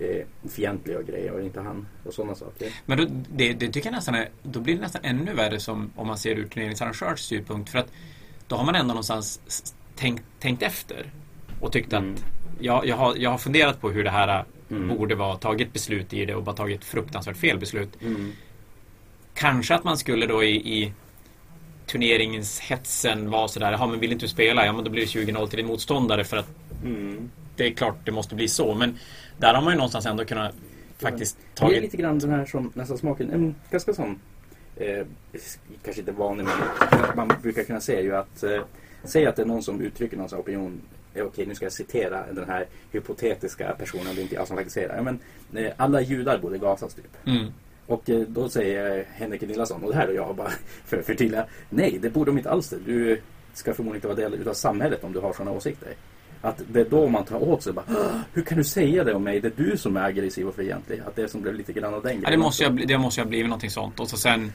eh, 0.00 0.48
fientlig 0.50 0.96
och 0.96 1.04
grejer 1.06 1.32
och 1.32 1.42
inte 1.42 1.60
han. 1.60 1.86
Och 2.04 2.14
sådana 2.14 2.34
saker. 2.34 2.68
Men 2.86 2.98
då, 2.98 3.06
det, 3.10 3.52
det 3.52 3.68
tycker 3.68 3.86
jag 3.88 3.94
nästan 3.96 4.14
är, 4.14 4.28
då 4.42 4.60
blir 4.60 4.74
det 4.74 4.80
nästan 4.80 5.04
ännu 5.04 5.34
värre 5.34 5.60
som 5.60 5.90
om 5.96 6.06
man 6.06 6.18
ser 6.18 6.36
ur 6.36 6.48
turneringsarrangörs 6.48 7.20
synpunkt. 7.20 7.70
För 7.70 7.78
att 7.78 7.92
då 8.48 8.56
har 8.56 8.64
man 8.64 8.74
ändå 8.74 8.88
någonstans 8.88 9.40
tänkt, 9.96 10.24
tänkt 10.40 10.62
efter. 10.62 11.12
Och 11.60 11.72
tyckt 11.72 11.92
Mm. 11.92 12.14
att 12.14 12.24
jag, 12.60 12.86
jag, 12.86 12.96
har, 12.96 13.16
jag 13.16 13.30
har 13.30 13.38
funderat 13.38 13.80
på 13.80 13.90
hur 13.90 14.04
det 14.04 14.10
här 14.10 14.44
Mm. 14.70 14.88
borde 14.96 15.14
vara. 15.14 15.36
Tagit 15.36 15.72
beslut 15.72 16.12
i 16.12 16.24
det 16.24 16.34
och 16.34 16.42
bara 16.42 16.56
tagit 16.56 16.84
fruktansvärt 16.84 17.36
fel 17.36 17.58
beslut. 17.58 18.02
Mm. 18.02 18.32
Kanske 19.34 19.74
att 19.74 19.84
man 19.84 19.98
skulle 19.98 20.26
då 20.26 20.44
i, 20.44 20.82
i 20.82 20.92
turneringshetsen 21.94 23.30
var 23.30 23.48
sådär, 23.48 23.72
ja 23.72 23.86
men 23.86 24.00
vill 24.00 24.12
inte 24.12 24.24
du 24.24 24.28
spela, 24.28 24.66
ja 24.66 24.72
men 24.72 24.84
då 24.84 24.90
blir 24.90 25.02
det 25.02 25.06
20-0 25.32 25.46
till 25.46 25.56
din 25.56 25.66
motståndare 25.66 26.24
för 26.24 26.36
att 26.36 26.46
Mm. 26.84 27.30
det 27.56 27.66
är 27.66 27.70
klart 27.72 27.94
det 28.04 28.12
måste 28.12 28.34
bli 28.34 28.48
så. 28.48 28.74
Men 28.74 28.98
där 29.38 29.54
har 29.54 29.62
man 29.62 29.72
ju 29.72 29.76
någonstans 29.76 30.06
ändå 30.06 30.24
kunnat 30.24 30.54
faktiskt 30.98 31.36
Det 31.54 31.58
är 31.58 31.66
tagit... 31.66 31.82
lite 31.82 31.96
grann 31.96 32.18
den 32.18 32.30
här 32.30 32.46
som 32.46 32.72
nästan 32.74 32.98
smaken, 32.98 33.30
en 33.30 33.54
ganska 33.70 33.94
sån, 33.94 34.18
eh, 34.76 35.06
kanske 35.84 36.00
inte 36.00 36.12
vanlig 36.12 36.44
men 36.44 37.16
man 37.16 37.36
brukar 37.42 37.64
kunna 37.64 37.80
säga 37.80 38.00
ju 38.00 38.16
att, 38.16 38.42
eh, 38.42 38.60
säg 39.04 39.26
att 39.26 39.36
det 39.36 39.42
är 39.42 39.46
någon 39.46 39.62
som 39.62 39.80
uttrycker 39.80 40.16
någon 40.16 40.28
opinion, 40.40 40.80
eh, 41.14 41.24
okej 41.24 41.46
nu 41.46 41.54
ska 41.54 41.64
jag 41.64 41.72
citera 41.72 42.32
den 42.32 42.48
här 42.48 42.66
hypotetiska 42.92 43.74
personen, 43.78 44.14
det 44.14 44.20
är 44.20 44.22
inte 44.22 44.34
jag 44.34 44.46
som 44.46 44.56
faktiskt 44.56 44.74
säger 44.74 44.88
det, 44.88 44.94
ja, 44.96 45.02
men 45.02 45.18
eh, 45.64 45.72
alla 45.76 46.00
judar 46.00 46.38
borde 46.38 46.58
gasas 46.58 46.94
typ. 46.94 47.26
Mm. 47.26 47.46
Och 47.86 48.10
eh, 48.10 48.20
då 48.20 48.48
säger 48.48 49.04
Henrik 49.14 49.40
Nilsson, 49.40 49.82
och 49.84 49.90
det 49.90 49.96
här 49.96 50.08
är 50.08 50.12
jag 50.12 50.36
bara 50.36 50.50
för 50.84 50.98
att 50.98 51.06
förtydliga, 51.06 51.46
nej 51.70 51.98
det 52.02 52.10
borde 52.10 52.30
de 52.30 52.38
inte 52.38 52.50
alls 52.50 52.68
det. 52.68 52.78
Du 52.86 53.20
ska 53.54 53.74
förmodligen 53.74 53.96
inte 53.96 54.08
vara 54.22 54.30
del 54.30 54.40
utav 54.40 54.54
samhället 54.54 55.04
om 55.04 55.12
du 55.12 55.20
har 55.20 55.32
sådana 55.32 55.50
åsikter. 55.50 55.88
Att 56.40 56.62
det 56.72 56.80
är 56.80 56.84
då 56.84 57.08
man 57.08 57.24
tar 57.24 57.42
åt 57.42 57.62
sig 57.62 57.72
bara, 57.72 57.84
"Åh, 57.88 58.20
hur 58.32 58.42
kan 58.42 58.58
du 58.58 58.64
säga 58.64 59.04
det 59.04 59.14
om 59.14 59.24
mig? 59.24 59.40
Det 59.40 59.48
är 59.48 59.64
du 59.64 59.76
som 59.76 59.96
är 59.96 60.02
aggressiv 60.02 60.48
och 60.48 60.54
fientlig. 60.54 61.02
Att 61.06 61.16
det 61.16 61.22
är 61.22 61.26
som 61.26 61.42
blev 61.42 61.54
lite 61.54 61.72
grann 61.72 61.94
av 61.94 62.02
den 62.02 62.22
Ja, 62.22 62.30
det 62.30 62.36
måste 62.36 62.64
ju 62.64 62.70
ha 62.70 62.76
det 62.76 62.98
måste 62.98 63.24
blivit 63.24 63.48
någonting 63.48 63.70
sånt. 63.70 64.00
Och 64.00 64.08
så 64.08 64.16
sen... 64.16 64.52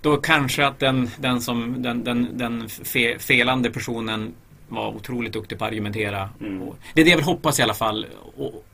Då 0.00 0.16
kanske 0.16 0.66
att 0.66 0.78
den, 0.78 1.10
den, 1.18 1.40
som, 1.40 1.82
den, 1.82 2.04
den, 2.04 2.28
den 2.38 2.68
fe, 2.68 3.18
felande 3.18 3.70
personen 3.70 4.34
var 4.68 4.88
otroligt 4.88 5.32
duktig 5.32 5.58
på 5.58 5.64
att 5.64 5.70
argumentera. 5.70 6.28
Mm. 6.40 6.62
Och 6.62 6.76
det 6.94 7.00
är 7.00 7.04
det 7.04 7.10
jag 7.10 7.16
vill 7.16 7.26
hoppas 7.26 7.58
i 7.58 7.62
alla 7.62 7.74
fall. 7.74 8.06
Och, 8.36 8.64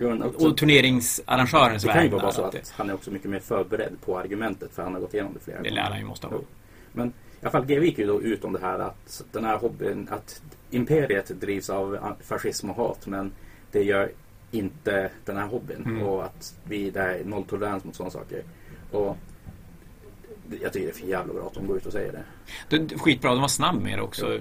också- 0.00 0.48
och 0.48 0.56
turneringsarrangörens 0.56 1.82
det 1.82 1.92
kan 1.92 2.02
ju 2.04 2.08
vara 2.10 2.32
så 2.32 2.42
att 2.42 2.54
att 2.54 2.72
han 2.76 2.90
är 2.90 2.94
också 2.94 3.10
mycket 3.10 3.30
mer 3.30 3.40
förberedd 3.40 3.92
på 4.04 4.18
argumentet 4.18 4.70
för 4.72 4.82
han 4.82 4.94
har 4.94 5.00
gått 5.00 5.14
igenom 5.14 5.32
det 5.34 5.40
flera 5.40 5.62
Det 5.62 5.70
lär 5.70 5.82
han 5.82 5.98
ju 5.98 6.04
måste 6.04 6.26
ha. 6.26 6.36
Men 6.92 7.08
i 7.08 7.12
alla 7.42 7.50
fall 7.50 7.64
GW 7.64 7.84
gick 7.86 7.98
ju 7.98 8.06
då 8.06 8.22
ut 8.22 8.44
om 8.44 8.52
det 8.52 8.58
här 8.60 8.78
att 8.78 9.24
den 9.32 9.44
här 9.44 9.58
hobbyn, 9.58 10.08
att 10.10 10.42
imperiet 10.70 11.40
drivs 11.40 11.70
av 11.70 11.98
fascism 12.20 12.70
och 12.70 12.76
hat 12.76 13.06
men 13.06 13.32
det 13.72 13.82
gör 13.82 14.10
inte 14.50 15.10
den 15.24 15.36
här 15.36 15.46
hobbyn 15.46 15.82
Mm. 15.86 16.02
och 16.02 16.24
att 16.24 16.54
vi 16.64 16.90
det 16.90 17.00
här 17.00 17.08
är 17.08 17.24
nolltolerans 17.24 17.84
mot 17.84 17.94
sådana 17.96 18.10
saker. 18.10 18.42
Och 18.90 19.16
jag 20.62 20.72
tycker 20.72 20.86
det 20.86 20.92
är 20.92 21.00
för 21.00 21.06
jävla 21.06 21.34
bra 21.34 21.46
att 21.46 21.54
de 21.54 21.66
går 21.66 21.76
ut 21.76 21.86
och 21.86 21.92
säger 21.92 22.12
det. 22.12 22.24
Det, 22.78 22.98
skitbra, 22.98 23.30
de 23.30 23.40
var 23.40 23.48
snabb 23.48 23.82
med 23.82 23.98
det 23.98 24.02
också. 24.02 24.38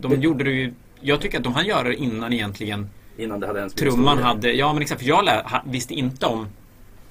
De 0.00 0.20
gjorde 0.20 0.44
det 0.44 0.50
ju... 0.50 0.72
Jag 1.00 1.20
tycker 1.20 1.38
att 1.38 1.44
de 1.44 1.54
hann 1.54 1.66
göra 1.66 1.82
det 1.88 1.94
innan 1.94 2.32
egentligen 2.32 2.88
Innan 3.16 3.40
det 3.40 3.46
hade 3.46 3.58
ens 3.58 3.74
trumman 3.74 4.18
hade... 4.18 4.52
Ja 4.52 4.72
men 4.72 4.82
exakt, 4.82 5.00
för 5.00 5.08
jag 5.08 5.24
lä, 5.24 5.60
visste 5.66 5.94
inte 5.94 6.26
om 6.26 6.48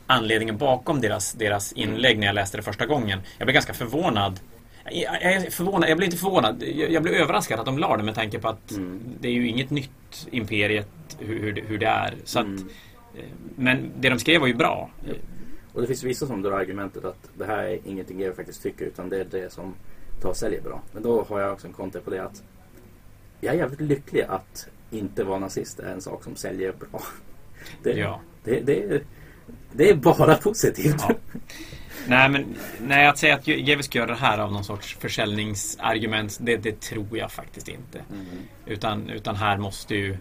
anledningen 0.07 0.57
bakom 0.57 1.01
deras, 1.01 1.33
deras 1.33 1.71
inlägg 1.73 2.19
när 2.19 2.27
jag 2.27 2.33
läste 2.33 2.57
det 2.57 2.63
första 2.63 2.85
gången. 2.85 3.19
Jag 3.37 3.45
blev 3.45 3.53
ganska 3.53 3.73
förvånad. 3.73 4.39
Jag, 4.91 5.23
jag 5.23 5.53
förvånad, 5.53 5.89
jag 5.89 5.97
blev 5.97 6.07
inte 6.07 6.17
förvånad. 6.17 6.63
Jag, 6.63 6.91
jag 6.91 7.03
blev 7.03 7.15
överraskad 7.15 7.59
att 7.59 7.65
de 7.65 7.77
la 7.77 7.97
det 7.97 8.03
med 8.03 8.15
tanke 8.15 8.39
på 8.39 8.47
att 8.47 8.71
Mm. 8.71 9.01
det 9.19 9.27
är 9.27 9.31
ju 9.31 9.47
inget 9.47 9.69
nytt 9.69 10.27
imperiet 10.31 10.87
hur, 11.19 11.39
hur, 11.39 11.53
det, 11.53 11.61
hur 11.61 11.77
det 11.77 11.85
är. 11.85 12.13
Så 12.23 12.39
att, 12.39 12.45
Mm. 12.45 12.67
eh, 13.17 13.23
men 13.55 13.91
det 13.99 14.09
de 14.09 14.19
skrev 14.19 14.41
var 14.41 14.47
ju 14.47 14.53
bra. 14.53 14.89
Och 15.73 15.81
det 15.81 15.87
finns 15.87 16.03
vissa 16.03 16.27
som 16.27 16.41
drar 16.41 16.51
argumentet 16.51 17.05
att 17.05 17.29
det 17.37 17.45
här 17.45 17.63
är 17.63 17.79
ingenting 17.85 18.17
GW 18.17 18.33
faktiskt 18.35 18.63
tycker 18.63 18.85
utan 18.85 19.09
det 19.09 19.19
är 19.19 19.25
det 19.31 19.53
som 19.53 19.73
tar 20.21 20.29
och 20.29 20.37
säljer 20.37 20.61
bra. 20.61 20.81
Men 20.91 21.03
då 21.03 21.25
har 21.29 21.39
jag 21.39 21.53
också 21.53 21.67
en 21.67 21.73
konter 21.73 21.99
på 21.99 22.09
det 22.09 22.23
att 22.23 22.43
jag 23.41 23.53
är 23.53 23.57
jävligt 23.57 23.81
lycklig 23.81 24.21
att 24.21 24.67
inte 24.91 25.23
vara 25.23 25.39
nazist 25.39 25.79
är 25.79 25.91
en 25.91 26.01
sak 26.01 26.23
som 26.23 26.35
säljer 26.35 26.73
bra. 26.73 27.01
Det, 27.83 27.91
Ja. 27.91 28.21
det, 28.43 28.59
det, 28.59 28.83
är, 28.83 29.01
det 29.71 29.89
är 29.89 29.95
bara 29.95 30.35
positivt. 30.35 30.95
Ja. 30.99 31.15
Nej, 32.07 32.29
men 32.29 32.55
nej, 32.81 33.07
att 33.07 33.17
säga 33.17 33.35
att 33.35 33.47
ska 33.83 33.97
göra 33.97 34.11
det 34.11 34.17
här 34.17 34.37
av 34.37 34.51
någon 34.51 34.63
sorts 34.63 34.97
försäljningsargument, 34.99 36.37
det, 36.41 36.57
det 36.57 36.81
tror 36.81 37.17
jag 37.17 37.31
faktiskt 37.31 37.67
inte. 37.67 38.01
Mm. 38.11 38.25
Utan, 38.65 39.09
utan 39.09 39.35
här 39.35 39.57
måste 39.57 39.95
ju 39.95 40.17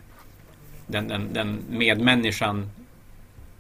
den, 0.87 1.09
den, 1.09 1.33
den 1.33 1.59
medmänniskan 1.71 2.71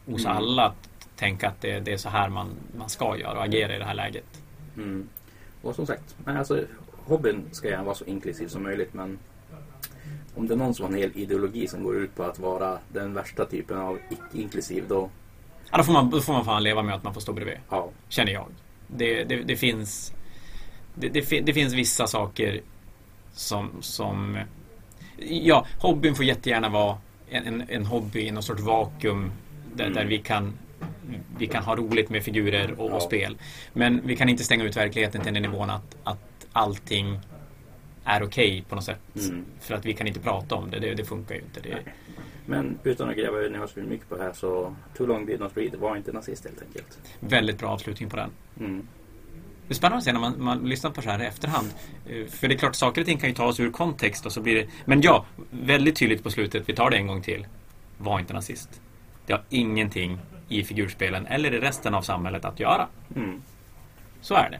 hos 0.07 0.25
Mm. 0.25 0.37
alla 0.37 0.75
tänka 1.17 1.49
att 1.49 1.61
det, 1.61 1.81
det 1.81 1.93
är 1.93 1.97
så 1.97 2.09
här 2.09 2.29
man, 2.29 2.49
man 2.79 2.89
ska 2.89 3.19
göra 3.19 3.39
och 3.39 3.45
agera 3.45 3.77
i 3.77 3.79
det 3.79 3.85
här 3.85 3.95
läget. 3.95 4.43
Mm. 4.77 5.09
Och 5.63 5.75
som 5.75 5.87
sagt, 5.87 6.17
alltså, 6.25 6.65
hobbyn 7.07 7.45
ska 7.53 7.69
gärna 7.69 7.85
vara 7.85 7.95
så 7.95 8.05
inklusiv 8.05 8.49
som 8.49 8.63
möjligt 8.63 8.95
men 8.95 9.19
om 10.37 10.49
det 10.49 10.55
är 10.55 10.59
någon 10.59 10.75
som 10.75 10.85
har 10.85 10.93
en 10.93 10.99
hel 10.99 11.11
ideologi 11.15 11.69
som 11.69 11.83
går 11.85 11.97
ut 11.97 12.15
på 12.17 12.23
att 12.23 12.39
vara 12.39 12.79
den 12.93 13.15
värsta 13.15 13.45
typen 13.45 13.79
av 13.79 13.99
icke-inklusiv 14.11 14.85
då, 14.89 15.11
Ja, 15.71 15.79
då, 15.79 15.85
får 15.85 15.93
man, 15.93 16.11
då 16.11 16.21
får 16.21 16.33
man 16.33 16.45
fan 16.45 16.63
leva 16.63 16.83
med 16.83 16.95
att 16.95 17.03
man 17.05 17.15
får 17.15 17.21
stå 17.21 17.33
bredvid, 17.33 17.57
ja. 17.71 17.89
känner 18.09 18.33
jag. 18.33 18.47
Det, 18.87 19.25
det, 19.25 19.37
det 19.43 19.57
finns 19.57 20.13
det, 20.95 21.09
det, 21.09 21.41
det 21.41 21.53
finns 21.53 21.73
vissa 21.73 22.07
saker 22.07 22.61
som, 23.33 23.71
som 23.81 24.39
Ja, 25.19 25.67
hobbyn 25.79 26.15
får 26.15 26.25
jättegärna 26.25 26.69
vara 26.69 26.99
en, 27.31 27.47
en, 27.47 27.65
en 27.69 27.87
hobby 27.87 28.21
i 28.21 28.31
någon 28.31 28.43
sorts 28.43 28.63
vakuum 28.63 29.31
där, 29.75 29.85
Mm. 29.85 29.95
där 29.97 30.05
vi 30.05 30.19
kan 30.19 30.53
vi 31.39 31.47
kan 31.47 31.63
ha 31.65 31.77
roligt 31.77 32.11
med 32.11 32.23
figurer 32.23 32.81
och, 32.81 32.91
Ja. 32.91 32.95
och 32.95 33.03
spel. 33.03 33.37
Men 33.73 34.01
vi 34.05 34.17
kan 34.17 34.29
inte 34.29 34.45
stänga 34.45 34.65
ut 34.65 34.77
verkligheten 34.77 35.21
till 35.23 35.35
den 35.35 35.43
nivån 35.43 35.71
att, 35.71 35.97
att 36.05 36.47
allting 36.53 37.21
är 38.05 38.23
okej 38.23 38.65
på 38.69 38.75
något 38.75 38.85
sätt. 38.85 39.01
Mm. 39.31 39.45
För 39.61 39.75
att 39.75 39.85
vi 39.87 39.95
kan 39.95 40.07
inte 40.07 40.21
prata 40.21 40.55
om 40.55 40.71
det. 40.71 40.79
Det, 40.79 40.95
det 40.95 41.05
funkar 41.05 41.35
ju 41.35 41.41
inte. 41.41 41.61
Det, 41.61 41.79
Men 42.47 42.79
utan 42.85 43.09
att 43.11 43.17
gräva 43.17 43.39
ner 43.39 43.63
oss 43.63 43.73
för 43.73 43.83
mycket 43.83 44.09
på 44.09 44.17
det 44.17 44.23
här 44.23 44.33
så 44.33 44.77
Too 44.97 45.07
Long 45.07 45.27
Did 45.27 45.41
Not 45.41 45.57
Read 45.57 45.75
var 45.75 45.97
inte 45.97 46.13
nazist 46.13 46.45
helt 46.45 46.63
enkelt. 46.63 46.99
väldigt 47.21 47.59
bra 47.59 47.69
avslutning 47.69 48.11
på 48.11 48.17
den. 48.17 48.31
Mm. 48.61 48.89
Det 49.67 49.73
är 49.73 49.75
spännande 49.75 49.99
att 49.99 50.05
se 50.05 50.13
när 50.13 50.21
man, 50.21 50.43
man 50.43 50.59
lyssnar 50.69 50.91
på 50.91 51.03
så 51.03 51.11
här 51.11 51.23
i 51.23 51.27
efterhand. 51.27 51.69
Eh, 52.09 52.27
För 52.27 52.49
det 52.49 52.55
är 52.55 52.59
klart, 52.59 52.75
saker 52.75 53.01
och 53.01 53.07
ting 53.07 53.19
kan 53.19 53.29
ju 53.29 53.35
tas 53.35 53.61
ur 53.61 53.71
kontext 53.71 54.27
och 54.27 54.33
så 54.33 54.41
blir 54.41 54.55
det... 54.55 54.67
Men 54.85 55.01
ja, 55.03 55.25
väldigt 55.51 55.97
tydligt 55.97 56.23
på 56.23 56.31
slutet, 56.31 56.69
vi 56.69 56.75
tar 56.75 56.91
det 56.91 56.97
en 56.97 57.07
gång 57.07 57.23
till. 57.23 57.47
Var 57.99 58.21
inte 58.21 58.33
nazist. 58.33 58.81
Det 59.27 59.33
har 59.33 59.43
ingenting 59.49 60.19
i 60.49 60.65
figurspelen 60.65 61.27
eller 61.27 61.55
i 61.55 61.61
resten 61.61 61.95
av 61.95 62.03
samhället 62.03 62.45
att 62.45 62.61
göra. 62.61 62.89
Mm. 63.17 63.43
Så 64.21 64.35
är 64.35 64.51
det. 64.51 64.59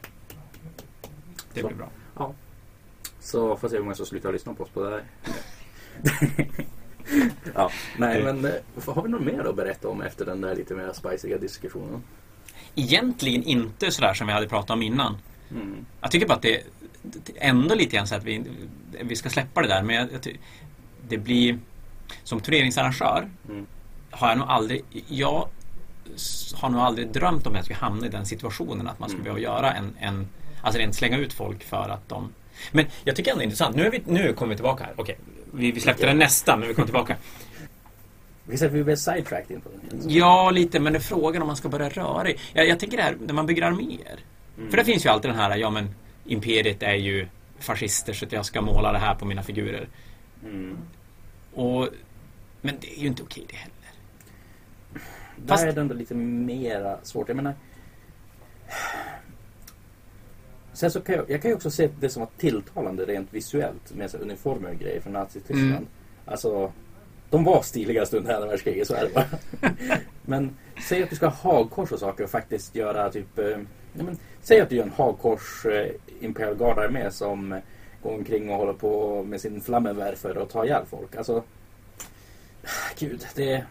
Det 1.55 1.61
Så. 1.61 1.67
blir 1.67 1.77
bra. 1.77 1.89
Ja. 2.19 2.35
Så 3.25 3.57
får 3.57 3.69
se 3.69 3.77
hur 3.77 3.83
många 3.83 3.95
som 3.95 4.07
slutar 4.07 4.33
lyssna 4.33 4.55
på 4.55 4.63
oss 4.65 4.71
på 4.71 4.83
det 4.83 4.91
här. 4.91 5.03
ja, 7.55 7.71
nej 7.99 8.23
men 8.23 8.45
eh, 8.45 8.51
har 8.95 9.03
vi 9.03 9.09
något 9.09 9.23
mer 9.23 9.45
att 9.49 9.57
berätta 9.57 9.89
om 9.89 10.03
efter 10.03 10.25
den 10.27 10.41
där 10.41 10.57
lite 10.57 10.75
mer 10.75 10.93
spiciga 10.93 11.39
diskussionen? 11.39 12.03
Egentligen 12.75 13.43
inte 13.43 13.91
sådär 13.91 14.15
som 14.15 14.27
vi 14.27 14.33
hade 14.33 14.49
pratat 14.49 14.71
om 14.71 14.83
innan. 14.83 15.17
Mm. 15.51 15.87
Jag 16.01 16.11
tycker 16.11 16.27
bara 16.27 16.35
att 16.35 16.43
det 16.43 16.63
ändå 17.37 17.75
lite 17.75 17.97
grann 17.97 18.07
så 18.07 18.15
att 18.15 18.25
vi, 18.25 18.45
vi 19.03 19.17
ska 19.17 19.31
släppa 19.31 19.63
det 19.63 19.69
där. 19.69 19.83
Men 19.83 19.97
jag, 19.97 20.13
jag, 20.13 20.23
ty- 20.23 20.37
det 21.09 21.19
blir... 21.19 21.59
Som 22.25 22.41
turneringsarrangör 22.41 23.31
Mm. 23.49 23.67
har 24.11 24.29
jag 24.29 24.39
nog 24.39 24.49
aldrig... 24.49 24.83
Jag 25.09 25.49
har 26.55 26.69
nog 26.71 26.81
aldrig 26.81 27.09
drömt 27.13 27.47
om 27.47 27.53
att 27.53 27.57
jag 27.57 27.65
ska 27.65 27.75
hamna 27.75 28.07
i 28.07 28.09
den 28.09 28.27
situationen 28.27 28.89
att 28.89 28.99
man 28.99 29.09
skulle 29.09 29.23
Mm. 29.31 29.35
behöva 29.43 29.55
göra 29.63 29.73
en, 29.73 29.97
en... 30.01 30.29
Alltså 30.63 30.79
rent 30.81 30.95
slänga 30.95 31.17
ut 31.19 31.33
folk 31.33 31.65
för 31.65 31.89
att 31.89 32.09
de... 32.09 32.33
Men 32.73 32.87
jag 33.05 33.17
tycker 33.17 33.31
ändå 33.31 33.39
det 33.39 33.43
är 33.43 33.45
intressant. 33.45 33.77
Nu, 33.77 33.87
är 33.87 33.91
vi, 33.91 34.03
nu 34.07 34.33
kommer 34.33 34.51
vi 34.51 34.57
tillbaka 34.57 34.85
här. 34.85 34.95
Okej, 34.97 35.19
vi, 35.53 35.73
vi 35.73 35.81
släppte 35.81 36.07
den 36.07 36.19
nästan, 36.19 36.59
men 36.59 36.69
vi 36.69 36.75
kommer 36.75 36.87
tillbaka. 36.87 37.17
Vi 38.47 38.57
säger 38.59 38.71
att 38.71 38.77
vi 38.77 38.85
blir 38.85 38.97
sidetracked 38.97 39.51
in 39.51 39.61
på 39.61 39.69
den. 39.69 40.01
Ja, 40.11 40.51
lite, 40.51 40.81
men 40.81 40.93
det 40.93 40.99
är 40.99 41.01
frågan 41.01 41.43
om 41.43 41.47
man 41.47 41.57
ska 41.57 41.69
börja 41.69 41.89
röra 41.89 42.31
i. 42.31 42.37
Jag, 42.53 42.69
jag 42.69 42.81
tänker 42.81 42.97
det 42.97 43.03
här 43.03 43.17
när 43.27 43.35
man 43.35 43.47
bygger 43.47 43.63
arméer. 43.63 44.19
Mm. 44.59 44.71
För 44.71 44.77
det 44.77 44.85
finns 44.85 45.07
ju 45.07 45.11
alltid 45.11 45.31
den 45.31 45.39
här, 45.39 45.57
ja 45.57 45.71
men 45.71 45.95
Imperiet 46.25 46.83
är 46.83 46.95
ju 46.95 47.27
fascister 47.59 48.13
så 48.13 48.25
att 48.25 48.33
jag 48.33 48.47
ska 48.47 48.61
måla 48.61 48.93
det 48.93 48.99
här 48.99 49.15
på 49.15 49.25
mina 49.25 49.43
figurer. 49.43 49.89
Mm. 50.45 50.79
Och, 51.53 51.89
men 52.61 52.79
det 52.81 52.99
är 52.99 53.01
ju 53.01 53.07
inte 53.07 53.23
okej 53.23 53.45
det 53.51 53.57
heller. 53.57 53.75
Där 55.37 55.47
Fast- 55.47 55.65
är 55.65 55.73
det 55.73 55.81
ändå 55.81 55.95
lite 55.95 56.15
mera 56.15 56.99
svårt. 57.03 57.29
Jag 57.29 57.37
menar... 57.37 57.55
Sen 60.75 60.91
så 60.91 61.01
kan 61.01 61.15
jag, 61.15 61.31
jag 61.31 61.43
kan 61.43 61.51
ju 61.51 61.55
också 61.55 61.71
se 61.71 61.89
det 62.01 62.09
som 62.09 62.21
var 62.21 62.29
tilltalande 62.39 63.05
rent 63.05 63.35
visuellt 63.35 63.95
med 63.95 64.11
så 64.11 64.19
uniformer 64.19 64.71
och 64.71 64.79
grejer 64.79 65.01
från 65.01 65.13
Nazityskland. 65.13 65.71
Mm. 65.71 65.87
Alltså, 66.25 66.73
de 67.31 67.45
var 67.45 67.63
stiligast 67.63 68.15
under 68.15 68.35
andra 68.35 68.49
världskriget, 68.49 68.89
så 68.89 68.95
är 68.95 69.05
det 69.05 69.15
bara. 69.15 69.27
men 70.23 70.57
säg 70.89 71.03
att 71.03 71.11
du 71.11 71.17
ska 71.17 71.27
ha 71.27 71.53
hagkors 71.53 71.93
och 71.93 71.99
saker 71.99 72.25
och 72.25 72.31
faktiskt 72.31 72.75
göra 72.75 73.11
typ... 73.11 73.39
Eh, 73.39 73.59
men, 73.93 74.19
säg 74.43 74.61
att 74.61 74.69
du 74.69 74.77
gör 74.77 74.85
en 74.85 74.91
hagkors 74.91 75.67
eh, 75.67 75.91
Imperial 76.21 76.57
Guard-armé 76.57 77.11
som 77.11 77.53
eh, 77.53 77.59
går 78.03 78.15
omkring 78.15 78.51
och 78.51 78.57
håller 78.57 78.73
på 78.73 79.23
med 79.23 79.41
sin 79.41 79.61
flammenwerfer 79.61 80.39
och 80.39 80.49
tar 80.51 80.65
ihjäl 80.65 80.85
folk. 80.87 81.17
Alltså... 81.17 81.43
Gud, 82.99 83.27
det... 83.35 83.65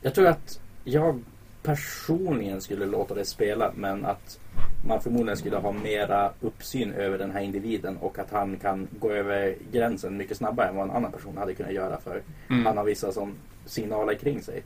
Jag 0.00 0.14
tror 0.14 0.26
att 0.26 0.60
jag 0.84 1.22
personligen 1.62 2.60
skulle 2.60 2.86
låta 2.86 3.14
det 3.14 3.24
spela 3.24 3.72
men 3.76 4.04
att 4.04 4.40
man 4.84 5.00
förmodligen 5.00 5.36
skulle 5.36 5.56
ha 5.56 5.72
mera 5.72 6.32
uppsyn 6.40 6.92
över 6.92 7.18
den 7.18 7.30
här 7.30 7.40
individen 7.40 7.96
och 7.96 8.18
att 8.18 8.30
han 8.30 8.56
kan 8.56 8.88
gå 8.98 9.10
över 9.12 9.54
gränsen 9.72 10.16
mycket 10.16 10.36
snabbare 10.36 10.68
än 10.68 10.76
vad 10.76 10.84
en 10.90 10.96
annan 10.96 11.12
person 11.12 11.36
hade 11.36 11.54
kunnat 11.54 11.72
göra 11.72 12.00
för 12.00 12.22
Mm. 12.50 12.66
han 12.66 12.76
har 12.76 12.84
vissa 12.84 13.12
som 13.12 13.34
signaler 13.66 14.14
kring 14.14 14.42
sig. 14.42 14.62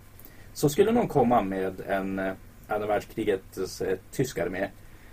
Så 0.52 0.68
skulle 0.68 0.92
någon 0.92 1.08
komma 1.08 1.42
med 1.42 1.80
en 1.88 2.18
eh, 2.18 2.32
andra 2.68 2.86
världskrigets 2.86 3.80
eh, 3.80 3.98
tysk 4.10 4.38
armé 4.38 4.68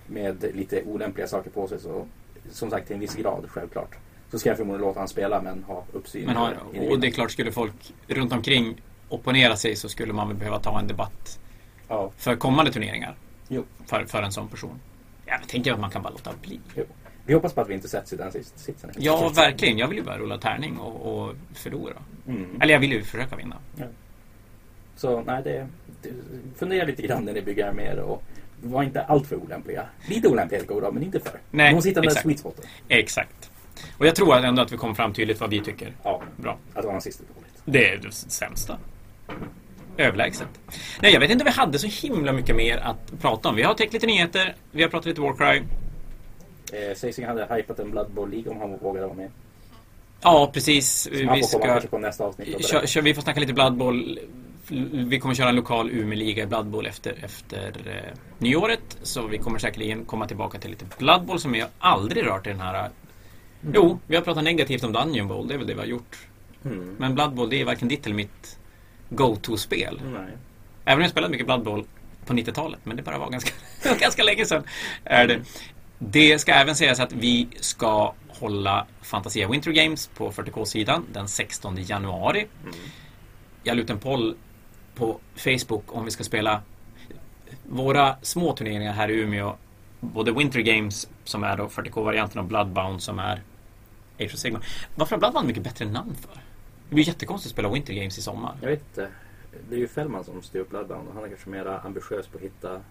med 0.08 0.46
lite 0.56 0.84
olämpliga 0.84 1.28
saker 1.28 1.50
på 1.50 1.68
sig 1.68 1.80
så 1.80 2.06
som 2.52 2.70
sagt 2.70 2.88
till 2.88 2.94
en 2.94 3.00
viss 3.00 3.16
grad 3.16 3.46
självklart. 3.48 3.96
Så 4.32 4.40
ska 4.40 4.50
jag 4.50 4.58
förmodligen 4.58 4.88
låta 4.88 5.00
han 5.00 5.08
spela 5.08 5.42
men 5.42 5.64
ha 5.64 5.84
uppsyn. 5.94 6.26
Men 6.26 6.36
har, 6.36 6.58
och 6.90 7.00
det 7.00 7.08
är 7.08 7.12
klart, 7.12 7.32
skulle 7.32 7.52
folk 7.52 7.94
runt 8.08 8.34
omkring 8.34 8.82
opponera 9.10 9.56
sig 9.56 9.76
så 9.76 9.90
skulle 9.90 10.14
man 10.14 10.28
väl 10.28 10.38
behöva 10.38 10.60
ta 10.60 10.80
en 10.80 10.88
debatt 10.88 11.40
Ja, 11.88 12.12
för 12.18 12.36
kommande 12.36 12.72
turneringar. 12.72 13.16
Jo. 13.50 13.64
För, 13.86 14.06
för 14.06 14.24
en 14.24 14.32
sån 14.32 14.48
person. 14.48 14.80
Jag 15.26 15.48
tänker 15.48 15.74
att 15.74 15.80
man 15.80 15.90
kan 15.90 16.02
bara 16.04 16.10
låta 16.10 16.32
bli. 16.42 16.60
jo. 16.76 16.84
Vi 17.26 17.34
hoppas 17.34 17.54
på 17.54 17.62
att 17.62 17.70
vi 17.70 17.74
inte 17.74 17.90
sätts 17.90 18.14
i 18.14 18.16
den 18.16 18.32
sits- 18.32 18.54
sitsen. 18.56 18.90
Ja, 18.98 19.32
verkligen. 19.36 19.78
Jag 19.78 19.88
vill 19.88 19.98
ju 19.98 20.04
bara 20.04 20.18
rulla 20.18 20.38
tärning 20.38 20.78
och, 20.78 21.24
och 21.26 21.36
förlora. 21.54 21.94
Mm. 22.28 22.62
Eller 22.62 22.74
jag 22.74 22.80
vill 22.80 22.92
ju 22.92 23.04
försöka 23.04 23.36
vinna. 23.36 23.58
Så 24.96 25.22
nej, 25.22 25.42
det, 25.44 25.68
det, 26.02 26.10
fundera 26.56 26.86
lite 26.86 27.02
grann 27.02 27.24
när 27.26 27.34
ni 27.34 27.42
bygger 27.42 27.68
arméer 27.70 28.00
och 28.00 28.24
var 28.64 28.84
inte 28.84 29.02
alltför 29.04 29.36
olämpliga. 29.36 29.86
Lite 30.08 30.28
olämpliga 30.28 30.64
går 30.64 30.82
bra, 30.82 30.92
men 30.92 31.04
inte 31.04 31.20
för. 31.20 31.40
Nej, 31.52 31.74
De 31.74 31.82
sitter 31.82 32.02
där 32.02 32.08
exakt. 32.08 32.24
sweet 32.26 32.40
spoten. 32.40 32.66
Exakt. 32.88 33.52
Och 33.98 34.06
jag 34.08 34.16
tror 34.16 34.36
ändå 34.38 34.62
att 34.62 34.72
vi 34.72 34.78
kom 34.78 34.96
fram 34.96 35.14
tydligt 35.14 35.40
vad 35.40 35.50
vi 35.50 35.62
tycker. 35.62 35.94
Ja, 36.04 36.22
Bra. 36.38 36.58
att 36.74 36.84
vara 36.86 36.94
nazist 36.94 37.20
är 37.20 37.26
dåligt. 37.36 37.62
Det 37.66 37.90
är 37.94 37.98
det 37.98 38.12
sämsta. 38.12 38.78
Överlägset. 40.00 40.48
Nej, 41.02 41.14
jag 41.14 41.20
vet 41.20 41.32
inte 41.32 41.44
om 41.44 41.46
vi 41.46 41.52
hade 41.52 41.80
så 41.80 42.08
himla 42.08 42.32
mycket 42.32 42.56
mer 42.56 42.78
att 42.78 43.22
prata 43.22 43.50
om. 43.50 43.56
Vi 43.56 43.64
har 43.64 43.74
täckt 43.74 43.94
lite 43.94 44.08
nyheter. 44.08 44.56
Vi 44.72 44.82
har 44.84 44.90
pratat 44.90 45.06
lite 45.06 45.22
Warcry. 45.22 45.62
Eh, 46.74 46.96
Ceesing 46.96 47.26
hade 47.26 47.56
hypat 47.56 47.80
en 47.80 47.92
Blood 47.92 48.12
Bowl 48.12 48.30
League 48.32 48.52
om 48.52 48.58
han 48.60 48.78
vågade 48.78 49.06
vara 49.08 49.18
med. 49.18 49.32
Ja, 50.22 50.50
precis. 50.54 51.02
Så 51.02 51.10
Vi 51.34 51.44
ska... 51.44 51.60
kanske 51.60 51.88
på 51.90 51.98
nästa 51.98 52.24
avsnitt. 52.24 52.56
och 52.56 52.64
Kör, 52.64 52.86
kör, 52.86 53.02
vi 53.02 53.14
får 53.14 53.22
snacka 53.22 53.40
lite 53.40 53.54
Blood 53.54 53.78
Bowl. 53.78 54.20
Vi 54.92 55.20
kommer 55.20 55.36
köra 55.36 55.50
en 55.50 55.56
lokal 55.56 55.90
Umeå-liga 55.90 56.44
i 56.44 56.46
Blood 56.46 56.66
Bowl 56.66 56.86
efter, 56.86 57.16
efter 57.24 57.74
eh, 57.86 58.18
nyåret. 58.38 58.98
Så 59.04 59.28
vi 59.28 59.38
kommer 59.38 59.60
säkerligen 59.60 60.06
komma 60.06 60.28
tillbaka 60.28 60.60
till 60.60 60.70
lite 60.70 60.86
Blood 60.98 61.26
Bowl 61.26 61.40
som 61.40 61.52
vi 61.52 61.64
aldrig 61.80 62.26
rört 62.26 62.48
i 62.48 62.50
den 62.50 62.60
här... 62.60 62.90
Jo, 63.74 64.00
vi 64.08 64.16
har 64.16 64.24
pratat 64.24 64.44
negativt 64.44 64.84
om 64.84 64.94
Dungeon 64.94 65.28
Bowl. 65.28 65.48
Det 65.48 65.54
är 65.54 65.58
väl 65.58 65.68
det 65.68 65.74
vi 65.74 65.80
har 65.80 65.88
gjort. 65.88 66.18
Mm. 66.66 66.96
Men 67.00 67.16
Blood 67.16 67.34
Bowl, 67.34 67.50
det 67.50 67.62
är 67.62 67.66
varken 67.66 67.88
ditt 67.88 68.06
eller 68.06 68.16
mitt 68.16 68.59
go-to-spel. 69.10 70.02
Nej. 70.04 70.38
Även 70.86 70.98
om 70.98 71.02
jag 71.02 71.12
spelat 71.12 71.32
mycket 71.32 71.46
Blood 71.46 71.64
Bowl 71.64 71.86
på 72.26 72.34
90-talet, 72.34 72.80
men 72.84 72.98
det 72.98 73.04
bara 73.04 73.18
var 73.18 73.30
ganska, 73.30 73.52
ganska 74.00 74.24
länge 74.24 74.46
sedan. 74.46 74.64
Är 75.04 75.28
det. 75.28 75.42
det 76.00 76.40
ska 76.40 76.52
även 76.52 76.76
sägas 76.76 77.00
att 77.00 77.12
vi 77.12 77.48
ska 77.60 78.14
hålla 78.28 78.86
Fantasia 79.02 79.50
Winter 79.50 79.72
Games 79.72 80.08
på 80.08 80.32
40K-sidan 80.32 81.06
den 81.14 81.28
16 81.28 81.78
januari. 81.78 82.48
Mm. 82.64 82.76
Jag 83.64 83.78
la 83.78 83.84
ut 83.84 83.90
en 83.90 84.00
poll 84.00 84.36
på 84.96 85.20
Facebook 85.36 85.84
om 85.96 86.06
vi 86.06 86.12
ska 86.12 86.24
spela 86.24 86.62
våra 87.64 88.16
små 88.22 88.56
turneringar 88.56 88.94
här 88.94 89.10
i 89.10 89.14
Umeå. 89.14 89.56
Både 90.00 90.32
Winter 90.32 90.60
Games 90.60 91.10
som 91.24 91.44
är 91.44 91.58
då 91.58 91.68
40K-varianten 91.68 92.40
och 92.40 92.46
Bloodbound 92.46 93.02
som 93.02 93.20
är 93.20 93.44
Age 94.20 94.34
of 94.34 94.40
Sigma. 94.40 94.62
Varför 94.96 95.16
har 95.16 95.20
Bloodbound 95.20 95.48
mycket 95.48 95.64
bättre 95.64 95.86
namn 95.86 96.16
för? 96.16 96.42
Det 96.90 96.96
blir 96.96 97.08
jättekonstigt 97.08 97.52
att 97.52 97.56
spela 97.56 97.70
Winter 97.70 97.94
Games 97.94 98.18
i 98.18 98.22
sommar. 98.22 98.56
Jag 98.62 98.70
vet 98.70 98.80
inte. 98.80 99.08
Det 99.70 99.76
är 99.76 99.80
ju 99.80 99.88
Fällman 99.88 100.24
som 100.24 100.42
styr 100.42 100.60
upp 100.60 100.70
Bloodbound 100.70 101.08
och 101.08 101.14
han 101.16 101.24
är 101.24 101.28
kanske 101.28 101.50
mer 101.50 101.66
ambitiös 101.86 102.28
på 102.28 102.38
att 102.38 102.44
hitta 102.44 102.82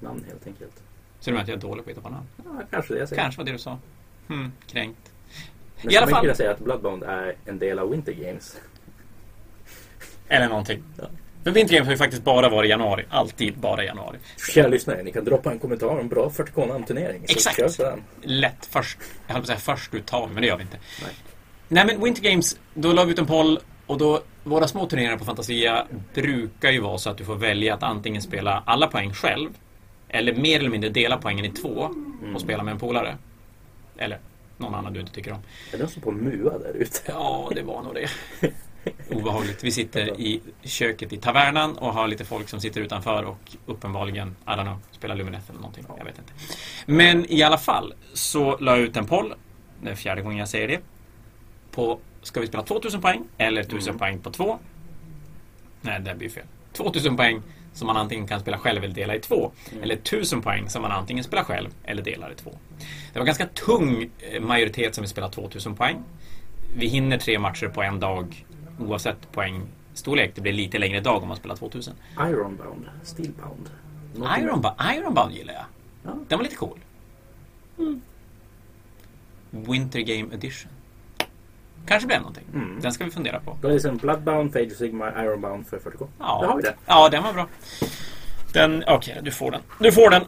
namn 0.00 0.24
helt 0.28 0.46
enkelt. 0.46 0.82
Så 1.20 1.30
du 1.30 1.32
menar 1.32 1.42
att 1.42 1.48
jag 1.48 1.56
är 1.56 1.60
dålig 1.60 1.84
på 1.84 1.90
att 1.90 1.96
hitta 1.96 2.08
på 2.08 2.14
namn? 2.14 2.26
Ja, 2.36 2.62
kanske 2.70 2.94
det 2.94 3.00
jag 3.00 3.08
säger. 3.08 3.22
Kanske 3.22 3.38
var 3.40 3.44
det 3.46 3.52
du 3.52 3.58
sa. 3.58 3.78
Hmm, 4.28 4.52
kränkt. 4.66 5.12
Men 5.82 5.92
I 5.92 5.96
alla 5.96 6.06
fall. 6.06 6.20
vilja 6.22 6.34
säga 6.34 6.50
att 6.50 6.58
Bloodbound 6.58 7.02
är 7.02 7.34
en 7.44 7.58
del 7.58 7.78
av 7.78 7.90
Winter 7.90 8.12
Games. 8.12 8.56
Eller 10.28 10.48
någonting. 10.48 10.82
Ja. 10.98 11.04
För 11.44 11.50
Winter 11.50 11.74
Games 11.74 11.86
har 11.86 11.92
ju 11.92 11.98
faktiskt 11.98 12.24
bara 12.24 12.48
varit 12.48 12.66
i 12.68 12.70
januari. 12.70 13.04
Alltid 13.10 13.58
bara 13.58 13.82
i 13.82 13.86
januari. 13.86 14.18
Kära 14.54 14.68
lyssnare, 14.68 15.02
ni 15.02 15.12
kan 15.12 15.24
droppa 15.24 15.52
en 15.52 15.58
kommentar 15.58 15.86
om 16.00 16.08
bra 16.08 16.28
40K-namnturnering. 16.30 17.22
så 17.26 17.32
Exakt. 17.32 17.56
kör 17.56 17.68
på 17.68 17.82
den. 17.82 18.02
Lätt 18.22 18.66
först. 18.66 18.98
Jag 19.26 19.34
höll 19.34 19.42
på 19.42 19.52
att 19.52 19.60
säga 19.60 19.76
först 19.76 19.94
uttag, 19.94 20.30
men 20.32 20.40
det 20.42 20.46
gör 20.48 20.56
vi 20.56 20.62
inte. 20.62 20.78
Nej. 21.02 21.12
Nej 21.68 21.86
men 21.86 22.04
Winter 22.04 22.22
Games, 22.22 22.58
då 22.74 22.92
la 22.92 23.04
vi 23.04 23.12
ut 23.12 23.18
en 23.18 23.26
poll 23.26 23.58
och 23.86 23.98
då 23.98 24.22
våra 24.44 24.68
små 24.68 24.86
turneringar 24.86 25.16
på 25.16 25.24
Fantasia 25.24 25.86
brukar 26.14 26.70
ju 26.70 26.80
vara 26.80 26.98
så 26.98 27.10
att 27.10 27.18
du 27.18 27.24
får 27.24 27.36
välja 27.36 27.74
att 27.74 27.82
antingen 27.82 28.22
spela 28.22 28.62
alla 28.66 28.86
poäng 28.86 29.12
själv 29.12 29.50
eller 30.08 30.34
mer 30.34 30.58
eller 30.58 30.70
mindre 30.70 30.90
dela 30.90 31.16
poängen 31.16 31.44
i 31.44 31.50
två 31.50 31.90
och 32.34 32.40
spela 32.40 32.62
med 32.62 32.72
en 32.72 32.78
polare. 32.78 33.16
Eller 33.98 34.18
någon 34.56 34.74
annan 34.74 34.92
du 34.92 35.00
inte 35.00 35.12
tycker 35.12 35.32
om. 35.32 35.38
Är 35.38 35.72
det 35.72 35.78
någon 35.78 35.88
som 35.88 36.02
på 36.02 36.12
mua 36.12 36.58
där 36.58 36.74
ute? 36.74 37.00
Ja, 37.06 37.50
det 37.54 37.62
var 37.62 37.82
nog 37.82 37.94
det. 37.94 38.10
Obehagligt. 39.10 39.64
Vi 39.64 39.70
sitter 39.70 40.20
i 40.20 40.40
köket 40.62 41.12
i 41.12 41.16
tavernan 41.16 41.78
och 41.78 41.94
har 41.94 42.08
lite 42.08 42.24
folk 42.24 42.48
som 42.48 42.60
sitter 42.60 42.80
utanför 42.80 43.22
och 43.24 43.56
uppenbarligen, 43.66 44.36
I 44.46 44.50
don't 44.50 44.62
know, 44.62 44.78
spelar 44.90 45.16
Lumineth 45.16 45.50
eller 45.50 45.60
någonting. 45.60 45.84
Jag 45.98 46.04
vet 46.04 46.18
inte. 46.18 46.32
Men 46.86 47.32
i 47.32 47.42
alla 47.42 47.58
fall 47.58 47.94
så 48.12 48.58
la 48.58 48.76
jag 48.76 48.80
ut 48.80 48.96
en 48.96 49.06
poll. 49.06 49.34
Det 49.82 49.90
är 49.90 49.94
fjärde 49.94 50.22
gången 50.22 50.38
jag 50.38 50.48
säger 50.48 50.68
det. 50.68 50.80
På, 51.74 51.98
ska 52.22 52.40
vi 52.40 52.46
spela 52.46 52.62
2000 52.62 53.00
poäng 53.00 53.24
eller 53.38 53.60
1000 53.62 53.88
Mm. 53.90 53.98
poäng 53.98 54.18
på 54.18 54.30
två? 54.30 54.58
Nej, 55.80 56.00
det 56.00 56.14
blir 56.14 56.28
fel. 56.28 56.44
2000 56.72 57.16
poäng 57.16 57.42
som 57.72 57.86
man 57.86 57.96
antingen 57.96 58.26
kan 58.26 58.40
spela 58.40 58.58
själv 58.58 58.84
eller 58.84 58.94
dela 58.94 59.14
i 59.14 59.20
två. 59.20 59.52
Mm. 59.72 59.82
Eller 59.82 59.94
1000 59.96 60.42
poäng 60.42 60.68
som 60.68 60.82
man 60.82 60.92
antingen 60.92 61.24
spelar 61.24 61.44
själv 61.44 61.70
eller 61.84 62.02
delar 62.02 62.32
i 62.32 62.34
två. 62.34 62.50
Det 63.12 63.18
var 63.18 63.26
ganska 63.26 63.46
tung 63.46 64.10
eh, 64.18 64.40
majoritet 64.42 64.94
som 64.94 65.02
vill 65.02 65.08
spela 65.08 65.28
2000 65.28 65.74
poäng. 65.74 65.96
Vi 66.76 66.86
hinner 66.86 67.18
tre 67.18 67.38
matcher 67.38 67.68
på 67.68 67.82
en 67.82 68.00
dag 68.00 68.46
oavsett 68.80 69.32
poängstorlek. 69.32 70.32
Det 70.34 70.40
blir 70.40 70.52
lite 70.52 70.78
längre 70.78 71.00
dag 71.00 71.22
om 71.22 71.28
man 71.28 71.36
spelar 71.36 71.56
2000. 71.56 71.94
Ironbound, 72.20 72.88
Steelbound. 73.02 73.70
Ironbound, 74.16 74.76
Ironbound 74.96 75.32
gillar 75.34 75.54
jag. 75.54 75.64
Ja. 76.04 76.10
Den 76.28 76.38
var 76.38 76.42
lite 76.44 76.56
cool. 76.56 76.78
Winter 79.50 80.00
Game 80.00 80.34
Edition. 80.34 80.70
Kanske 81.86 82.06
blev 82.06 82.18
någonting. 82.18 82.44
Mm. 82.54 82.80
Den 82.80 82.92
ska 82.92 83.04
vi 83.04 83.10
fundera 83.10 83.40
på. 83.40 83.58
Då 83.62 83.68
är 83.68 83.72
det 83.72 83.80
sen 83.80 83.96
Bloodbound, 83.96 84.52
Phage 84.52 84.66
of 84.72 84.76
Sigma, 84.78 85.22
Ironbound 85.24 85.66
för 85.66 85.78
40K. 85.78 86.06
Ja. 86.18 86.38
Då 86.42 86.48
har 86.48 86.56
vi 86.56 86.62
det. 86.62 86.74
Ja, 86.86 87.08
den 87.08 87.22
var 87.22 87.32
bra. 87.32 87.48
Den, 88.52 88.84
okej, 88.86 89.18
du 89.22 89.30
får 89.30 89.50
den. 89.50 89.60
Du 89.80 89.92
får 89.92 90.10
den. 90.10 90.22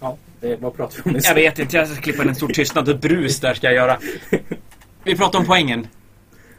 Ja, 0.00 0.16
det, 0.40 0.56
vad 0.56 0.76
pratar 0.76 0.96
vi 0.96 1.02
om 1.10 1.12
nu? 1.12 1.18
Jag 1.22 1.34
vet 1.34 1.58
inte, 1.58 1.76
jag 1.76 1.88
ska 1.88 2.00
klippa 2.02 2.22
en 2.22 2.34
stor 2.34 2.48
tystnad 2.48 2.88
och 2.88 2.98
brus 2.98 3.40
där 3.40 3.54
ska 3.54 3.66
jag 3.66 3.74
göra. 3.76 3.98
Vi 5.04 5.16
pratar 5.16 5.38
om 5.38 5.46
poängen. 5.46 5.86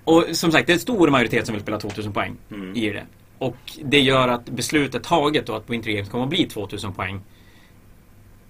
Och 0.04 0.26
som 0.32 0.52
sagt, 0.52 0.68
det 0.68 0.72
är 0.74 0.76
en 0.76 0.80
stor 0.80 1.10
majoritet 1.10 1.46
som 1.46 1.54
vill 1.56 1.62
spela 1.62 1.80
2000 1.80 2.14
poäng 2.14 2.36
Mm. 2.52 2.76
i 2.76 2.90
det. 2.90 3.04
Och 3.38 3.58
det 3.84 4.00
gör 4.00 4.28
att 4.28 4.46
beslutet 4.46 5.04
taget 5.04 5.46
då 5.46 5.56
att 5.56 5.70
Winter 5.70 5.92
Games 5.92 6.10
kommer 6.10 6.24
att 6.24 6.30
bli 6.30 6.46
2000 6.46 6.94
poäng. 6.94 7.22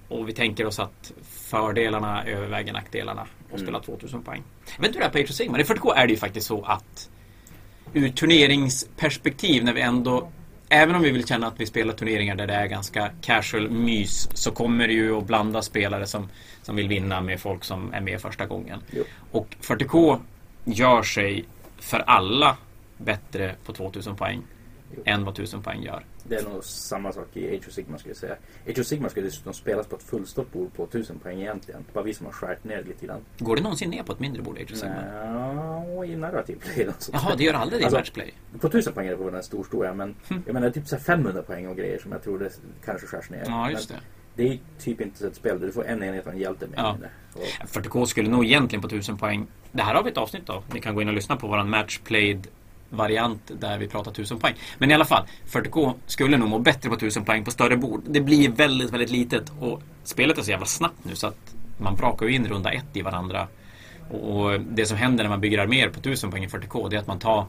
Och 0.08 0.30
vi 0.30 0.34
tänker 0.34 0.66
oss 0.66 0.80
att 0.80 1.12
fördelarna 1.56 2.24
överväger 2.26 2.74
nackdelarna 2.74 3.22
att 3.22 3.28
Mm. 3.54 3.62
spela 3.62 3.80
2000 3.80 4.22
poäng. 4.24 4.44
Jag 4.76 4.82
vet 4.82 4.88
inte 4.88 5.00
hur 5.00 5.04
det 5.04 5.06
är 5.06 5.12
på 5.12 5.18
Age 5.18 5.30
of 5.30 5.36
Sigmar. 5.36 5.60
I 5.60 5.64
40K 5.64 5.94
är 5.96 6.08
det 6.08 6.14
ju 6.14 6.20
faktiskt 6.20 6.48
så 6.48 6.64
att 6.64 7.10
ur 7.94 8.10
turneringsperspektiv 8.10 9.64
när 9.64 9.74
vi 9.74 9.82
ändå 9.82 10.32
Även 10.70 10.96
om 10.96 11.02
vi 11.02 11.12
vill 11.12 11.28
känna 11.28 11.48
att 11.48 11.60
vi 11.60 11.66
spelar 11.66 11.94
turneringar 11.94 12.36
där 12.36 12.48
det 12.48 12.54
är 12.54 12.66
ganska 12.68 13.10
casual 13.22 13.70
mys 13.70 14.30
så 14.34 14.52
kommer 14.52 14.88
det 14.88 14.94
ju 14.94 15.18
att 15.18 15.24
blanda 15.28 15.62
spelare 15.62 16.06
som, 16.08 16.30
som 16.62 16.76
vill 16.76 16.88
vinna 16.88 17.22
med 17.22 17.40
folk 17.40 17.64
som 17.64 17.94
är 17.94 18.02
med 18.02 18.22
första 18.22 18.46
gången. 18.46 18.80
Jo. 18.92 19.04
Och 19.32 19.48
40K 19.62 20.20
gör 20.64 21.04
sig 21.04 21.46
för 21.80 22.00
alla 22.00 22.58
bättre 22.98 23.56
på 23.66 23.74
2000 23.74 24.16
poäng 24.16 24.42
Jo. 24.96 25.04
än 25.06 25.26
vad 25.26 25.34
1000 25.34 25.62
poäng 25.62 25.84
gör. 25.84 26.06
Det 26.30 26.36
är 26.36 26.44
nog 26.44 26.64
samma 26.64 27.12
sak 27.12 27.28
i 27.34 27.56
Age 27.58 27.68
of 27.68 27.74
Sigma 27.74 27.98
skulle 27.98 28.10
jag 28.12 28.18
säga. 28.18 28.36
Age 28.68 28.80
of 28.80 28.86
Sigma 28.88 29.10
skulle 29.10 29.26
dessutom 29.28 29.54
spelas 29.54 29.88
på 29.88 29.96
ett 29.96 30.04
fullstort 30.04 30.52
bord 30.52 30.74
på 30.74 30.84
1000 30.84 31.20
poäng 31.20 31.42
egentligen. 31.42 31.86
Det 31.88 31.96
var 31.96 32.04
vi 32.04 32.14
som 32.14 32.26
har 32.26 32.34
skärt 32.34 32.64
ner 32.64 32.78
det 32.78 32.84
lite 32.88 33.06
grann. 33.06 33.20
Går 33.40 33.56
det 33.56 33.62
någonsin 33.62 33.90
ner 33.90 34.04
på 34.04 34.12
ett 34.12 34.20
mindre 34.20 34.42
bord 34.42 34.58
Age 34.58 34.72
of 34.72 34.78
Sigmar? 34.78 35.84
Nja, 35.96 36.06
i 36.06 36.16
narrativ 36.16 36.56
play. 36.56 36.86
sånt 37.00 37.10
Jaha, 37.24 37.36
det 37.36 37.44
gör 37.44 37.54
aldrig 37.54 37.80
det 37.80 37.82
i 37.82 37.86
Alltså, 37.86 37.98
matchplay? 38.00 38.34
På 38.62 38.68
1000 38.68 38.94
poäng 38.94 39.08
är 39.08 39.12
det 39.12 39.18
på 39.18 39.30
den 39.30 39.44
stor 39.44 39.64
stora 39.64 39.94
men 39.94 40.16
Mm. 40.30 40.44
jag 40.46 40.54
menar 40.54 40.70
typ 40.70 40.88
så 40.88 40.96
här 40.96 41.04
500 41.04 41.42
poäng 41.42 41.68
och 41.68 41.78
grejer 41.78 42.00
som 42.00 42.12
jag 42.12 42.24
tror 42.24 42.40
det 42.40 42.50
kanske 42.86 43.08
skärs 43.08 43.30
ner. 43.30 43.44
Ja, 43.46 43.72
just 43.72 43.90
det. 43.90 43.96
det 44.36 44.48
är 44.48 44.60
typ 44.80 45.02
inte 45.02 45.28
ett 45.28 45.36
spel 45.36 45.60
där 45.60 45.68
du 45.68 45.74
får 45.74 45.86
en 45.88 46.04
enhet 46.04 46.26
och 46.26 46.32
en 46.34 46.40
hjälte 46.40 46.68
med. 46.68 46.80
Ja. 46.80 46.98
Och, 47.34 47.68
40K 47.70 48.06
skulle 48.06 48.30
nog 48.30 48.46
egentligen 48.46 48.82
på 48.82 48.88
1000 48.88 49.18
poäng. 49.18 49.48
Det 49.72 49.82
här 49.84 49.96
har 49.96 50.04
vi 50.04 50.12
ett 50.12 50.18
avsnitt 50.18 50.50
av. 50.50 50.64
Ni 50.74 50.80
kan 50.82 50.96
gå 50.96 51.02
in 51.02 51.08
och 51.08 51.14
lyssna 51.14 51.36
på 51.36 51.48
våran 51.48 51.70
matchplayed 51.70 52.48
variant 52.90 53.52
där 53.60 53.78
vi 53.78 53.88
pratar 53.88 54.12
1000 54.12 54.40
poäng. 54.40 54.56
Men 54.78 54.92
i 54.92 54.94
alla 54.94 55.06
fall, 55.06 55.26
40K 55.48 55.94
skulle 56.06 56.38
nog 56.38 56.50
må 56.50 56.60
bättre 56.60 56.90
på 56.90 56.96
1000 56.96 57.26
poäng 57.26 57.46
på 57.46 57.52
större 57.52 57.78
bord. 57.78 58.02
Det 58.08 58.22
blir 58.22 58.50
väldigt, 58.50 58.94
väldigt 58.94 59.10
litet 59.10 59.52
och 59.60 59.82
spelet 60.04 60.38
är 60.38 60.42
så 60.42 60.52
jävla 60.52 60.66
snabbt 60.66 61.00
nu 61.04 61.16
så 61.16 61.28
att 61.28 61.56
man 61.78 61.96
brakar 61.96 62.26
ju 62.26 62.34
in 62.34 62.48
runda 62.48 62.72
ett 62.72 62.86
i 62.94 63.02
varandra. 63.02 63.48
Och 64.10 64.62
det 64.62 64.86
som 64.86 64.98
händer 64.98 65.24
när 65.24 65.30
man 65.30 65.42
bygger 65.42 65.60
arméer 65.60 65.90
på 65.90 66.00
1000 66.00 66.32
poäng 66.32 66.44
i 66.44 66.48
40K 66.48 66.90
det 66.90 66.96
är 66.96 67.00
att 67.00 67.08
man 67.08 67.20
tar 67.20 67.46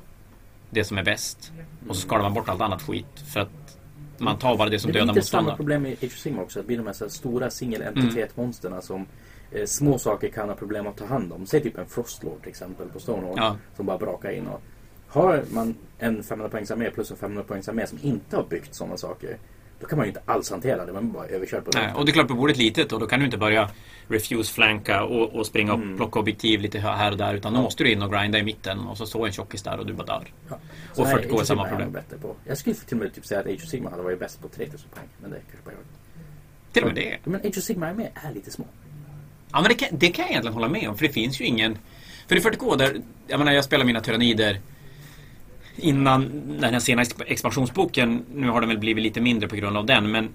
det 0.70 0.84
som 0.84 0.98
är 0.98 1.04
bäst 1.04 1.52
och 1.88 1.96
så 1.96 2.02
skalar 2.02 2.22
man 2.22 2.34
bort 2.34 2.48
allt 2.48 2.60
annat 2.60 2.82
skit. 2.82 3.20
För 3.32 3.40
att 3.40 3.78
man 4.18 4.38
tar 4.38 4.56
bara 4.56 4.68
det 4.68 4.78
som 4.78 4.92
det 4.92 4.98
är 4.98 5.00
dödar 5.00 5.14
lite 5.14 5.26
samma 5.26 5.42
motståndare. 5.42 5.56
problem 5.56 5.86
i 5.86 5.92
Age 5.92 6.04
of 6.04 6.18
Sigma 6.18 6.42
också. 6.42 6.60
Det 6.60 6.66
blir 6.66 6.76
de 6.76 6.86
här, 6.86 7.08
stora 7.08 7.50
single 7.50 7.84
entitet-monsterna 7.84 8.80
som 8.82 9.06
eh, 9.52 9.66
små 9.66 9.98
saker 9.98 10.28
kan 10.28 10.48
ha 10.48 10.56
problem 10.56 10.86
att 10.86 10.96
ta 10.96 11.06
hand 11.06 11.32
om. 11.32 11.46
Säg 11.46 11.62
typ 11.62 11.78
en 11.78 11.86
Frostlord 11.86 12.40
till 12.40 12.48
exempel 12.48 12.88
på 12.88 13.00
Stonehall. 13.00 13.34
Ja. 13.36 13.56
Som 13.76 13.86
bara 13.86 13.98
brakar 13.98 14.30
in. 14.30 14.46
Och 14.46 14.62
har 15.08 15.44
man 15.50 15.74
en 15.98 16.22
500 16.22 16.48
poängs 16.50 16.70
armé 16.70 16.90
plus 16.90 17.10
en 17.10 17.16
500 17.16 17.44
poängs 17.48 17.68
armé 17.68 17.86
som 17.86 17.98
inte 18.02 18.36
har 18.36 18.44
byggt 18.44 18.74
sådana 18.74 18.96
saker. 18.96 19.36
Då 19.80 19.86
kan 19.86 19.98
man 19.98 20.06
ju 20.06 20.08
inte 20.10 20.22
alls 20.24 20.50
hantera 20.50 20.86
det, 20.86 20.92
man 20.92 21.02
blir 21.02 21.12
bara 21.12 21.26
överkörd 21.26 21.64
på 21.64 21.70
Nej, 21.74 21.86
det. 21.86 21.94
och 21.94 22.04
det 22.06 22.10
är 22.10 22.12
klart, 22.12 22.28
på 22.28 22.34
bordet 22.34 22.56
litet 22.56 22.92
och 22.92 23.00
då 23.00 23.06
kan 23.06 23.18
du 23.20 23.24
inte 23.24 23.38
börja 23.38 23.70
refuse 24.08 24.52
flanka 24.54 25.04
och, 25.04 25.34
och 25.34 25.46
springa 25.46 25.72
upp, 25.72 25.82
Mm. 25.82 25.96
plocka 25.96 26.18
objektiv 26.20 26.60
lite 26.60 26.78
här 26.78 27.10
och 27.12 27.16
där. 27.18 27.34
Utan 27.34 27.52
då 27.54 27.62
måste 27.62 27.84
du 27.84 27.92
in 27.92 28.02
och 28.02 28.12
grinda 28.12 28.38
i 28.38 28.42
mitten 28.42 28.78
och 28.78 28.98
så 28.98 29.06
står 29.06 29.26
en 29.26 29.32
tjockis 29.32 29.62
där 29.62 29.78
och 29.78 29.86
du 29.86 29.92
bara 29.92 30.06
dör. 30.06 30.32
Ja. 30.48 30.54
Och 30.90 30.96
Så 30.96 31.04
nej, 31.04 31.14
40K 31.14 31.40
är 31.40 31.44
samma 31.44 31.68
problem. 31.68 31.92
Bättre 31.92 32.18
på. 32.18 32.34
Jag 32.44 32.58
skulle 32.58 32.76
till 32.76 32.96
och 32.96 33.02
med 33.02 33.14
typ 33.14 33.26
säga 33.26 33.40
att 33.40 33.46
Age 33.46 33.62
of 33.64 33.68
Sigmar 33.68 33.90
hade 33.90 34.02
varit 34.02 34.18
bäst 34.18 34.42
på 34.42 34.48
3000 34.48 34.88
poäng. 34.94 35.06
Men 35.20 35.30
det 35.30 35.36
är 35.36 35.40
kanske 35.40 35.64
bara 35.64 35.70
jag. 35.74 35.82
Till 36.72 36.82
och 36.82 36.88
med 36.88 36.96
det. 36.96 37.30
Men 37.30 37.40
Age 37.40 37.58
of 37.58 37.64
Sigmar 37.64 37.88
är 37.90 37.94
med 37.94 38.10
är 38.14 38.34
lite 38.34 38.50
små. 38.50 38.64
Ja, 39.52 39.60
men 39.60 39.68
det 39.68 39.74
kan, 39.74 39.88
det 39.92 40.08
kan 40.08 40.22
jag 40.22 40.30
egentligen 40.30 40.54
hålla 40.54 40.68
med 40.68 40.88
om. 40.88 40.96
För 40.96 41.06
det 41.06 41.12
finns 41.12 41.40
ju 41.40 41.44
ingen... 41.44 41.78
För 42.28 42.36
i 42.36 42.40
40K, 42.40 42.76
där, 42.76 43.00
jag 43.26 43.38
menar, 43.38 43.52
jag 43.52 43.64
spelar 43.64 43.84
mina 43.84 44.00
tyrannider 44.00 44.60
innan 45.76 46.42
den 46.60 46.72
här 46.72 46.80
sena 46.80 47.02
exp- 47.02 47.22
expansionsboken. 47.26 48.24
Nu 48.34 48.48
har 48.48 48.60
den 48.60 48.68
väl 48.68 48.78
blivit 48.78 49.02
lite 49.02 49.20
mindre 49.20 49.48
på 49.48 49.56
grund 49.56 49.76
av 49.76 49.86
den, 49.86 50.10
men 50.10 50.28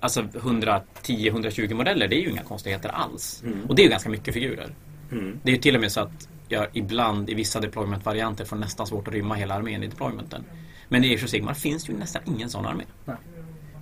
alltså 0.00 0.22
110-120 0.22 1.74
modeller, 1.74 2.08
det 2.08 2.16
är 2.16 2.20
ju 2.20 2.30
inga 2.30 2.42
konstigheter 2.42 2.88
alls. 2.88 3.42
Mm. 3.46 3.64
Och 3.68 3.74
det 3.74 3.82
är 3.82 3.84
ju 3.84 3.90
ganska 3.90 4.08
mycket 4.10 4.34
figurer. 4.34 4.74
Mm. 5.12 5.40
Det 5.42 5.50
är 5.50 5.54
ju 5.54 5.60
till 5.60 5.74
och 5.74 5.80
med 5.80 5.92
så 5.92 6.00
att 6.00 6.28
jag 6.48 6.66
ibland 6.72 7.30
i 7.30 7.34
vissa 7.34 7.60
deployment-varianter 7.60 8.44
får 8.44 8.56
nästan 8.56 8.86
svårt 8.86 9.08
att 9.08 9.14
rymma 9.14 9.34
hela 9.34 9.54
armén 9.54 9.82
i 9.82 9.86
deploymenten. 9.86 10.44
Men 10.88 11.04
i 11.04 11.14
Age 11.14 11.24
of 11.24 11.30
Sigmar 11.30 11.54
finns 11.54 11.88
ju 11.88 11.92
nästan 11.94 12.22
ingen 12.26 12.50
sån 12.50 12.66
armé. 12.66 12.84
Nej. 13.04 13.16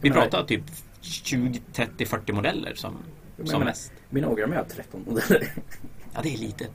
Vi 0.01 0.11
pratar 0.11 0.45
typ 0.45 0.63
20, 1.01 1.61
30, 1.73 2.07
40 2.07 2.33
modeller 2.33 2.75
som, 2.75 2.95
som 3.45 3.59
men- 3.59 3.65
mest. 3.69 3.93
Mina 4.11 4.29
ågrar 4.29 4.49
har 4.49 4.65
13 4.65 5.05
modeller. 5.07 5.53
Ja, 6.15 6.21
det 6.23 6.35
är 6.35 6.39
litet. 6.39 6.71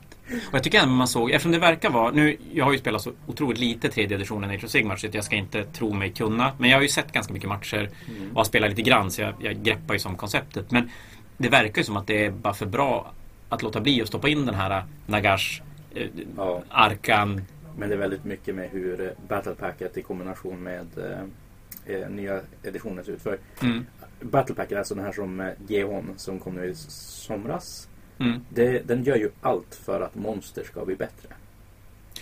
Och 0.48 0.54
jag 0.54 0.62
tycker 0.62 0.78
ändå 0.78 0.94
man 0.94 1.08
såg, 1.08 1.30
eftersom 1.30 1.52
det 1.52 1.58
verkar 1.58 1.90
vara, 1.90 2.10
nu, 2.10 2.36
jag 2.52 2.64
har 2.64 2.72
ju 2.72 2.78
spelat 2.78 3.02
så 3.02 3.12
otroligt 3.26 3.58
lite 3.58 3.88
tredje 3.88 4.16
editionen 4.16 4.50
Age 4.50 4.64
of 4.64 4.70
Sigmar 4.70 4.96
så 4.96 5.08
jag 5.12 5.24
ska 5.24 5.36
inte 5.36 5.64
tro 5.64 5.92
mig 5.92 6.12
kunna. 6.12 6.52
Men 6.58 6.70
jag 6.70 6.76
har 6.76 6.82
ju 6.82 6.88
sett 6.88 7.12
ganska 7.12 7.32
mycket 7.32 7.48
matcher 7.48 7.90
och 8.30 8.36
har 8.36 8.44
spelat 8.44 8.70
lite 8.70 8.82
grann 8.82 9.10
så 9.10 9.20
jag, 9.22 9.34
jag 9.40 9.62
greppar 9.62 9.94
ju 9.94 10.00
som 10.00 10.16
konceptet. 10.16 10.70
Men 10.70 10.90
det 11.36 11.48
verkar 11.48 11.78
ju 11.80 11.84
som 11.84 11.96
att 11.96 12.06
det 12.06 12.24
är 12.24 12.30
bara 12.30 12.54
för 12.54 12.66
bra 12.66 13.12
att 13.48 13.62
låta 13.62 13.80
bli 13.80 14.02
att 14.02 14.08
stoppa 14.08 14.28
in 14.28 14.46
den 14.46 14.54
här 14.54 14.84
Nagash, 15.06 15.62
eh, 15.94 16.06
Ja. 16.36 16.62
Arkan. 16.68 17.42
Men 17.78 17.88
det 17.88 17.94
är 17.94 17.98
väldigt 17.98 18.24
mycket 18.24 18.54
med 18.54 18.70
hur 18.70 19.00
eh, 19.00 19.28
Battle 19.28 19.54
Packet 19.54 19.96
i 19.96 20.02
kombination 20.02 20.62
med 20.62 20.86
eh, 20.98 21.96
eh, 21.96 22.08
nya 22.08 22.40
editionen 22.62 23.04
ser 23.04 23.12
ut. 23.12 23.22
För 23.22 23.38
Mm, 23.62 23.86
Battle 24.20 24.54
Packet 24.54 24.72
är 24.72 24.78
alltså 24.78 24.94
den 24.94 25.04
här 25.04 25.12
som 25.12 25.40
eh, 25.40 25.46
Gehon 25.68 26.14
som 26.16 26.38
kom 26.38 26.54
nu 26.54 26.66
i 26.66 26.74
somras. 26.74 27.88
Mm. 28.18 28.40
Det, 28.48 28.88
den 28.88 29.04
gör 29.04 29.16
ju 29.16 29.30
allt 29.40 29.74
för 29.74 30.00
att 30.00 30.14
monster 30.14 30.64
ska 30.64 30.84
bli 30.84 30.96
bättre. 30.96 31.28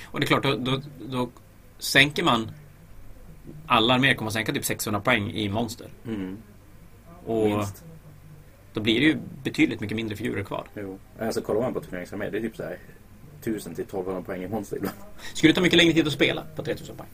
Och 0.05 0.21
det 0.21 0.25
är 0.25 0.27
klart, 0.27 0.43
då, 0.43 0.57
då, 0.57 0.81
då 1.09 1.31
sänker 1.79 2.25
man 2.25 2.51
alla 3.67 3.95
arméer 3.95 4.15
kommer 4.15 4.29
att 4.29 4.35
sänka 4.35 4.53
typ 4.53 4.65
600 4.65 5.01
poäng 5.01 5.31
i 5.31 5.49
monster. 5.49 5.89
Mm. 6.07 6.37
Och 7.25 7.49
Minst. 7.49 7.85
då 8.73 8.81
blir 8.81 9.01
det 9.01 9.07
ju 9.07 9.19
betydligt 9.43 9.81
mycket 9.81 9.97
mindre 9.97 10.17
figurer 10.17 10.45
kvar. 10.45 10.67
Jo. 10.75 10.99
Alltså 11.21 11.41
kollar 11.41 11.61
man 11.61 11.75
på 11.75 11.81
turneringsarmé, 11.81 12.31
det 12.31 12.39
är 12.39 12.43
typ 12.43 12.57
så 12.57 12.63
här 12.63 12.79
1000 13.41 13.75
till 13.75 13.85
1200 13.85 14.23
poäng 14.23 14.43
i 14.43 14.49
monster 14.49 14.77
ibland. 14.77 14.97
Skulle 15.35 15.53
det 15.53 15.55
ta 15.55 15.61
mycket 15.61 15.77
längre 15.77 15.93
tid 15.93 16.07
att 16.07 16.13
spela 16.13 16.45
på 16.57 16.63
3000 16.63 16.97
poäng? 16.97 17.09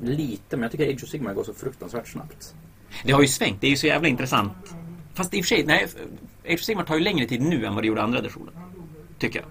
Lite, 0.00 0.56
men 0.56 0.62
jag 0.62 0.72
tycker 0.72 0.92
Age 0.92 1.02
of 1.02 1.08
Sigmar 1.08 1.34
går 1.34 1.44
så 1.44 1.54
fruktansvärt 1.54 2.08
snabbt. 2.08 2.54
Det 3.04 3.12
har 3.12 3.22
ju 3.22 3.28
svängt, 3.28 3.60
det 3.60 3.66
är 3.66 3.70
ju 3.70 3.76
så 3.76 3.86
jävla 3.86 4.08
intressant. 4.08 4.74
Fast 5.14 5.34
i 5.34 5.40
och 5.40 5.44
för 5.44 5.48
sig, 5.48 5.64
nej, 5.64 5.86
Age 6.46 6.54
of 6.54 6.60
Sigmar 6.60 6.84
tar 6.84 6.94
ju 6.94 7.00
längre 7.00 7.26
tid 7.26 7.40
nu 7.42 7.64
än 7.66 7.74
vad 7.74 7.82
det 7.84 7.88
gjorde 7.88 8.02
andra 8.02 8.18
editionen. 8.18 8.54
Tycker 9.18 9.38
jag. 9.40 9.48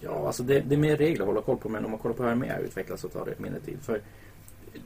Ja, 0.00 0.26
alltså 0.26 0.42
det, 0.42 0.60
det 0.60 0.74
är 0.74 0.78
mer 0.78 0.96
regler 0.96 1.20
att 1.22 1.26
hålla 1.28 1.40
koll 1.42 1.56
på, 1.56 1.68
men 1.68 1.84
om 1.84 1.90
man 1.90 2.00
kollar 2.00 2.14
på 2.14 2.22
hur 2.22 2.30
arméer 2.30 2.60
utvecklas 2.60 3.00
så 3.00 3.08
tar 3.08 3.24
det 3.26 3.38
mindre 3.38 3.60
tid. 3.60 3.78
För 3.82 4.00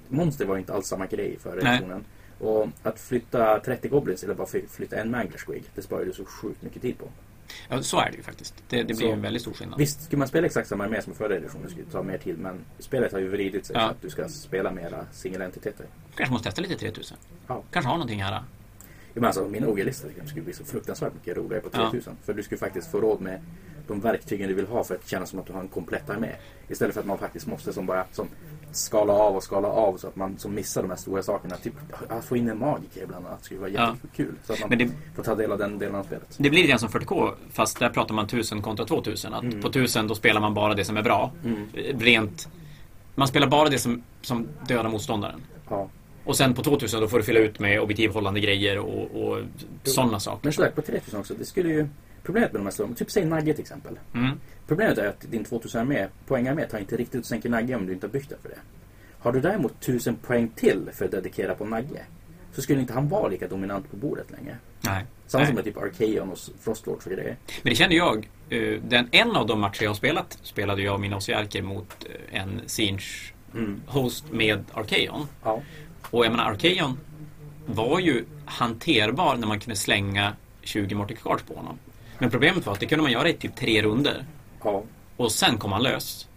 monster 0.09 0.45
var 0.47 0.55
ju 0.55 0.61
inte 0.61 0.73
alls 0.75 0.87
samma 0.87 1.07
grej 1.07 1.39
för 1.39 1.61
Nej. 1.63 1.75
editionen. 1.77 2.05
Och 2.39 2.69
att 2.83 3.01
flytta 3.01 3.61
30 3.61 3.89
goblins 3.89 4.25
eller 4.25 4.35
bara 4.35 4.47
fly- 4.47 4.67
flytta 4.71 4.97
en 4.97 5.11
Mangler 5.11 5.39
Squig, 5.39 5.63
det 5.75 5.83
sparar 5.83 6.05
du 6.05 6.13
så 6.13 6.25
sjukt 6.25 6.63
mycket 6.63 6.83
tid 6.83 6.99
på. 6.99 7.05
Ja, 7.69 7.83
så 7.83 8.01
är 8.01 8.11
det 8.11 8.17
ju 8.17 8.23
faktiskt. 8.23 8.55
Det, 8.69 8.77
det 8.77 8.85
blir 8.85 8.97
Så- 8.97 9.03
ju 9.05 9.11
en 9.13 9.23
väldigt 9.23 9.43
stor 9.43 9.53
skillnad. 9.53 9.79
Visst, 9.79 10.03
skulle 10.03 10.19
man 10.19 10.29
spela 10.29 10.47
exakt 10.47 10.69
samma 10.69 10.85
armé 10.85 11.03
som 11.03 11.15
förra 11.15 11.37
editionen 11.37 11.71
skulle 11.71 11.85
det 11.85 11.91
ta 11.93 12.03
mer 12.03 12.19
tid, 12.19 12.39
men 12.39 12.59
spelet 12.79 13.13
har 13.13 13.19
ju 13.19 13.29
vridit 13.29 13.67
sig 13.67 13.77
Ja. 13.77 13.83
så 13.83 13.91
att 13.91 14.03
du 14.03 14.11
ska 14.11 14.29
spela 14.29 14.71
mera 14.73 15.07
singelentiteter. 15.13 15.87
Kanske 16.15 16.33
måste 16.33 16.49
testa 16.49 16.63
lite 16.63 16.75
3000. 16.77 17.17
Ja. 17.47 17.63
Kanske 17.71 17.89
har 17.89 17.97
någonting 17.97 18.23
här. 18.23 18.43
Jo, 19.15 19.21
men 19.21 19.25
alltså, 19.25 19.49
min 19.49 19.65
OG-lista 19.65 20.09
skulle 20.27 20.43
bli 20.45 20.53
så 20.53 20.65
fruktansvärt 20.65 21.15
mycket 21.15 21.37
roligare 21.37 21.61
på 21.63 21.69
Ja. 21.73 21.91
3000. 21.91 22.17
För 22.25 22.35
du 22.35 22.43
skulle 22.43 22.59
faktiskt 22.59 22.91
få 22.91 23.01
råd 23.01 23.21
med 23.21 23.41
de 23.87 24.01
verktygen 24.01 24.49
du 24.49 24.55
vill 24.55 24.67
ha 24.67 24.85
för 24.85 24.95
att 24.95 25.09
känna 25.09 25.27
som 25.27 25.39
att 25.39 25.47
du 25.47 25.53
har 25.53 25.61
en 25.61 25.69
komplett 25.69 26.11
armé. 26.11 26.29
Istället 26.69 26.95
för 26.95 27.01
att 27.01 27.07
man 27.07 27.19
faktiskt 27.19 27.47
måste 27.47 27.73
som 27.73 27.87
bara 27.87 28.05
som 28.13 28.29
skala 28.73 29.13
av 29.13 29.37
och 29.37 29.43
skala 29.43 29.69
av 29.69 29.97
så 29.97 30.07
att 30.09 30.17
man 30.17 30.39
som 30.39 30.55
missar 30.55 30.83
de 30.83 30.91
här 30.91 30.97
stora 30.97 31.23
sakerna. 31.23 31.57
Typ 31.57 31.75
att 32.09 32.25
få 32.25 32.37
in 32.37 32.49
en 32.49 32.59
magiker 32.59 33.07
bland 33.07 33.27
annat 33.27 33.45
skulle 33.45 33.61
vara 33.61 33.71
Ja. 33.71 33.95
jättekul. 34.03 34.35
Så 34.47 34.53
att 34.53 34.61
man 34.61 34.69
Men 34.69 34.79
det, 34.79 34.91
får 35.17 35.23
ta 35.23 35.35
del 35.35 35.53
av 35.53 35.59
den 35.59 35.79
delen 35.79 35.95
av 35.95 36.05
spelet. 36.05 36.35
det 36.39 36.51
blir 36.51 36.61
lite 36.61 36.69
grann 36.71 36.79
som 36.79 36.89
40K, 36.89 37.31
fast 37.51 37.79
där 37.79 37.89
pratar 37.89 38.15
man 38.15 38.25
1000 38.27 38.63
kontra 38.63 38.87
2000. 38.87 39.35
Att 39.35 39.43
Mm. 39.43 39.61
på 39.63 39.69
1000 39.69 40.07
då 40.09 40.15
spelar 40.15 40.41
man 40.41 40.55
bara 40.55 40.75
det 40.75 40.85
som 40.85 40.97
är 40.97 41.03
bra. 41.03 41.33
Mm. 41.45 41.67
Rent... 42.01 42.49
Man 43.15 43.29
spelar 43.29 43.47
bara 43.47 43.69
det 43.69 43.79
som, 43.79 44.03
som 44.23 44.47
dödar 44.69 44.89
motståndaren. 44.91 45.41
Ja. 45.69 45.89
Och 46.25 46.37
sen 46.37 46.55
på 46.55 46.63
2000 46.63 47.01
då 47.01 47.09
får 47.09 47.19
du 47.19 47.25
fylla 47.25 47.41
ut 47.41 47.59
med 47.59 47.81
objektivhållande 47.81 48.41
grejer 48.41 48.79
och, 48.79 49.23
och 49.23 49.39
sådana 49.83 50.21
saker. 50.21 50.41
Men 50.43 50.53
sådär 50.53 50.71
på 50.71 50.83
3000 50.83 51.21
också. 51.21 51.35
Det 51.39 51.45
skulle 51.45 51.69
ju... 51.69 51.87
Problemet 52.23 52.53
med 52.53 52.61
de 52.61 52.65
här 52.65 52.71
slummen, 52.73 52.95
typ 52.95 53.11
säg 53.11 53.25
Nagge 53.25 53.53
till 53.53 53.61
exempel. 53.63 53.99
Mm. 54.15 54.31
Problemet 54.67 54.99
är 54.99 55.07
att 55.09 55.21
din 55.31 55.45
2000 55.45 55.81
armé, 55.81 56.07
poängarmé 56.27 56.67
tar 56.67 56.79
inte 56.79 56.97
riktigt 56.97 57.21
och 57.21 57.27
sänker 57.27 57.49
Nagge 57.49 57.75
om 57.75 57.87
du 57.87 57.93
inte 57.93 58.07
har 58.07 58.13
byggt 58.13 58.29
det 58.31 58.37
för 58.43 58.49
det. 58.49 58.59
Har 59.19 59.33
du 59.33 59.41
däremot 59.41 59.73
1000 59.83 60.17
poäng 60.17 60.49
till 60.57 60.89
för 60.93 61.05
att 61.05 61.11
dedikera 61.11 61.55
på 61.55 61.65
Nagge 61.65 62.01
så 62.53 62.63
skulle 62.63 62.81
inte 62.81 62.93
han 62.93 63.09
vara 63.09 63.29
lika 63.29 63.49
dominant 63.49 63.91
på 63.91 63.97
bordet 63.97 64.31
längre. 64.31 64.57
Nej. 64.81 65.05
Samma 65.27 65.47
som 65.47 65.55
med 65.55 65.65
typ 65.65 65.77
Archeon 65.77 66.31
och 66.33 66.39
Frostlords 66.61 67.07
och 67.07 67.13
grejer. 67.13 67.37
Men 67.63 67.71
det 67.71 67.77
kände 67.77 67.97
jag. 67.97 68.29
eh, 68.49 68.81
Den, 68.89 69.09
en 69.11 69.31
av 69.37 69.47
de 69.47 69.61
matcher 69.61 69.83
jag 69.83 69.91
har 69.91 69.95
spelat 69.95 70.39
spelade 70.43 70.83
jag 70.83 70.95
och 70.95 71.01
mina 71.01 71.17
Osiarker 71.17 71.63
mot 71.63 72.07
eh, 72.31 72.41
en 72.41 72.61
Sinch 72.67 73.33
Mm. 73.55 73.81
host 73.87 74.25
med 74.33 74.65
Archeon. 74.73 75.27
Ja. 75.45 75.63
Och 76.11 76.25
jag 76.25 76.33
menar 76.33 76.51
Archeon 76.51 76.99
var 77.67 78.01
ju 78.01 78.25
hanterbar 78.45 79.37
när 79.37 79.47
man 79.47 79.61
kunde 79.61 79.77
slänga 79.77 80.37
20 80.63 80.95
Mortic 80.95 81.19
Cards 81.23 81.43
på 81.43 81.55
honom. 81.55 81.79
Men 82.19 82.31
problemet 82.31 82.67
var 82.67 82.73
att 82.73 82.81
det 82.81 82.87
kunde 82.87 83.03
man 83.03 83.13
göra 83.13 83.29
i 83.29 83.33
typ 83.33 83.57
tre 83.57 83.83
runder 83.83 84.25
Ja. 84.65 84.83
Och 85.17 85.33
sen 85.33 85.59
kom 85.59 85.73
han 85.73 85.83
lös. 85.83 86.29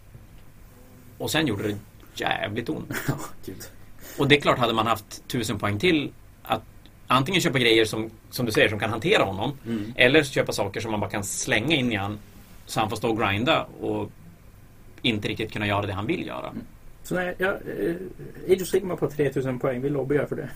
Och 1.18 1.30
sen 1.30 1.46
gjorde 1.46 1.68
det 1.68 1.78
jävligt 2.14 2.68
ont. 2.68 2.92
Och 4.18 4.28
det 4.28 4.36
är 4.36 4.40
klart, 4.40 4.58
hade 4.58 4.72
man 4.72 4.86
haft 4.86 5.28
tusen 5.28 5.58
poäng 5.58 5.78
till 5.78 6.12
att 6.42 6.62
antingen 7.06 7.40
köpa 7.40 7.58
grejer 7.58 7.84
som, 7.84 8.10
som 8.30 8.46
du 8.46 8.52
säger, 8.52 8.68
som 8.68 8.78
kan 8.78 8.90
hantera 8.90 9.24
honom. 9.24 9.52
Mm. 9.66 9.92
Eller 9.96 10.24
köpa 10.24 10.52
saker 10.52 10.80
som 10.80 10.90
man 10.90 11.00
bara 11.00 11.10
kan 11.10 11.24
slänga 11.24 11.76
in 11.76 11.92
i 11.92 11.96
han 11.96 12.18
så 12.66 12.80
han 12.80 12.90
får 12.90 12.96
stå 12.96 13.08
och 13.08 13.18
grinda 13.18 13.66
och 13.80 14.10
inte 15.02 15.28
riktigt 15.28 15.52
kunna 15.52 15.66
göra 15.66 15.86
det 15.86 15.92
han 15.92 16.06
vill 16.06 16.26
göra. 16.26 16.52
Så 17.04 17.14
nej, 17.14 17.34
ja, 17.38 17.46
eh, 17.48 18.52
Age 18.52 18.62
of 18.62 18.68
Sigma 18.68 18.96
på 18.96 19.10
3000 19.10 19.58
poäng, 19.58 19.80
vill 19.80 19.92
lobbya 19.92 20.26
för 20.26 20.36
det? 20.36 20.48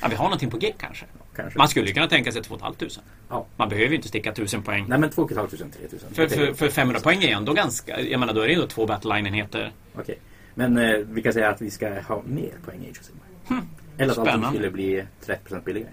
Ja, 0.00 0.08
vi 0.08 0.16
har 0.16 0.24
någonting 0.24 0.50
på 0.50 0.58
G 0.58 0.74
kanske. 0.78 1.06
Kanske. 1.36 1.58
Man 1.58 1.68
skulle 1.68 1.86
ju 1.86 1.92
kunna 1.92 2.08
tänka 2.08 2.32
sig 2.32 2.42
2 2.42 2.58
500. 2.58 2.88
Ja. 3.28 3.46
Man 3.56 3.68
behöver 3.68 3.88
ju 3.88 3.96
inte 3.96 4.08
sticka 4.08 4.30
1000 4.30 4.62
poäng. 4.62 4.84
Nej 4.88 4.98
men 4.98 5.10
2 5.10 5.28
500, 5.28 5.50
3000. 5.78 6.14
För, 6.14 6.28
för, 6.28 6.52
för 6.52 6.68
500 6.68 7.00
poäng 7.00 7.22
är 7.22 7.36
ändå 7.36 7.52
ganska... 7.52 8.00
Jag 8.00 8.20
menar, 8.20 8.34
då 8.34 8.40
är 8.40 8.48
det 8.48 8.54
ändå 8.54 8.66
två 8.66 8.86
battleline-enheter. 8.86 9.72
Okej. 9.94 10.18
Men 10.54 10.76
eh, 10.76 10.96
vi 10.96 11.22
kan 11.22 11.32
säga 11.32 11.48
att 11.48 11.62
vi 11.62 11.70
ska 11.70 12.00
ha 12.00 12.22
mer 12.26 12.52
poäng 12.64 12.84
i 12.84 12.90
Age 12.90 12.98
of 13.00 13.04
Sigma. 13.04 13.20
Hmm. 13.48 13.68
Eller 13.98 14.12
att 14.12 14.18
allting 14.18 14.50
skulle 14.50 14.70
bli 14.70 15.04
30% 15.26 15.64
billigare. 15.64 15.92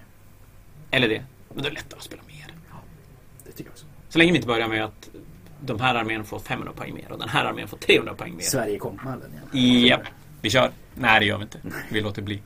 Eller 0.90 1.08
det. 1.08 1.22
Men 1.54 1.62
det 1.62 1.68
är 1.68 1.72
lättare 1.72 1.98
att 1.98 2.04
spela 2.04 2.22
mer. 2.26 2.54
Det 3.44 3.50
tycker 3.52 3.64
jag 3.64 3.72
också. 3.72 3.86
Så 4.08 4.18
länge 4.18 4.32
vi 4.32 4.36
inte 4.36 4.48
börjar 4.48 4.68
med 4.68 4.84
att 4.84 5.10
de 5.66 5.80
här 5.80 5.94
armén 5.94 6.24
får 6.24 6.38
500 6.38 6.72
poäng 6.76 6.94
mer 6.94 7.12
och 7.12 7.18
den 7.18 7.28
här 7.28 7.44
armén 7.44 7.68
får 7.68 7.76
300 7.76 8.14
poäng 8.14 8.36
mer. 8.36 8.42
Sverige 8.42 8.78
kom 8.78 9.00
mallen 9.04 9.30
igen. 9.52 9.86
Japp, 9.86 10.00
vi 10.40 10.50
kör. 10.50 10.70
Nej, 10.94 11.20
det 11.20 11.26
gör 11.26 11.38
vi 11.38 11.42
inte. 11.42 11.58
Vi 11.88 12.00
låter 12.00 12.22
bli. 12.22 12.40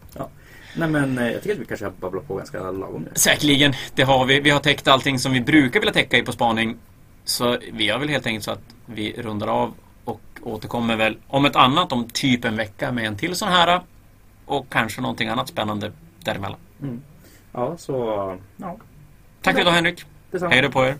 Nej 0.76 0.88
men 0.88 1.18
eh, 1.18 1.30
jag 1.30 1.42
tycker 1.42 1.54
att 1.54 1.60
vi 1.60 1.64
kanske 1.64 1.86
har 1.86 1.92
babblat 1.92 2.28
på 2.28 2.34
ganska 2.34 2.70
lagom 2.70 3.02
nu. 3.02 3.10
Säkerligen, 3.14 3.72
det 3.94 4.02
har 4.02 4.24
vi. 4.24 4.40
Vi 4.40 4.50
har 4.50 4.60
täckt 4.60 4.88
allting 4.88 5.18
som 5.18 5.32
vi 5.32 5.40
brukar 5.40 5.80
vilja 5.80 5.92
täcka 5.92 6.18
i 6.18 6.22
På 6.22 6.32
spaning. 6.32 6.76
Så 7.24 7.58
vi 7.72 7.84
gör 7.84 7.98
väl 7.98 8.08
helt 8.08 8.26
enkelt 8.26 8.44
så 8.44 8.50
att 8.50 8.62
vi 8.86 9.12
rundar 9.12 9.46
av 9.46 9.74
och 10.04 10.20
återkommer 10.42 10.96
väl 10.96 11.16
om 11.26 11.44
ett 11.44 11.56
annat, 11.56 11.92
om 11.92 12.08
typ 12.08 12.44
en 12.44 12.56
vecka 12.56 12.92
med 12.92 13.06
en 13.06 13.16
till 13.16 13.34
sån 13.34 13.48
här. 13.48 13.80
Och 14.46 14.66
kanske 14.70 15.00
någonting 15.00 15.28
annat 15.28 15.48
spännande 15.48 15.92
däremellan. 16.24 16.58
Mm. 16.82 17.02
Ja, 17.52 17.76
så 17.76 17.94
ja. 18.56 18.76
Tack 19.42 19.54
för 19.54 19.60
idag 19.60 19.72
Henrik. 19.72 20.04
Detsamma. 20.30 20.52
Hej 20.52 20.62
då 20.62 20.70
på 20.70 20.84
er. 20.84 20.96